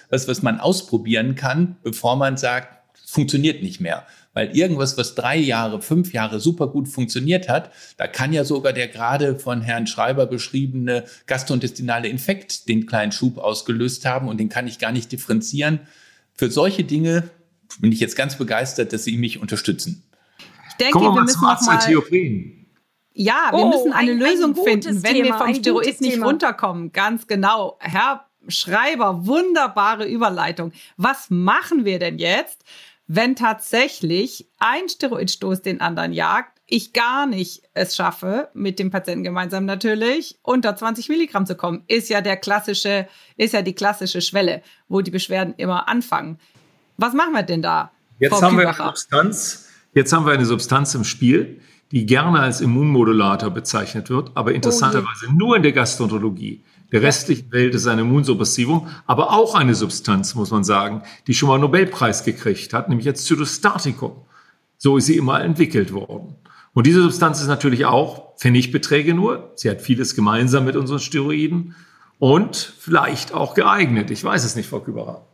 was, 0.09 0.27
was 0.27 0.41
man 0.43 0.59
ausprobieren 0.59 1.35
kann, 1.35 1.77
bevor 1.83 2.15
man 2.15 2.37
sagt, 2.37 2.79
funktioniert 3.05 3.63
nicht 3.63 3.81
mehr. 3.81 4.05
Weil 4.33 4.55
irgendwas, 4.55 4.97
was 4.97 5.15
drei 5.15 5.37
Jahre, 5.37 5.81
fünf 5.81 6.13
Jahre 6.13 6.39
super 6.39 6.67
gut 6.67 6.87
funktioniert 6.87 7.49
hat, 7.49 7.71
da 7.97 8.07
kann 8.07 8.31
ja 8.31 8.43
sogar 8.43 8.73
der 8.73 8.87
gerade 8.87 9.39
von 9.39 9.61
Herrn 9.61 9.87
Schreiber 9.87 10.27
beschriebene 10.27 11.05
gastrointestinale 11.25 12.07
Infekt 12.07 12.69
den 12.69 12.85
kleinen 12.85 13.11
Schub 13.11 13.37
ausgelöst 13.37 14.05
haben 14.05 14.27
und 14.27 14.39
den 14.39 14.49
kann 14.49 14.67
ich 14.67 14.77
gar 14.77 14.91
nicht 14.91 15.11
differenzieren. 15.11 15.79
Für 16.33 16.51
solche 16.51 16.83
Dinge 16.83 17.29
bin 17.79 17.91
ich 17.91 17.99
jetzt 17.99 18.15
ganz 18.15 18.37
begeistert, 18.37 18.93
dass 18.93 19.03
Sie 19.03 19.17
mich 19.17 19.41
unterstützen. 19.41 20.03
Ich 20.69 20.75
denke, 20.75 20.99
wir 20.99 21.21
müssen 21.21 21.41
noch 21.41 21.61
mal 21.61 21.79
ja, 23.21 23.49
wir 23.51 23.59
oh, 23.59 23.67
müssen 23.67 23.91
eine 23.91 24.11
ein, 24.11 24.17
Lösung 24.17 24.55
ein 24.55 24.63
finden, 24.63 25.03
wenn 25.03 25.13
Thema, 25.15 25.25
wir 25.25 25.33
vom 25.33 25.53
Steroid 25.53 25.99
nicht 25.99 26.13
Thema. 26.13 26.27
runterkommen. 26.27 26.93
Ganz 26.93 27.27
genau. 27.27 27.77
Herr 27.81 28.25
Schreiber, 28.47 29.25
wunderbare 29.25 30.07
Überleitung. 30.07 30.71
Was 30.95 31.29
machen 31.29 31.83
wir 31.83 31.99
denn 31.99 32.17
jetzt, 32.17 32.63
wenn 33.11 33.35
tatsächlich 33.35 34.47
ein 34.59 34.87
Steroidstoß 34.87 35.63
den 35.63 35.81
anderen 35.81 36.13
jagt, 36.13 36.61
ich 36.67 36.93
gar 36.93 37.25
nicht 37.25 37.63
es 37.73 37.95
schaffe, 37.95 38.49
mit 38.53 38.77
dem 38.77 38.91
Patienten 38.91 39.23
gemeinsam 39.23 39.65
natürlich 39.65 40.37
unter 40.43 40.75
20 40.75 41.09
Milligramm 41.09 41.47
zu 41.47 41.55
kommen, 41.55 41.83
ist 41.87 42.09
ja 42.09 42.21
der 42.21 42.37
klassische, 42.37 43.07
ist 43.35 43.55
ja 43.55 43.63
die 43.63 43.73
klassische 43.73 44.21
Schwelle, 44.21 44.61
wo 44.87 45.01
die 45.01 45.09
Beschwerden 45.09 45.55
immer 45.57 45.89
anfangen. 45.89 46.37
Was 46.97 47.15
machen 47.15 47.33
wir 47.33 47.41
denn 47.41 47.63
da? 47.63 47.91
Jetzt 48.19 48.29
Frau 48.29 48.43
haben 48.43 48.57
wir 48.59 48.67
eine 48.69 48.77
Substanz, 48.77 49.69
jetzt 49.95 50.13
haben 50.13 50.27
wir 50.27 50.33
eine 50.33 50.45
Substanz 50.45 50.93
im 50.93 51.03
Spiel, 51.03 51.61
die 51.91 52.05
gerne 52.05 52.39
als 52.39 52.61
Immunmodulator 52.61 53.49
bezeichnet 53.49 54.11
wird, 54.11 54.29
aber 54.35 54.53
interessanterweise 54.53 55.25
oh 55.29 55.33
nur 55.33 55.55
in 55.55 55.63
der 55.63 55.71
Gastroenterologie. 55.71 56.63
Der 56.91 57.01
restlichen 57.01 57.51
Welt 57.51 57.75
ist 57.75 57.87
ein 57.87 57.99
Immunsuppressivum, 57.99 58.87
aber 59.05 59.31
auch 59.31 59.55
eine 59.55 59.75
Substanz, 59.75 60.35
muss 60.35 60.51
man 60.51 60.63
sagen, 60.63 61.03
die 61.27 61.33
schon 61.33 61.49
mal 61.49 61.55
einen 61.55 61.63
Nobelpreis 61.63 62.23
gekriegt 62.23 62.73
hat, 62.73 62.89
nämlich 62.89 63.07
als 63.07 63.25
Zytostatikum. 63.25 64.13
So 64.77 64.97
ist 64.97 65.05
sie 65.05 65.17
immer 65.17 65.41
entwickelt 65.41 65.93
worden. 65.93 66.35
Und 66.73 66.87
diese 66.87 67.01
Substanz 67.01 67.41
ist 67.41 67.47
natürlich 67.47 67.85
auch 67.85 68.37
Pfennigbeträge 68.37 69.13
nur. 69.13 69.51
Sie 69.55 69.69
hat 69.69 69.81
vieles 69.81 70.15
gemeinsam 70.15 70.65
mit 70.65 70.75
unseren 70.75 70.99
Steroiden 70.99 71.75
und 72.19 72.55
vielleicht 72.55 73.33
auch 73.33 73.53
geeignet. 73.53 74.11
Ich 74.11 74.23
weiß 74.23 74.43
es 74.43 74.55
nicht, 74.55 74.69
Frau 74.69 74.79
Küberer. 74.79 75.25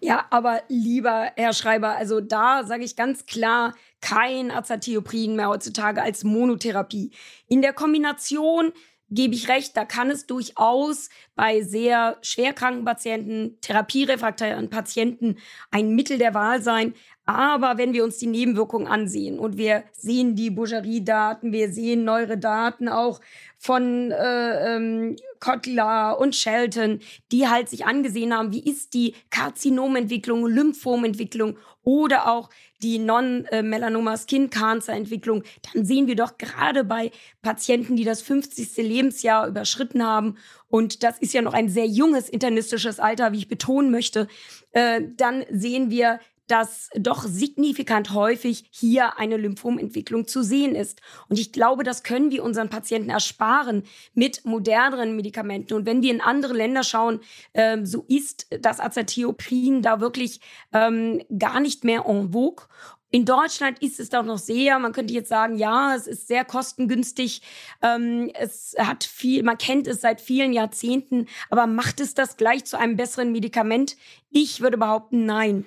Ja, 0.00 0.24
aber 0.30 0.62
lieber 0.68 1.28
Herr 1.36 1.52
Schreiber, 1.52 1.96
also 1.96 2.20
da 2.20 2.64
sage 2.64 2.82
ich 2.82 2.96
ganz 2.96 3.24
klar, 3.24 3.74
kein 4.00 4.50
Azathioprin 4.50 5.36
mehr 5.36 5.48
heutzutage 5.48 6.02
als 6.02 6.24
Monotherapie. 6.24 7.12
In 7.46 7.62
der 7.62 7.72
Kombination 7.72 8.72
gebe 9.14 9.34
ich 9.34 9.48
recht, 9.48 9.76
da 9.76 9.84
kann 9.84 10.10
es 10.10 10.26
durchaus 10.26 11.08
bei 11.34 11.62
sehr 11.62 12.18
schwerkranken 12.22 12.84
Patienten, 12.84 13.58
therapierefraktären 13.60 14.70
Patienten 14.70 15.36
ein 15.70 15.94
Mittel 15.94 16.18
der 16.18 16.34
Wahl 16.34 16.62
sein. 16.62 16.94
Aber 17.24 17.78
wenn 17.78 17.92
wir 17.92 18.02
uns 18.02 18.18
die 18.18 18.26
Nebenwirkungen 18.26 18.88
ansehen 18.88 19.38
und 19.38 19.56
wir 19.56 19.84
sehen 19.92 20.34
die 20.34 20.50
Boucherie-Daten, 20.50 21.52
wir 21.52 21.72
sehen 21.72 22.04
neuere 22.04 22.36
Daten 22.36 22.88
auch 22.88 23.20
von 23.62 24.10
äh, 24.10 24.74
ähm, 24.74 25.14
Kotler 25.38 26.18
und 26.18 26.34
Shelton, 26.34 26.98
die 27.30 27.46
halt 27.46 27.68
sich 27.68 27.86
angesehen 27.86 28.36
haben, 28.36 28.52
wie 28.52 28.68
ist 28.68 28.92
die 28.92 29.14
Karzinomentwicklung, 29.30 30.44
Lymphomentwicklung 30.46 31.56
oder 31.84 32.28
auch 32.28 32.50
die 32.82 32.98
Non-Melanoma 32.98 34.16
Skin 34.16 34.50
Cancer 34.50 34.94
Entwicklung, 34.94 35.44
dann 35.72 35.84
sehen 35.84 36.08
wir 36.08 36.16
doch 36.16 36.38
gerade 36.38 36.82
bei 36.82 37.12
Patienten, 37.40 37.94
die 37.94 38.02
das 38.02 38.20
50. 38.20 38.78
Lebensjahr 38.78 39.46
überschritten 39.46 40.04
haben 40.04 40.38
und 40.66 41.04
das 41.04 41.18
ist 41.20 41.32
ja 41.32 41.40
noch 41.40 41.54
ein 41.54 41.68
sehr 41.68 41.86
junges 41.86 42.28
internistisches 42.28 42.98
Alter, 42.98 43.30
wie 43.30 43.38
ich 43.38 43.48
betonen 43.48 43.92
möchte, 43.92 44.26
äh, 44.72 45.02
dann 45.16 45.44
sehen 45.50 45.88
wir 45.88 46.18
dass 46.46 46.88
doch 46.94 47.24
signifikant 47.24 48.12
häufig 48.12 48.64
hier 48.70 49.18
eine 49.18 49.36
Lymphomentwicklung 49.36 50.26
zu 50.26 50.42
sehen 50.42 50.74
ist. 50.74 51.00
Und 51.28 51.38
ich 51.38 51.52
glaube, 51.52 51.84
das 51.84 52.02
können 52.02 52.30
wir 52.30 52.44
unseren 52.44 52.68
Patienten 52.68 53.10
ersparen 53.10 53.84
mit 54.14 54.44
moderneren 54.44 55.16
Medikamenten. 55.16 55.74
Und 55.74 55.86
wenn 55.86 56.02
wir 56.02 56.12
in 56.12 56.20
andere 56.20 56.54
Länder 56.54 56.82
schauen, 56.84 57.20
ähm, 57.54 57.86
so 57.86 58.04
ist 58.08 58.48
das 58.60 58.80
Azathioprin 58.80 59.82
da 59.82 60.00
wirklich 60.00 60.40
ähm, 60.72 61.22
gar 61.38 61.60
nicht 61.60 61.84
mehr 61.84 62.04
en 62.06 62.32
vogue. 62.32 62.66
In 63.14 63.26
Deutschland 63.26 63.82
ist 63.82 64.00
es 64.00 64.08
doch 64.08 64.24
noch 64.24 64.38
sehr, 64.38 64.78
man 64.78 64.92
könnte 64.92 65.12
jetzt 65.12 65.28
sagen, 65.28 65.58
ja, 65.58 65.94
es 65.94 66.06
ist 66.06 66.28
sehr 66.28 66.46
kostengünstig, 66.46 67.42
ähm, 67.82 68.30
es 68.32 68.74
hat 68.78 69.04
viel, 69.04 69.42
man 69.42 69.58
kennt 69.58 69.86
es 69.86 70.00
seit 70.00 70.22
vielen 70.22 70.54
Jahrzehnten, 70.54 71.26
aber 71.50 71.66
macht 71.66 72.00
es 72.00 72.14
das 72.14 72.38
gleich 72.38 72.64
zu 72.64 72.78
einem 72.78 72.96
besseren 72.96 73.30
Medikament? 73.30 73.98
Ich 74.30 74.62
würde 74.62 74.78
behaupten, 74.78 75.26
nein 75.26 75.66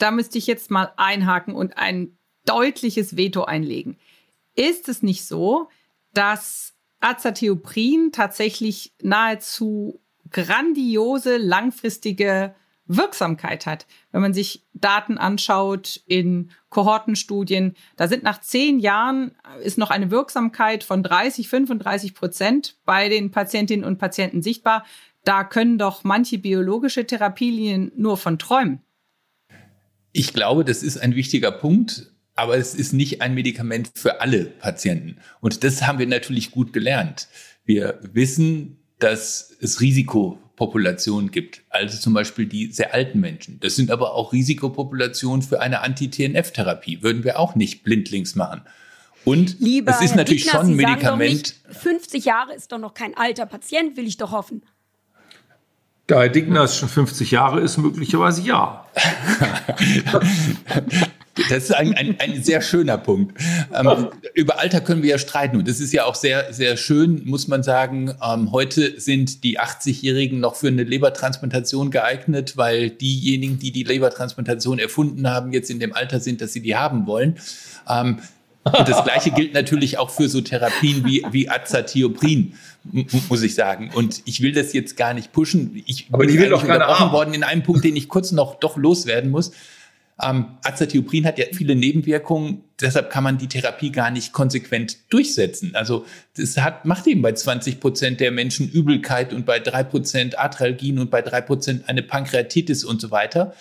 da 0.00 0.10
müsste 0.10 0.38
ich 0.38 0.46
jetzt 0.46 0.70
mal 0.70 0.92
einhaken 0.96 1.54
und 1.54 1.78
ein 1.78 2.16
deutliches 2.46 3.16
Veto 3.16 3.44
einlegen. 3.44 3.98
Ist 4.54 4.88
es 4.88 5.02
nicht 5.02 5.24
so, 5.24 5.68
dass 6.12 6.74
Azathioprin 7.00 8.10
tatsächlich 8.12 8.94
nahezu 9.02 10.00
grandiose 10.30 11.36
langfristige 11.36 12.54
Wirksamkeit 12.86 13.66
hat. 13.66 13.86
Wenn 14.10 14.20
man 14.20 14.34
sich 14.34 14.66
Daten 14.74 15.16
anschaut 15.16 16.02
in 16.06 16.50
Kohortenstudien, 16.70 17.76
da 17.96 18.08
sind 18.08 18.24
nach 18.24 18.40
zehn 18.40 18.80
Jahren 18.80 19.36
ist 19.62 19.78
noch 19.78 19.90
eine 19.90 20.10
Wirksamkeit 20.10 20.82
von 20.82 21.02
30, 21.04 21.48
35 21.48 22.14
Prozent 22.14 22.76
bei 22.84 23.08
den 23.08 23.30
Patientinnen 23.30 23.84
und 23.84 23.98
Patienten 23.98 24.42
sichtbar. 24.42 24.84
Da 25.24 25.44
können 25.44 25.78
doch 25.78 26.02
manche 26.02 26.38
biologische 26.38 27.06
Therapielinien 27.06 27.92
nur 27.94 28.16
von 28.16 28.38
träumen. 28.38 28.82
Ich 30.12 30.32
glaube, 30.32 30.64
das 30.64 30.82
ist 30.82 30.98
ein 30.98 31.14
wichtiger 31.14 31.52
Punkt, 31.52 32.10
aber 32.34 32.56
es 32.56 32.74
ist 32.74 32.92
nicht 32.92 33.22
ein 33.22 33.34
Medikament 33.34 33.90
für 33.94 34.20
alle 34.20 34.44
Patienten. 34.44 35.18
Und 35.40 35.62
das 35.62 35.82
haben 35.86 35.98
wir 35.98 36.06
natürlich 36.06 36.50
gut 36.50 36.72
gelernt. 36.72 37.28
Wir 37.64 38.00
wissen, 38.02 38.78
dass 38.98 39.56
es 39.60 39.80
Risikopopulationen 39.80 41.30
gibt, 41.30 41.62
also 41.68 41.98
zum 41.98 42.14
Beispiel 42.14 42.46
die 42.46 42.72
sehr 42.72 42.94
alten 42.94 43.20
Menschen. 43.20 43.60
Das 43.60 43.76
sind 43.76 43.90
aber 43.90 44.14
auch 44.14 44.32
Risikopopulationen 44.32 45.42
für 45.42 45.60
eine 45.60 45.80
Anti-TNF-Therapie. 45.80 47.02
Würden 47.02 47.24
wir 47.24 47.38
auch 47.38 47.54
nicht 47.54 47.82
blindlings 47.82 48.34
machen. 48.34 48.62
Und 49.24 49.60
Lieber 49.60 49.92
es 49.92 50.00
ist 50.00 50.10
Herr 50.10 50.16
natürlich 50.18 50.44
Dickner, 50.44 50.60
schon 50.60 50.70
ein 50.70 50.76
Medikament. 50.76 51.30
Nicht, 51.30 51.60
50 51.70 52.24
Jahre 52.24 52.54
ist 52.54 52.72
doch 52.72 52.78
noch 52.78 52.94
kein 52.94 53.16
alter 53.16 53.46
Patient, 53.46 53.96
will 53.96 54.06
ich 54.06 54.16
doch 54.16 54.32
hoffen. 54.32 54.62
Da 56.10 56.22
Herr 56.22 56.28
Dignas 56.28 56.76
schon 56.76 56.88
50 56.88 57.30
Jahre 57.30 57.60
ist, 57.60 57.78
möglicherweise 57.78 58.42
ja. 58.42 58.84
Das 61.48 61.64
ist 61.64 61.74
ein, 61.74 61.94
ein, 61.94 62.16
ein 62.18 62.42
sehr 62.42 62.60
schöner 62.60 62.98
Punkt. 62.98 63.40
Ähm, 63.72 64.08
über 64.34 64.58
Alter 64.58 64.80
können 64.80 65.02
wir 65.02 65.10
ja 65.10 65.18
streiten 65.18 65.56
und 65.56 65.68
das 65.68 65.78
ist 65.80 65.92
ja 65.92 66.04
auch 66.04 66.16
sehr, 66.16 66.52
sehr 66.52 66.76
schön, 66.76 67.22
muss 67.24 67.46
man 67.46 67.62
sagen. 67.62 68.12
Ähm, 68.22 68.50
heute 68.50 69.00
sind 69.00 69.44
die 69.44 69.58
80-Jährigen 69.58 70.40
noch 70.40 70.56
für 70.56 70.66
eine 70.66 70.82
Lebertransplantation 70.82 71.92
geeignet, 71.92 72.56
weil 72.56 72.90
diejenigen, 72.90 73.60
die 73.60 73.70
die 73.70 73.84
Lebertransplantation 73.84 74.80
erfunden 74.80 75.30
haben, 75.30 75.52
jetzt 75.52 75.70
in 75.70 75.78
dem 75.78 75.94
Alter 75.94 76.18
sind, 76.18 76.40
dass 76.40 76.52
sie 76.52 76.60
die 76.60 76.76
haben 76.76 77.06
wollen. 77.06 77.38
Ähm, 77.88 78.18
und 78.64 78.88
das 78.88 79.04
Gleiche 79.04 79.30
gilt 79.30 79.54
natürlich 79.54 79.98
auch 79.98 80.10
für 80.10 80.28
so 80.28 80.40
Therapien 80.40 81.04
wie, 81.04 81.24
wie 81.30 81.48
Azathioprin, 81.48 82.54
muss 83.28 83.42
ich 83.42 83.54
sagen. 83.54 83.90
Und 83.94 84.22
ich 84.26 84.42
will 84.42 84.52
das 84.52 84.72
jetzt 84.72 84.96
gar 84.96 85.14
nicht 85.14 85.32
pushen. 85.32 85.82
Ich 85.86 86.08
Aber 86.12 86.24
bin 86.24 86.34
die 86.34 86.40
will 86.40 86.50
doch 86.50 86.62
unterbrochen 86.62 86.98
keine 86.98 87.12
worden 87.12 87.34
in 87.34 87.42
einem 87.42 87.62
Punkt, 87.62 87.84
den 87.84 87.96
ich 87.96 88.08
kurz 88.08 88.32
noch 88.32 88.56
doch 88.56 88.76
loswerden 88.76 89.30
muss. 89.30 89.52
Ähm, 90.22 90.46
Azathioprin 90.62 91.24
hat 91.24 91.38
ja 91.38 91.46
viele 91.52 91.74
Nebenwirkungen, 91.74 92.62
deshalb 92.80 93.10
kann 93.10 93.24
man 93.24 93.38
die 93.38 93.46
Therapie 93.48 93.90
gar 93.90 94.10
nicht 94.10 94.32
konsequent 94.32 94.98
durchsetzen. 95.08 95.74
Also 95.74 96.04
das 96.36 96.58
hat, 96.58 96.84
macht 96.84 97.06
eben 97.06 97.22
bei 97.22 97.32
20 97.32 97.80
Prozent 97.80 98.20
der 98.20 98.30
Menschen 98.30 98.68
Übelkeit 98.68 99.32
und 99.32 99.46
bei 99.46 99.60
drei 99.60 99.82
Prozent 99.82 100.38
Arthralgien 100.38 100.98
und 100.98 101.10
bei 101.10 101.22
drei 101.22 101.40
Prozent 101.40 101.88
eine 101.88 102.02
Pankreatitis 102.02 102.84
und 102.84 103.00
so 103.00 103.10
weiter. 103.10 103.54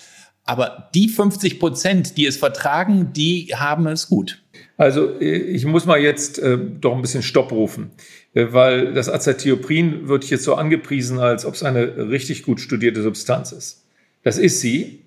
Aber 0.50 0.90
die 0.96 1.10
50 1.10 1.60
Prozent, 1.60 2.18
die 2.18 2.26
es 2.26 2.36
vertragen, 2.36 3.14
die 3.14 3.54
haben 3.56 3.86
es 3.86 4.10
gut. 4.10 4.42
Also 4.78 5.20
äh, 5.20 5.36
ich 5.36 5.64
muss 5.64 5.86
mal 5.86 6.00
jetzt 6.00 6.40
äh, 6.40 6.58
doch 6.58 6.96
ein 6.96 7.04
bisschen 7.04 7.22
Stopp 7.22 7.52
rufen, 7.52 7.92
äh, 8.34 8.48
weil 8.50 8.96
das 8.96 9.10
Azathioprin 9.10 10.08
wird 10.08 10.28
jetzt 10.28 10.46
so 10.46 10.56
angepriesen, 10.56 11.20
als 11.20 11.46
ob 11.46 11.54
es 11.54 11.62
eine 11.62 12.10
richtig 12.10 12.42
gut 12.42 12.60
studierte 12.60 13.04
Substanz 13.04 13.52
ist. 13.52 13.86
Das 14.24 14.40
ist 14.40 14.60
sie, 14.60 15.02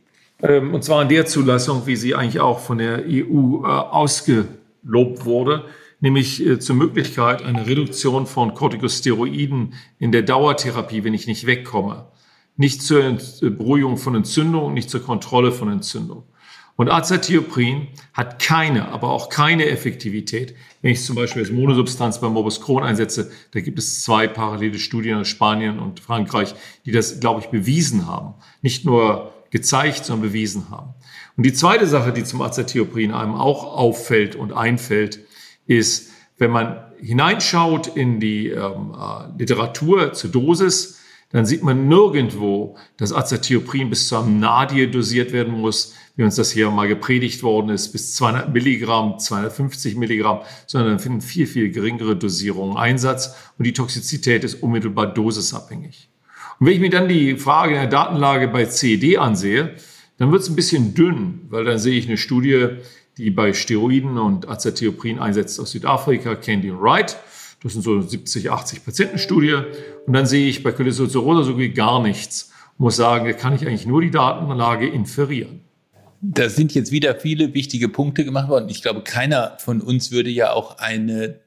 ähm, 0.44 0.74
und 0.74 0.84
zwar 0.84 1.02
in 1.02 1.08
der 1.08 1.26
Zulassung, 1.26 1.88
wie 1.88 1.96
sie 1.96 2.14
eigentlich 2.14 2.38
auch 2.38 2.60
von 2.60 2.78
der 2.78 3.02
EU 3.08 3.64
äh, 3.64 3.66
ausgelobt 3.66 5.24
wurde, 5.24 5.64
nämlich 5.98 6.46
äh, 6.46 6.60
zur 6.60 6.76
Möglichkeit 6.76 7.42
einer 7.42 7.66
Reduktion 7.66 8.28
von 8.28 8.54
Corticosteroiden 8.54 9.74
in 9.98 10.12
der 10.12 10.22
Dauertherapie, 10.22 11.02
wenn 11.02 11.14
ich 11.14 11.26
nicht 11.26 11.46
wegkomme. 11.46 12.11
Nicht 12.56 12.82
zur 12.82 13.18
Beruhigung 13.40 13.96
von 13.96 14.14
Entzündung, 14.14 14.74
nicht 14.74 14.90
zur 14.90 15.02
Kontrolle 15.02 15.52
von 15.52 15.70
Entzündung. 15.70 16.24
Und 16.76 16.88
Azathioprin 16.88 17.88
hat 18.14 18.40
keine, 18.40 18.88
aber 18.88 19.10
auch 19.10 19.28
keine 19.28 19.66
Effektivität. 19.66 20.54
Wenn 20.80 20.92
ich 20.92 21.04
zum 21.04 21.16
Beispiel 21.16 21.42
als 21.42 21.52
Monosubstanz 21.52 22.20
bei 22.20 22.28
Morbus 22.28 22.60
Crohn 22.60 22.82
einsetze, 22.82 23.30
da 23.52 23.60
gibt 23.60 23.78
es 23.78 24.02
zwei 24.02 24.26
parallele 24.26 24.78
Studien 24.78 25.18
aus 25.18 25.28
Spanien 25.28 25.78
und 25.78 26.00
Frankreich, 26.00 26.54
die 26.86 26.92
das, 26.92 27.20
glaube 27.20 27.40
ich, 27.40 27.48
bewiesen 27.48 28.06
haben. 28.06 28.34
Nicht 28.62 28.84
nur 28.84 29.32
gezeigt, 29.50 30.06
sondern 30.06 30.28
bewiesen 30.28 30.70
haben. 30.70 30.94
Und 31.36 31.44
die 31.44 31.52
zweite 31.52 31.86
Sache, 31.86 32.12
die 32.12 32.24
zum 32.24 32.40
Azathioprin 32.40 33.12
einem 33.12 33.34
auch 33.34 33.64
auffällt 33.64 34.34
und 34.34 34.52
einfällt, 34.52 35.20
ist, 35.66 36.10
wenn 36.38 36.50
man 36.50 36.78
hineinschaut 36.98 37.88
in 37.88 38.18
die 38.18 38.48
ähm, 38.48 38.94
äh, 38.98 39.38
Literatur 39.38 40.14
zur 40.14 40.30
Dosis, 40.30 41.01
dann 41.32 41.46
sieht 41.46 41.62
man 41.62 41.88
nirgendwo, 41.88 42.76
dass 42.98 43.12
Azathioprin 43.12 43.90
bis 43.90 44.08
zu 44.08 44.18
einem 44.18 44.38
Nadir 44.38 44.90
dosiert 44.90 45.32
werden 45.32 45.54
muss, 45.54 45.94
wie 46.14 46.24
uns 46.24 46.36
das 46.36 46.52
hier 46.52 46.70
mal 46.70 46.88
gepredigt 46.88 47.42
worden 47.42 47.70
ist, 47.70 47.92
bis 47.92 48.14
200 48.14 48.52
Milligramm, 48.52 49.18
250 49.18 49.96
Milligramm, 49.96 50.40
sondern 50.66 50.98
finden 50.98 51.22
viel, 51.22 51.46
viel 51.46 51.70
geringere 51.70 52.16
Dosierungen 52.16 52.76
Einsatz 52.76 53.34
und 53.56 53.66
die 53.66 53.72
Toxizität 53.72 54.44
ist 54.44 54.62
unmittelbar 54.62 55.06
dosisabhängig. 55.06 56.10
Und 56.60 56.66
wenn 56.66 56.74
ich 56.74 56.80
mir 56.80 56.90
dann 56.90 57.08
die 57.08 57.36
Frage 57.36 57.74
der 57.74 57.86
Datenlage 57.86 58.48
bei 58.48 58.66
CED 58.66 59.18
ansehe, 59.18 59.74
dann 60.18 60.30
wird 60.30 60.42
es 60.42 60.50
ein 60.50 60.56
bisschen 60.56 60.94
dünn, 60.94 61.46
weil 61.48 61.64
dann 61.64 61.78
sehe 61.78 61.98
ich 61.98 62.06
eine 62.06 62.18
Studie, 62.18 62.68
die 63.16 63.30
bei 63.30 63.52
Steroiden 63.52 64.18
und 64.18 64.48
Azathioprin 64.48 65.18
einsetzt 65.18 65.58
aus 65.60 65.72
Südafrika, 65.72 66.34
Candy 66.34 66.72
Wright. 66.72 67.16
Das 67.62 67.74
sind 67.74 67.82
so 67.82 68.00
70, 68.00 68.50
80 68.50 68.84
Patientenstudie. 68.84 69.54
Und 70.06 70.12
dann 70.12 70.26
sehe 70.26 70.48
ich 70.48 70.62
bei 70.62 70.72
Cholesterol 70.72 71.44
so 71.44 71.56
gar 71.74 72.02
nichts. 72.02 72.50
Ich 72.74 72.78
muss 72.78 72.96
sagen, 72.96 73.26
da 73.26 73.32
kann 73.32 73.54
ich 73.54 73.66
eigentlich 73.66 73.86
nur 73.86 74.00
die 74.00 74.10
Datenlage 74.10 74.88
inferieren. 74.88 75.60
Da 76.20 76.48
sind 76.48 76.74
jetzt 76.74 76.92
wieder 76.92 77.14
viele 77.16 77.54
wichtige 77.54 77.88
Punkte 77.88 78.24
gemacht 78.24 78.48
worden. 78.48 78.68
Ich 78.68 78.82
glaube, 78.82 79.02
keiner 79.02 79.56
von 79.58 79.80
uns 79.80 80.12
würde 80.12 80.30
ja 80.30 80.52
auch 80.52 80.78
eine 80.78 81.40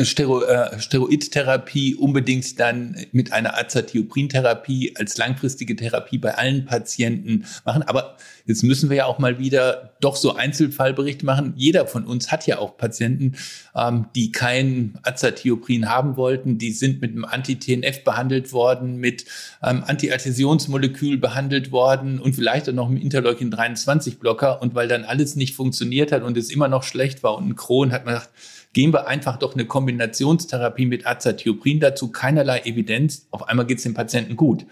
Stero, 0.00 0.42
äh, 0.42 0.80
Steroidtherapie 0.80 1.94
unbedingt 1.94 2.58
dann 2.58 2.96
mit 3.12 3.32
einer 3.32 3.56
Azathioprin-Therapie 3.56 4.94
als 4.96 5.16
langfristige 5.16 5.76
Therapie 5.76 6.18
bei 6.18 6.36
allen 6.36 6.64
Patienten 6.64 7.44
machen. 7.64 7.82
Aber 7.84 8.16
jetzt 8.46 8.64
müssen 8.64 8.90
wir 8.90 8.96
ja 8.96 9.06
auch 9.06 9.18
mal 9.18 9.38
wieder 9.38 9.94
doch 10.00 10.16
so 10.16 10.34
Einzelfallberichte 10.34 11.24
machen. 11.24 11.54
Jeder 11.56 11.86
von 11.86 12.04
uns 12.04 12.32
hat 12.32 12.46
ja 12.46 12.58
auch 12.58 12.76
Patienten, 12.76 13.36
ähm, 13.76 14.06
die 14.16 14.32
kein 14.32 14.98
Azathioprin 15.02 15.88
haben 15.88 16.16
wollten. 16.16 16.58
Die 16.58 16.72
sind 16.72 17.00
mit 17.00 17.12
einem 17.12 17.24
Anti-TNF 17.24 18.02
behandelt 18.02 18.52
worden, 18.52 18.96
mit 18.96 19.24
ähm, 19.62 19.84
Anti-Adhäsionsmolekül 19.86 21.18
behandelt 21.18 21.70
worden 21.70 22.18
und 22.18 22.34
vielleicht 22.34 22.68
auch 22.68 22.74
noch 22.74 22.88
einem 22.88 22.96
Interleukin-23-Blocker. 22.96 24.60
Und 24.60 24.74
weil 24.74 24.88
dann 24.88 25.04
alles 25.04 25.36
nicht 25.36 25.54
funktioniert 25.54 26.10
hat 26.10 26.22
und 26.22 26.36
es 26.36 26.50
immer 26.50 26.66
noch 26.66 26.82
schlecht 26.82 27.22
war 27.22 27.36
und 27.36 27.50
ein 27.50 27.56
Kron, 27.56 27.92
hat 27.92 28.04
man 28.04 28.14
gedacht, 28.14 28.30
gehen 28.72 28.92
wir 28.92 29.06
einfach 29.06 29.36
doch 29.36 29.54
eine 29.54 29.66
Kombinationstherapie 29.66 30.86
mit 30.86 31.06
Azathioprin 31.06 31.80
dazu, 31.80 32.10
keinerlei 32.10 32.60
Evidenz, 32.60 33.26
auf 33.30 33.48
einmal 33.48 33.66
geht 33.66 33.78
es 33.78 33.84
dem 33.84 33.94
Patienten 33.94 34.36
gut. 34.36 34.66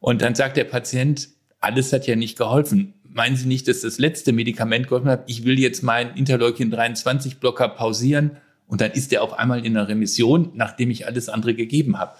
Und 0.00 0.22
dann 0.22 0.34
sagt 0.34 0.56
der 0.56 0.64
Patient, 0.64 1.28
alles 1.60 1.92
hat 1.92 2.06
ja 2.06 2.16
nicht 2.16 2.38
geholfen. 2.38 2.94
Meinen 3.04 3.36
Sie 3.36 3.46
nicht, 3.46 3.68
dass 3.68 3.80
das 3.80 3.98
letzte 3.98 4.32
Medikament 4.32 4.88
geholfen 4.88 5.10
hat? 5.10 5.24
Ich 5.26 5.44
will 5.44 5.58
jetzt 5.58 5.82
meinen 5.82 6.16
Interleukin-23-Blocker 6.16 7.68
pausieren 7.68 8.38
und 8.66 8.80
dann 8.80 8.92
ist 8.92 9.12
er 9.12 9.22
auf 9.22 9.38
einmal 9.38 9.66
in 9.66 9.76
einer 9.76 9.88
Remission, 9.88 10.52
nachdem 10.54 10.90
ich 10.90 11.06
alles 11.06 11.28
andere 11.28 11.54
gegeben 11.54 11.98
habe. 11.98 12.12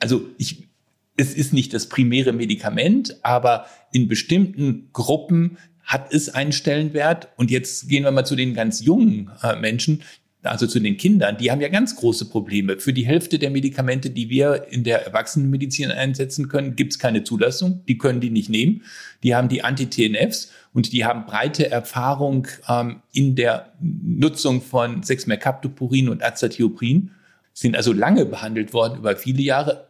Also 0.00 0.22
ich, 0.36 0.68
es 1.16 1.32
ist 1.32 1.52
nicht 1.52 1.72
das 1.72 1.88
primäre 1.88 2.32
Medikament, 2.32 3.16
aber 3.22 3.66
in 3.92 4.08
bestimmten 4.08 4.90
Gruppen 4.92 5.58
hat 5.90 6.14
es 6.14 6.28
einen 6.28 6.52
Stellenwert. 6.52 7.28
Und 7.36 7.50
jetzt 7.50 7.88
gehen 7.88 8.04
wir 8.04 8.12
mal 8.12 8.24
zu 8.24 8.36
den 8.36 8.54
ganz 8.54 8.80
jungen 8.80 9.30
äh, 9.42 9.56
Menschen, 9.56 10.02
also 10.42 10.66
zu 10.66 10.80
den 10.80 10.96
Kindern, 10.96 11.36
die 11.36 11.50
haben 11.50 11.60
ja 11.60 11.68
ganz 11.68 11.96
große 11.96 12.30
Probleme. 12.30 12.78
Für 12.78 12.94
die 12.94 13.04
Hälfte 13.04 13.38
der 13.38 13.50
Medikamente, 13.50 14.08
die 14.08 14.30
wir 14.30 14.68
in 14.70 14.84
der 14.84 15.04
Erwachsenenmedizin 15.04 15.90
einsetzen 15.90 16.48
können, 16.48 16.76
gibt 16.76 16.92
es 16.92 16.98
keine 16.98 17.24
Zulassung. 17.24 17.84
Die 17.86 17.98
können 17.98 18.20
die 18.20 18.30
nicht 18.30 18.48
nehmen. 18.48 18.82
Die 19.22 19.34
haben 19.34 19.48
die 19.48 19.62
Anti-TNFs 19.62 20.50
und 20.72 20.92
die 20.92 21.04
haben 21.04 21.26
breite 21.26 21.70
Erfahrung 21.70 22.46
ähm, 22.68 23.02
in 23.12 23.34
der 23.34 23.72
Nutzung 23.80 24.62
von 24.62 25.02
6-Mercaptopurin 25.02 26.08
und 26.08 26.22
Azathioprin, 26.24 27.10
sind 27.52 27.76
also 27.76 27.92
lange 27.92 28.24
behandelt 28.24 28.72
worden 28.72 29.00
über 29.00 29.16
viele 29.16 29.42
Jahre, 29.42 29.89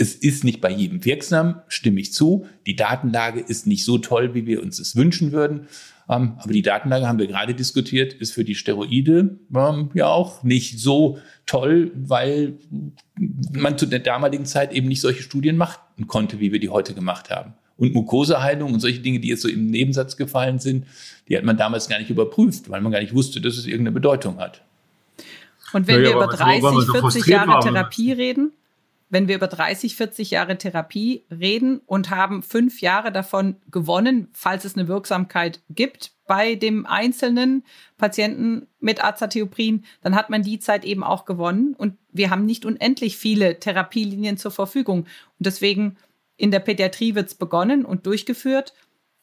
es 0.00 0.14
ist 0.14 0.44
nicht 0.44 0.62
bei 0.62 0.70
jedem 0.70 1.04
wirksam, 1.04 1.60
stimme 1.68 2.00
ich 2.00 2.14
zu. 2.14 2.46
Die 2.66 2.74
Datenlage 2.74 3.38
ist 3.38 3.66
nicht 3.66 3.84
so 3.84 3.98
toll, 3.98 4.32
wie 4.32 4.46
wir 4.46 4.62
uns 4.62 4.78
es 4.78 4.96
wünschen 4.96 5.30
würden. 5.30 5.68
Ähm, 6.08 6.38
aber 6.38 6.54
die 6.54 6.62
Datenlage 6.62 7.06
haben 7.06 7.18
wir 7.18 7.26
gerade 7.26 7.54
diskutiert, 7.54 8.14
ist 8.14 8.32
für 8.32 8.42
die 8.42 8.54
Steroide 8.54 9.36
ähm, 9.54 9.90
ja 9.92 10.06
auch 10.06 10.42
nicht 10.42 10.80
so 10.80 11.18
toll, 11.44 11.92
weil 11.94 12.54
man 13.52 13.76
zu 13.76 13.84
der 13.84 13.98
damaligen 13.98 14.46
Zeit 14.46 14.72
eben 14.72 14.88
nicht 14.88 15.02
solche 15.02 15.22
Studien 15.22 15.58
machen 15.58 16.06
konnte, 16.06 16.40
wie 16.40 16.50
wir 16.50 16.60
die 16.60 16.70
heute 16.70 16.94
gemacht 16.94 17.28
haben. 17.28 17.52
Und 17.76 17.92
Mukoseheilung 17.92 18.72
und 18.72 18.80
solche 18.80 19.00
Dinge, 19.00 19.20
die 19.20 19.28
jetzt 19.28 19.42
so 19.42 19.48
im 19.48 19.66
Nebensatz 19.66 20.16
gefallen 20.16 20.60
sind, 20.60 20.86
die 21.28 21.36
hat 21.36 21.44
man 21.44 21.58
damals 21.58 21.90
gar 21.90 21.98
nicht 21.98 22.08
überprüft, 22.08 22.70
weil 22.70 22.80
man 22.80 22.90
gar 22.90 23.00
nicht 23.00 23.14
wusste, 23.14 23.42
dass 23.42 23.58
es 23.58 23.66
irgendeine 23.66 23.92
Bedeutung 23.92 24.38
hat. 24.38 24.62
Und 25.74 25.86
wenn 25.86 25.96
ja, 25.96 26.08
wir 26.08 26.16
über 26.16 26.26
30, 26.26 26.62
so 26.86 26.92
40 26.94 27.26
Jahre 27.26 27.60
Therapie 27.60 28.12
reden, 28.12 28.52
wenn 29.10 29.26
wir 29.26 29.34
über 29.34 29.48
30, 29.48 29.96
40 29.96 30.30
Jahre 30.30 30.56
Therapie 30.56 31.24
reden 31.30 31.80
und 31.84 32.10
haben 32.10 32.42
fünf 32.42 32.80
Jahre 32.80 33.10
davon 33.10 33.56
gewonnen, 33.70 34.28
falls 34.32 34.64
es 34.64 34.76
eine 34.76 34.88
Wirksamkeit 34.88 35.60
gibt 35.68 36.12
bei 36.26 36.54
dem 36.54 36.86
einzelnen 36.86 37.64
Patienten 37.98 38.68
mit 38.78 39.04
Azathioprin, 39.04 39.84
dann 40.00 40.14
hat 40.14 40.30
man 40.30 40.42
die 40.42 40.60
Zeit 40.60 40.84
eben 40.84 41.02
auch 41.02 41.24
gewonnen. 41.24 41.74
Und 41.74 41.98
wir 42.12 42.30
haben 42.30 42.46
nicht 42.46 42.64
unendlich 42.64 43.16
viele 43.16 43.58
Therapielinien 43.58 44.38
zur 44.38 44.52
Verfügung. 44.52 45.00
Und 45.00 45.06
deswegen 45.46 45.96
in 46.36 46.52
der 46.52 46.60
Pädiatrie 46.60 47.16
wird 47.16 47.26
es 47.26 47.34
begonnen 47.34 47.84
und 47.84 48.06
durchgeführt. 48.06 48.74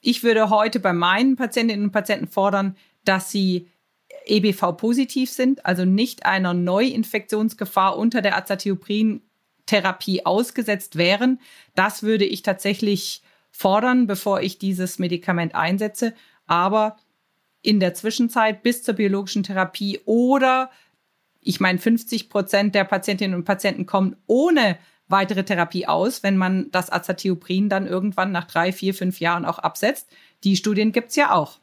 Ich 0.02 0.22
würde 0.22 0.50
heute 0.50 0.82
bei 0.82 0.92
meinen 0.92 1.38
Patientinnen 1.38 1.86
und 1.86 1.92
Patienten 1.92 2.28
fordern, 2.28 2.76
dass 3.06 3.32
sie 3.32 3.70
EBV-positiv 4.26 5.30
sind, 5.30 5.66
also 5.66 5.86
nicht 5.86 6.26
einer 6.26 6.54
Neuinfektionsgefahr 6.54 7.98
unter 7.98 8.22
der 8.22 8.38
Azathioprin 8.38 9.22
Therapie 9.68 10.26
ausgesetzt 10.26 10.96
wären. 10.96 11.40
Das 11.76 12.02
würde 12.02 12.26
ich 12.26 12.42
tatsächlich 12.42 13.22
fordern, 13.52 14.08
bevor 14.08 14.42
ich 14.42 14.58
dieses 14.58 14.98
Medikament 14.98 15.54
einsetze. 15.54 16.14
Aber 16.48 16.98
in 17.62 17.80
der 17.80 17.94
Zwischenzeit 17.94 18.64
bis 18.64 18.82
zur 18.82 18.96
biologischen 18.96 19.44
Therapie 19.44 20.00
oder 20.06 20.72
ich 21.48 21.62
meine, 21.62 21.80
50 21.80 22.30
Prozent 22.30 22.76
der 22.76 22.84
Patientinnen 22.84 23.36
und 23.36 23.46
Patienten 23.46 23.86
kommen 23.86 24.18
ohne 24.26 24.78
weitere 25.08 25.44
Therapie 25.46 25.88
aus, 25.88 26.22
wenn 26.22 26.36
man 26.36 26.70
das 26.72 26.92
Azathioprin 26.92 27.70
dann 27.70 27.88
irgendwann 27.88 28.34
nach 28.34 28.46
drei, 28.46 28.74
vier, 28.74 28.94
fünf 28.94 29.22
Jahren 29.22 29.46
auch 29.46 29.60
absetzt. 29.60 30.10
Die 30.44 30.58
Studien 30.58 30.92
gibt 30.92 31.10
es 31.10 31.16
ja 31.16 31.32
auch. 31.34 31.60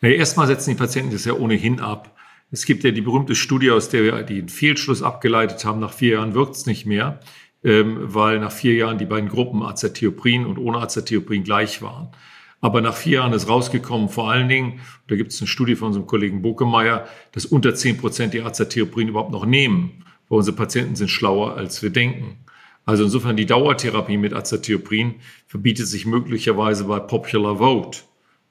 Ja, 0.00 0.08
erstmal 0.08 0.46
setzen 0.46 0.70
die 0.70 0.76
Patienten 0.76 1.12
das 1.12 1.24
ja 1.24 1.32
ohnehin 1.32 1.80
ab. 1.80 2.16
Es 2.52 2.66
gibt 2.66 2.84
ja 2.84 2.90
die 2.90 3.00
berühmte 3.00 3.34
Studie, 3.34 3.70
aus 3.70 3.88
der 3.88 4.04
wir 4.04 4.22
den 4.24 4.50
Fehlschluss 4.50 5.02
abgeleitet 5.02 5.64
haben, 5.64 5.80
nach 5.80 5.94
vier 5.94 6.16
Jahren 6.16 6.34
wirkt 6.34 6.54
es 6.54 6.66
nicht 6.66 6.84
mehr, 6.84 7.20
ähm, 7.64 7.96
weil 8.02 8.38
nach 8.40 8.52
vier 8.52 8.74
Jahren 8.74 8.98
die 8.98 9.06
beiden 9.06 9.30
Gruppen 9.30 9.62
Azathioprin 9.62 10.44
und 10.44 10.58
ohne 10.58 10.78
Azathioprin 10.78 11.44
gleich 11.44 11.80
waren. 11.80 12.10
Aber 12.60 12.82
nach 12.82 12.94
vier 12.94 13.20
Jahren 13.20 13.32
ist 13.32 13.48
rausgekommen, 13.48 14.10
vor 14.10 14.30
allen 14.30 14.50
Dingen, 14.50 14.80
da 15.08 15.16
gibt 15.16 15.32
es 15.32 15.40
eine 15.40 15.48
Studie 15.48 15.76
von 15.76 15.88
unserem 15.88 16.06
Kollegen 16.06 16.42
Bokemeyer, 16.42 17.08
dass 17.32 17.46
unter 17.46 17.74
zehn 17.74 17.96
Prozent 17.96 18.34
die 18.34 18.42
Azathioprin 18.42 19.08
überhaupt 19.08 19.32
noch 19.32 19.46
nehmen, 19.46 20.04
weil 20.28 20.36
unsere 20.36 20.54
Patienten 20.54 20.94
sind 20.94 21.08
schlauer, 21.08 21.56
als 21.56 21.82
wir 21.82 21.88
denken. 21.88 22.36
Also 22.84 23.04
insofern 23.04 23.36
die 23.36 23.46
Dauertherapie 23.46 24.18
mit 24.18 24.34
Azathioprin 24.34 25.14
verbietet 25.46 25.86
sich 25.86 26.04
möglicherweise 26.04 26.84
bei 26.84 26.98
Popular 26.98 27.56
Vote, 27.56 28.00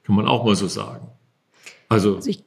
kann 0.02 0.16
man 0.16 0.26
auch 0.26 0.44
mal 0.44 0.56
so 0.56 0.66
sagen. 0.66 1.06
Also, 1.88 2.16
also 2.16 2.28
ich 2.28 2.42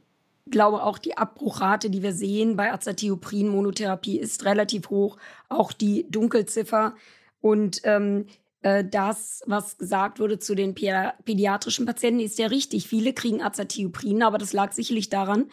glaube 0.45 0.83
auch 0.83 0.97
die 0.97 1.17
Abbruchrate, 1.17 1.89
die 1.89 2.03
wir 2.03 2.13
sehen 2.13 2.55
bei 2.55 2.71
Azathioprin-Monotherapie 2.71 4.19
ist 4.19 4.45
relativ 4.45 4.89
hoch, 4.89 5.17
auch 5.49 5.73
die 5.73 6.09
Dunkelziffer. 6.09 6.95
Und 7.41 7.81
ähm, 7.83 8.27
äh, 8.65 8.83
das, 8.83 9.43
was 9.45 9.77
gesagt 9.77 10.19
wurde 10.19 10.39
zu 10.39 10.55
den 10.55 10.73
pädiatrischen 10.73 11.85
Patienten, 11.85 12.19
ist 12.19 12.39
ja 12.39 12.47
richtig. 12.47 12.87
Viele 12.87 13.13
kriegen 13.13 13.43
Azathioprin, 13.43 14.23
aber 14.23 14.39
das 14.39 14.53
lag 14.53 14.71
sicherlich 14.71 15.09
daran, 15.09 15.49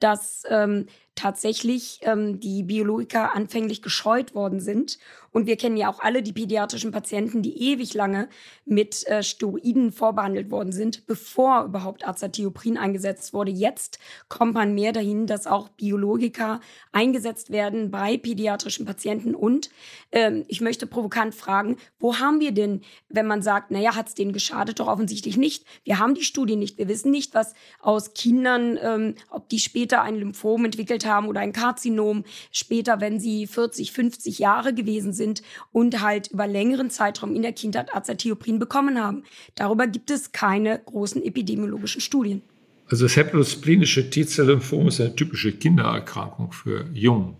dass 0.00 0.42
ähm, 0.48 0.86
tatsächlich 1.14 2.00
ähm, 2.02 2.40
die 2.40 2.64
Biologika 2.64 3.26
anfänglich 3.26 3.82
gescheut 3.82 4.34
worden 4.34 4.60
sind. 4.60 4.98
Und 5.36 5.46
wir 5.46 5.56
kennen 5.56 5.76
ja 5.76 5.90
auch 5.90 6.00
alle 6.00 6.22
die 6.22 6.32
pädiatrischen 6.32 6.92
Patienten, 6.92 7.42
die 7.42 7.70
ewig 7.70 7.92
lange 7.92 8.30
mit 8.64 9.06
äh, 9.06 9.22
Steroiden 9.22 9.92
vorbehandelt 9.92 10.50
worden 10.50 10.72
sind, 10.72 11.06
bevor 11.06 11.64
überhaupt 11.64 12.08
Azathioprin 12.08 12.78
eingesetzt 12.78 13.34
wurde. 13.34 13.50
Jetzt 13.50 13.98
kommt 14.30 14.54
man 14.54 14.74
mehr 14.74 14.92
dahin, 14.92 15.26
dass 15.26 15.46
auch 15.46 15.68
Biologika 15.68 16.60
eingesetzt 16.90 17.50
werden 17.50 17.90
bei 17.90 18.16
pädiatrischen 18.16 18.86
Patienten. 18.86 19.34
Und 19.34 19.68
ähm, 20.10 20.46
ich 20.48 20.62
möchte 20.62 20.86
provokant 20.86 21.34
fragen, 21.34 21.76
wo 21.98 22.18
haben 22.18 22.40
wir 22.40 22.52
denn, 22.52 22.80
wenn 23.10 23.26
man 23.26 23.42
sagt, 23.42 23.70
naja, 23.70 23.94
hat 23.94 24.08
es 24.08 24.14
denen 24.14 24.32
geschadet? 24.32 24.80
Doch 24.80 24.88
offensichtlich 24.88 25.36
nicht. 25.36 25.66
Wir 25.84 25.98
haben 25.98 26.14
die 26.14 26.24
Studie 26.24 26.56
nicht. 26.56 26.78
Wir 26.78 26.88
wissen 26.88 27.10
nicht, 27.10 27.34
was 27.34 27.52
aus 27.80 28.14
Kindern, 28.14 28.78
ähm, 28.80 29.14
ob 29.28 29.50
die 29.50 29.58
später 29.58 30.00
ein 30.00 30.16
Lymphom 30.16 30.64
entwickelt 30.64 31.04
haben 31.04 31.28
oder 31.28 31.40
ein 31.40 31.52
Karzinom 31.52 32.24
später, 32.50 33.02
wenn 33.02 33.20
sie 33.20 33.46
40, 33.46 33.92
50 33.92 34.38
Jahre 34.38 34.72
gewesen 34.72 35.12
sind 35.12 35.25
und 35.72 36.00
halt 36.02 36.28
über 36.28 36.46
längeren 36.46 36.90
Zeitraum 36.90 37.34
in 37.34 37.42
der 37.42 37.52
Kindheit 37.52 37.94
Azathioprin 37.94 38.58
bekommen 38.58 39.02
haben. 39.02 39.24
Darüber 39.54 39.86
gibt 39.86 40.10
es 40.10 40.32
keine 40.32 40.78
großen 40.78 41.22
epidemiologischen 41.24 42.00
Studien. 42.00 42.42
Also 42.88 43.04
das 43.06 43.16
hepatosplenische 43.16 44.10
T-Zell-Lymphom 44.10 44.88
ist 44.88 45.00
eine 45.00 45.14
typische 45.14 45.52
Kindererkrankung 45.52 46.52
für 46.52 46.88
Jungen. 46.92 47.36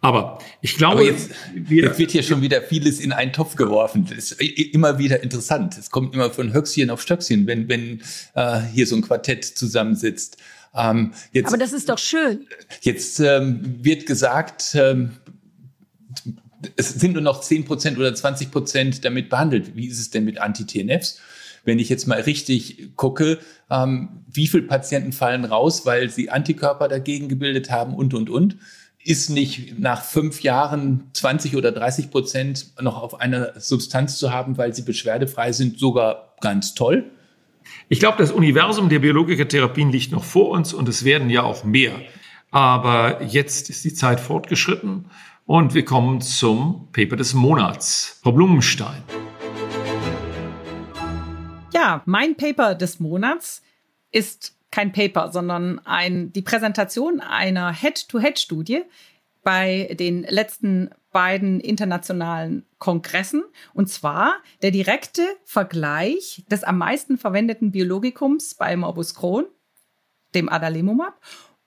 Aber 0.00 0.38
ich 0.60 0.76
glaube, 0.76 1.00
Aber 1.00 1.04
jetzt, 1.04 1.30
jetzt, 1.68 1.98
wird 1.98 2.12
hier 2.12 2.22
schon 2.22 2.40
wieder 2.40 2.62
vieles 2.62 3.00
in 3.00 3.10
einen 3.10 3.32
Topf 3.32 3.56
geworfen. 3.56 4.06
Das 4.08 4.30
ist 4.32 4.40
immer 4.40 4.98
wieder 4.98 5.22
interessant. 5.22 5.76
Es 5.76 5.90
kommt 5.90 6.14
immer 6.14 6.30
von 6.30 6.52
Höchstchen 6.52 6.90
auf 6.90 7.02
Stöckchen, 7.02 7.46
wenn, 7.48 7.68
wenn 7.68 8.02
äh, 8.34 8.60
hier 8.72 8.86
so 8.86 8.94
ein 8.94 9.02
Quartett 9.02 9.44
zusammensitzt. 9.44 10.36
Ähm, 10.74 11.12
jetzt, 11.32 11.48
Aber 11.48 11.58
das 11.58 11.72
ist 11.72 11.88
doch 11.88 11.98
schön. 11.98 12.46
Jetzt 12.82 13.18
ähm, 13.18 13.78
wird 13.82 14.06
gesagt, 14.06 14.76
ähm, 14.76 15.12
es 16.76 16.90
sind 16.90 17.12
nur 17.12 17.22
noch 17.22 17.40
10 17.40 17.64
Prozent 17.64 17.98
oder 17.98 18.14
20 18.14 18.50
Prozent 18.50 19.04
damit 19.04 19.28
behandelt. 19.28 19.76
Wie 19.76 19.86
ist 19.86 20.00
es 20.00 20.10
denn 20.10 20.24
mit 20.24 20.40
Anti-TNFs? 20.40 21.20
Wenn 21.64 21.78
ich 21.78 21.88
jetzt 21.88 22.06
mal 22.06 22.20
richtig 22.20 22.96
gucke, 22.96 23.38
ähm, 23.70 24.24
wie 24.26 24.46
viele 24.46 24.64
Patienten 24.64 25.12
fallen 25.12 25.44
raus, 25.44 25.86
weil 25.86 26.08
sie 26.10 26.30
Antikörper 26.30 26.88
dagegen 26.88 27.28
gebildet 27.28 27.70
haben 27.70 27.94
und, 27.94 28.14
und, 28.14 28.30
und. 28.30 28.56
Ist 29.04 29.30
nicht 29.30 29.78
nach 29.78 30.02
fünf 30.02 30.42
Jahren 30.42 31.10
20 31.12 31.56
oder 31.56 31.72
30 31.72 32.10
Prozent 32.10 32.66
noch 32.80 33.00
auf 33.00 33.20
einer 33.20 33.58
Substanz 33.58 34.18
zu 34.18 34.32
haben, 34.32 34.58
weil 34.58 34.74
sie 34.74 34.82
beschwerdefrei 34.82 35.52
sind, 35.52 35.78
sogar 35.78 36.34
ganz 36.40 36.74
toll? 36.74 37.04
Ich 37.88 38.00
glaube, 38.00 38.18
das 38.18 38.32
Universum 38.32 38.88
der 38.88 38.98
Biologikertherapien 38.98 39.90
liegt 39.90 40.12
noch 40.12 40.24
vor 40.24 40.50
uns 40.50 40.72
und 40.74 40.88
es 40.88 41.04
werden 41.04 41.30
ja 41.30 41.42
auch 41.42 41.64
mehr. 41.64 41.92
Aber 42.50 43.22
jetzt 43.22 43.70
ist 43.70 43.84
die 43.84 43.94
Zeit 43.94 44.20
fortgeschritten 44.20 45.06
und 45.48 45.72
wir 45.72 45.86
kommen 45.86 46.20
zum 46.20 46.88
Paper 46.92 47.16
des 47.16 47.32
Monats. 47.32 48.20
Frau 48.22 48.32
Blumenstein. 48.32 49.02
Ja, 51.72 52.02
mein 52.04 52.36
Paper 52.36 52.74
des 52.74 53.00
Monats 53.00 53.62
ist 54.10 54.58
kein 54.70 54.92
Paper, 54.92 55.32
sondern 55.32 55.78
ein, 55.86 56.34
die 56.34 56.42
Präsentation 56.42 57.20
einer 57.20 57.72
Head-to-Head-Studie 57.72 58.82
bei 59.42 59.96
den 59.98 60.24
letzten 60.24 60.90
beiden 61.12 61.60
internationalen 61.60 62.66
Kongressen. 62.78 63.42
Und 63.72 63.88
zwar 63.88 64.34
der 64.60 64.70
direkte 64.70 65.22
Vergleich 65.44 66.44
des 66.50 66.62
am 66.62 66.76
meisten 66.76 67.16
verwendeten 67.16 67.72
Biologikums 67.72 68.54
bei 68.54 68.76
Morbus 68.76 69.14
Crohn, 69.14 69.46
dem 70.34 70.50
Adalimumab, 70.50 71.18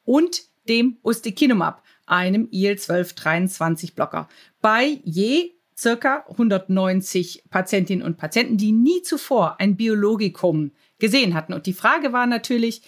und 0.04 0.44
dem 0.70 0.98
Ustekinumab, 1.04 1.82
einem 2.12 2.48
IL-1223-Blocker, 2.52 4.28
bei 4.62 5.00
je 5.04 5.52
circa 5.78 6.26
190 6.30 7.46
Patientinnen 7.50 8.06
und 8.06 8.18
Patienten, 8.18 8.58
die 8.58 8.72
nie 8.72 9.02
zuvor 9.02 9.60
ein 9.60 9.78
Biologikum 9.78 10.72
gesehen 11.00 11.34
hatten. 11.34 11.54
Und 11.54 11.66
die 11.66 11.74
Frage 11.74 12.14
war 12.14 12.28
natürlich, 12.28 12.84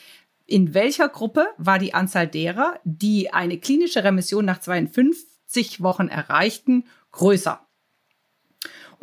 in 0.45 0.73
welcher 0.73 1.09
Gruppe 1.09 1.47
war 1.57 1.79
die 1.79 1.93
Anzahl 1.93 2.27
derer, 2.27 2.79
die 2.83 3.33
eine 3.33 3.57
klinische 3.57 4.03
Remission 4.03 4.45
nach 4.45 4.59
52 4.59 5.81
Wochen 5.81 6.09
erreichten, 6.09 6.83
größer? 7.11 7.65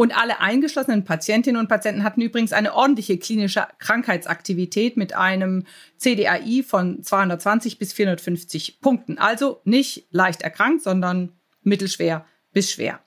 Und 0.01 0.17
alle 0.17 0.41
eingeschlossenen 0.41 1.05
Patientinnen 1.05 1.61
und 1.61 1.69
Patienten 1.69 2.05
hatten 2.05 2.23
übrigens 2.23 2.55
eine 2.55 2.73
ordentliche 2.75 3.19
klinische 3.19 3.69
Krankheitsaktivität 3.81 4.97
mit 4.97 5.15
einem 5.15 5.67
CDAI 5.99 6.65
von 6.67 7.03
220 7.03 7.79
bis 7.79 7.93
450 7.93 8.81
Punkten. 8.81 9.19
Also 9.19 9.61
nicht 9.65 10.07
leicht 10.11 10.41
erkrankt, 10.41 10.83
sondern 10.83 11.35
mittelschwer 11.65 12.25
bis 12.55 12.73
schwer. 12.73 13.01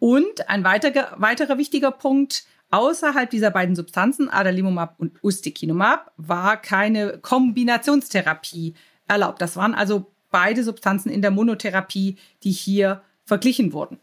Und 0.00 0.48
ein 0.48 0.64
weiterer, 0.64 1.14
weiterer 1.18 1.56
wichtiger 1.56 1.92
Punkt, 1.92 2.46
außerhalb 2.72 3.30
dieser 3.30 3.52
beiden 3.52 3.76
Substanzen, 3.76 4.28
Adalimumab 4.28 4.96
und 4.98 5.22
Ustekinumab, 5.22 6.10
war 6.16 6.60
keine 6.60 7.18
Kombinationstherapie 7.18 8.74
erlaubt. 9.06 9.40
Das 9.40 9.54
waren 9.54 9.72
also 9.72 10.10
beide 10.32 10.64
Substanzen 10.64 11.10
in 11.10 11.22
der 11.22 11.30
Monotherapie, 11.30 12.16
die 12.42 12.50
hier 12.50 13.02
verglichen 13.24 13.72
wurden. 13.72 14.00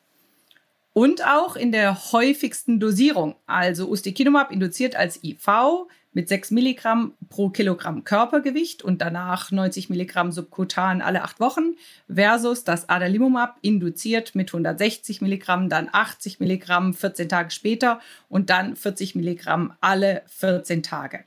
Und 0.94 1.26
auch 1.26 1.56
in 1.56 1.72
der 1.72 2.12
häufigsten 2.12 2.80
Dosierung, 2.80 3.36
also 3.46 3.88
Ustekinumab 3.88 4.52
induziert 4.52 4.96
als 4.96 5.24
IV 5.24 5.88
mit 6.14 6.28
6 6.28 6.52
Milligramm 6.52 7.14
pro 7.30 7.50
Kilogramm 7.50 8.04
Körpergewicht 8.04 8.84
und 8.84 9.02
danach 9.02 9.52
90 9.52 9.89
Milligramm 9.89 10.34
subkutan 10.34 11.02
alle 11.02 11.24
acht 11.24 11.39
Wochen 11.39 11.76
versus 12.14 12.66
das 12.66 12.89
Adalimumab 12.89 13.58
induziert 13.62 14.36
mit 14.36 14.50
160 14.50 15.22
Milligramm, 15.22 15.70
dann 15.70 15.88
80 15.89 16.42
Milligramm 16.42 16.94
14 16.94 17.30
Tage 17.30 17.52
später 17.52 18.02
und 18.28 18.50
dann 18.50 18.76
40 18.76 19.16
Milligramm 19.16 19.74
alle 19.80 20.24
14 20.28 20.84
Tage. 20.84 21.24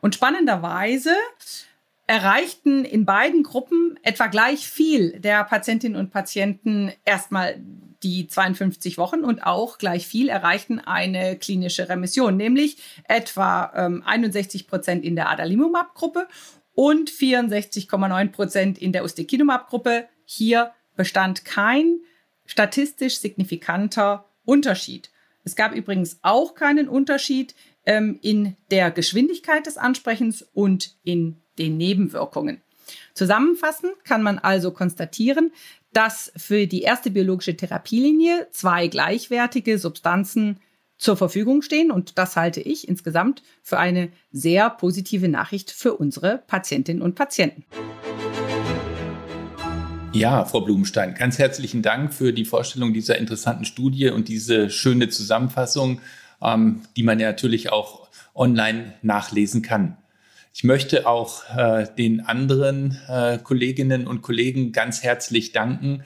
Und 0.00 0.14
spannenderweise 0.14 1.14
erreichten 2.08 2.86
in 2.86 3.04
beiden 3.04 3.42
Gruppen 3.42 3.98
etwa 4.02 4.26
gleich 4.26 4.66
viel 4.66 5.20
der 5.20 5.44
Patientinnen 5.44 5.96
und 5.96 6.10
Patienten 6.10 6.90
erstmal 7.04 7.60
die 8.02 8.26
52 8.26 8.96
Wochen 8.96 9.20
und 9.20 9.44
auch 9.44 9.76
gleich 9.76 10.06
viel 10.06 10.30
erreichten 10.30 10.78
eine 10.78 11.36
klinische 11.36 11.90
Remission, 11.90 12.36
nämlich 12.36 12.78
etwa 13.04 13.72
ähm, 13.76 14.02
61 14.06 14.66
Prozent 14.66 15.04
in 15.04 15.16
der 15.16 15.30
Adalimumab-Gruppe 15.30 16.28
und 16.74 17.10
64,9 17.10 18.28
Prozent 18.28 18.78
in 18.78 18.92
der 18.92 19.04
Ustekinumab-Gruppe. 19.04 20.08
Hier 20.24 20.72
bestand 20.96 21.44
kein 21.44 22.00
statistisch 22.46 23.18
signifikanter 23.18 24.24
Unterschied. 24.46 25.10
Es 25.44 25.56
gab 25.56 25.74
übrigens 25.74 26.20
auch 26.22 26.54
keinen 26.54 26.88
Unterschied 26.88 27.54
ähm, 27.84 28.18
in 28.22 28.56
der 28.70 28.90
Geschwindigkeit 28.90 29.66
des 29.66 29.76
Ansprechens 29.76 30.40
und 30.54 30.96
in 31.04 31.42
den 31.58 31.76
Nebenwirkungen. 31.76 32.60
Zusammenfassend 33.14 33.92
kann 34.04 34.22
man 34.22 34.38
also 34.38 34.70
konstatieren, 34.70 35.52
dass 35.92 36.32
für 36.36 36.66
die 36.66 36.82
erste 36.82 37.10
biologische 37.10 37.56
Therapielinie 37.56 38.48
zwei 38.52 38.88
gleichwertige 38.88 39.78
Substanzen 39.78 40.60
zur 40.98 41.16
Verfügung 41.16 41.62
stehen. 41.62 41.90
Und 41.90 42.18
das 42.18 42.36
halte 42.36 42.60
ich 42.60 42.88
insgesamt 42.88 43.42
für 43.62 43.78
eine 43.78 44.10
sehr 44.32 44.68
positive 44.70 45.28
Nachricht 45.28 45.70
für 45.70 45.94
unsere 45.94 46.42
Patientinnen 46.46 47.02
und 47.02 47.14
Patienten. 47.14 47.64
Ja, 50.12 50.44
Frau 50.44 50.62
Blumenstein, 50.62 51.14
ganz 51.14 51.38
herzlichen 51.38 51.82
Dank 51.82 52.12
für 52.12 52.32
die 52.32 52.44
Vorstellung 52.44 52.92
dieser 52.92 53.18
interessanten 53.18 53.64
Studie 53.64 54.08
und 54.08 54.28
diese 54.28 54.70
schöne 54.70 55.10
Zusammenfassung, 55.10 56.00
ähm, 56.42 56.82
die 56.96 57.02
man 57.02 57.20
ja 57.20 57.28
natürlich 57.28 57.70
auch 57.70 58.08
online 58.34 58.94
nachlesen 59.02 59.62
kann. 59.62 59.96
Ich 60.58 60.64
möchte 60.64 61.06
auch 61.06 61.44
äh, 61.56 61.86
den 61.96 62.20
anderen 62.20 62.98
äh, 63.08 63.38
Kolleginnen 63.38 64.08
und 64.08 64.22
Kollegen 64.22 64.72
ganz 64.72 65.04
herzlich 65.04 65.52
danken. 65.52 66.02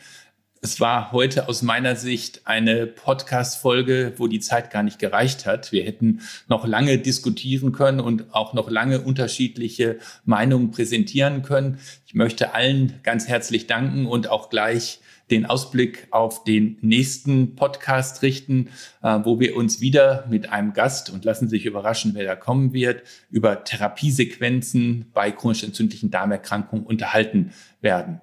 Es 0.61 0.79
war 0.79 1.11
heute 1.11 1.49
aus 1.49 1.63
meiner 1.63 1.97
Sicht 1.97 2.43
eine 2.45 2.87
Podcast-Folge, 2.87 4.13
wo 4.19 4.27
die 4.27 4.41
Zeit 4.41 4.71
gar 4.71 4.83
nicht 4.83 4.99
gereicht 4.99 5.47
hat. 5.47 5.73
Wir 5.73 5.85
hätten 5.85 6.21
noch 6.49 6.67
lange 6.67 6.99
diskutieren 6.99 7.73
können 7.73 7.99
und 7.99 8.35
auch 8.35 8.53
noch 8.53 8.69
lange 8.69 9.01
unterschiedliche 9.01 9.97
Meinungen 10.27 10.71
präsentieren 10.71 11.41
können. 11.41 11.79
Ich 12.07 12.13
möchte 12.13 12.53
allen 12.53 13.01
ganz 13.05 13.29
herzlich 13.29 13.67
danken 13.69 14.05
und 14.05 14.29
auch 14.29 14.51
gleich 14.51 15.01
den 15.33 15.47
Ausblick 15.47 16.07
auf 16.11 16.45
den 16.45 16.77
nächsten 16.83 17.57
Podcast 17.57 18.23
richten, 18.23 18.69
äh, 19.03 19.19
wo 19.25 19.41
wir 19.41 19.57
uns 19.57 19.81
wieder 19.81 20.27
mit 20.29 20.51
einem 20.51 20.75
Gast 20.75 21.11
und 21.11 21.25
lassen 21.25 21.49
sich 21.49 21.65
überraschen, 21.65 22.13
wer 22.15 22.25
da 22.25 22.37
kommen 22.37 22.73
wird, 22.75 23.03
über 23.31 23.65
Therapiesequenzen 23.65 25.07
bei 25.15 25.31
chronisch 25.33 25.65
entzündlichen 25.65 26.11
Darmerkrankungen 26.11 26.85
unterhalten 26.85 27.53
werden. 27.81 28.21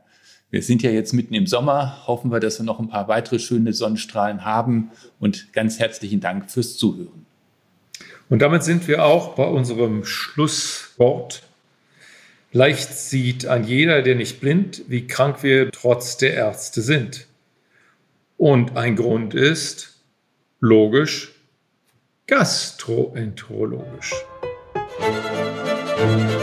Wir 0.52 0.62
sind 0.62 0.84
ja 0.84 0.92
jetzt 0.92 1.14
mitten 1.14 1.34
im 1.34 1.48
Sommer. 1.48 2.08
Hoffen 2.08 2.32
wir, 2.32 2.40
dass 2.40 2.60
wir 2.60 2.66
noch 2.66 2.80
ein 2.80 2.90
paar 2.90 3.08
weitere 3.08 3.40
schöne 3.40 3.74
Sonnenstrahlen 3.74 4.46
haben. 4.46 4.92
Und 5.20 5.54
ganz 5.54 5.80
herzlichen 5.80 6.22
Dank 6.22 6.50
fürs 6.50 6.78
Zuhören. 6.78 7.26
Und 8.30 8.42
damit 8.42 8.64
sind 8.64 8.88
wir 8.88 9.04
auch 9.04 9.36
bei 9.36 9.46
unserem 9.46 10.06
Schlusswort 10.06 11.44
Leicht 12.52 12.94
sieht 12.94 13.46
ein 13.46 13.64
jeder, 13.64 14.02
der 14.02 14.16
nicht 14.16 14.42
blind, 14.42 14.84
wie 14.88 15.06
krank 15.06 15.44
wir 15.44 15.72
trotz 15.72 16.18
der 16.18 16.34
Ärzte 16.34 16.82
sind. 16.82 17.28
Und 18.38 18.76
ein 18.76 18.96
Grund 18.96 19.36
ist, 19.36 20.02
logisch, 20.60 21.36
gastroenterologisch. 22.26 24.16
Musik 26.00 26.39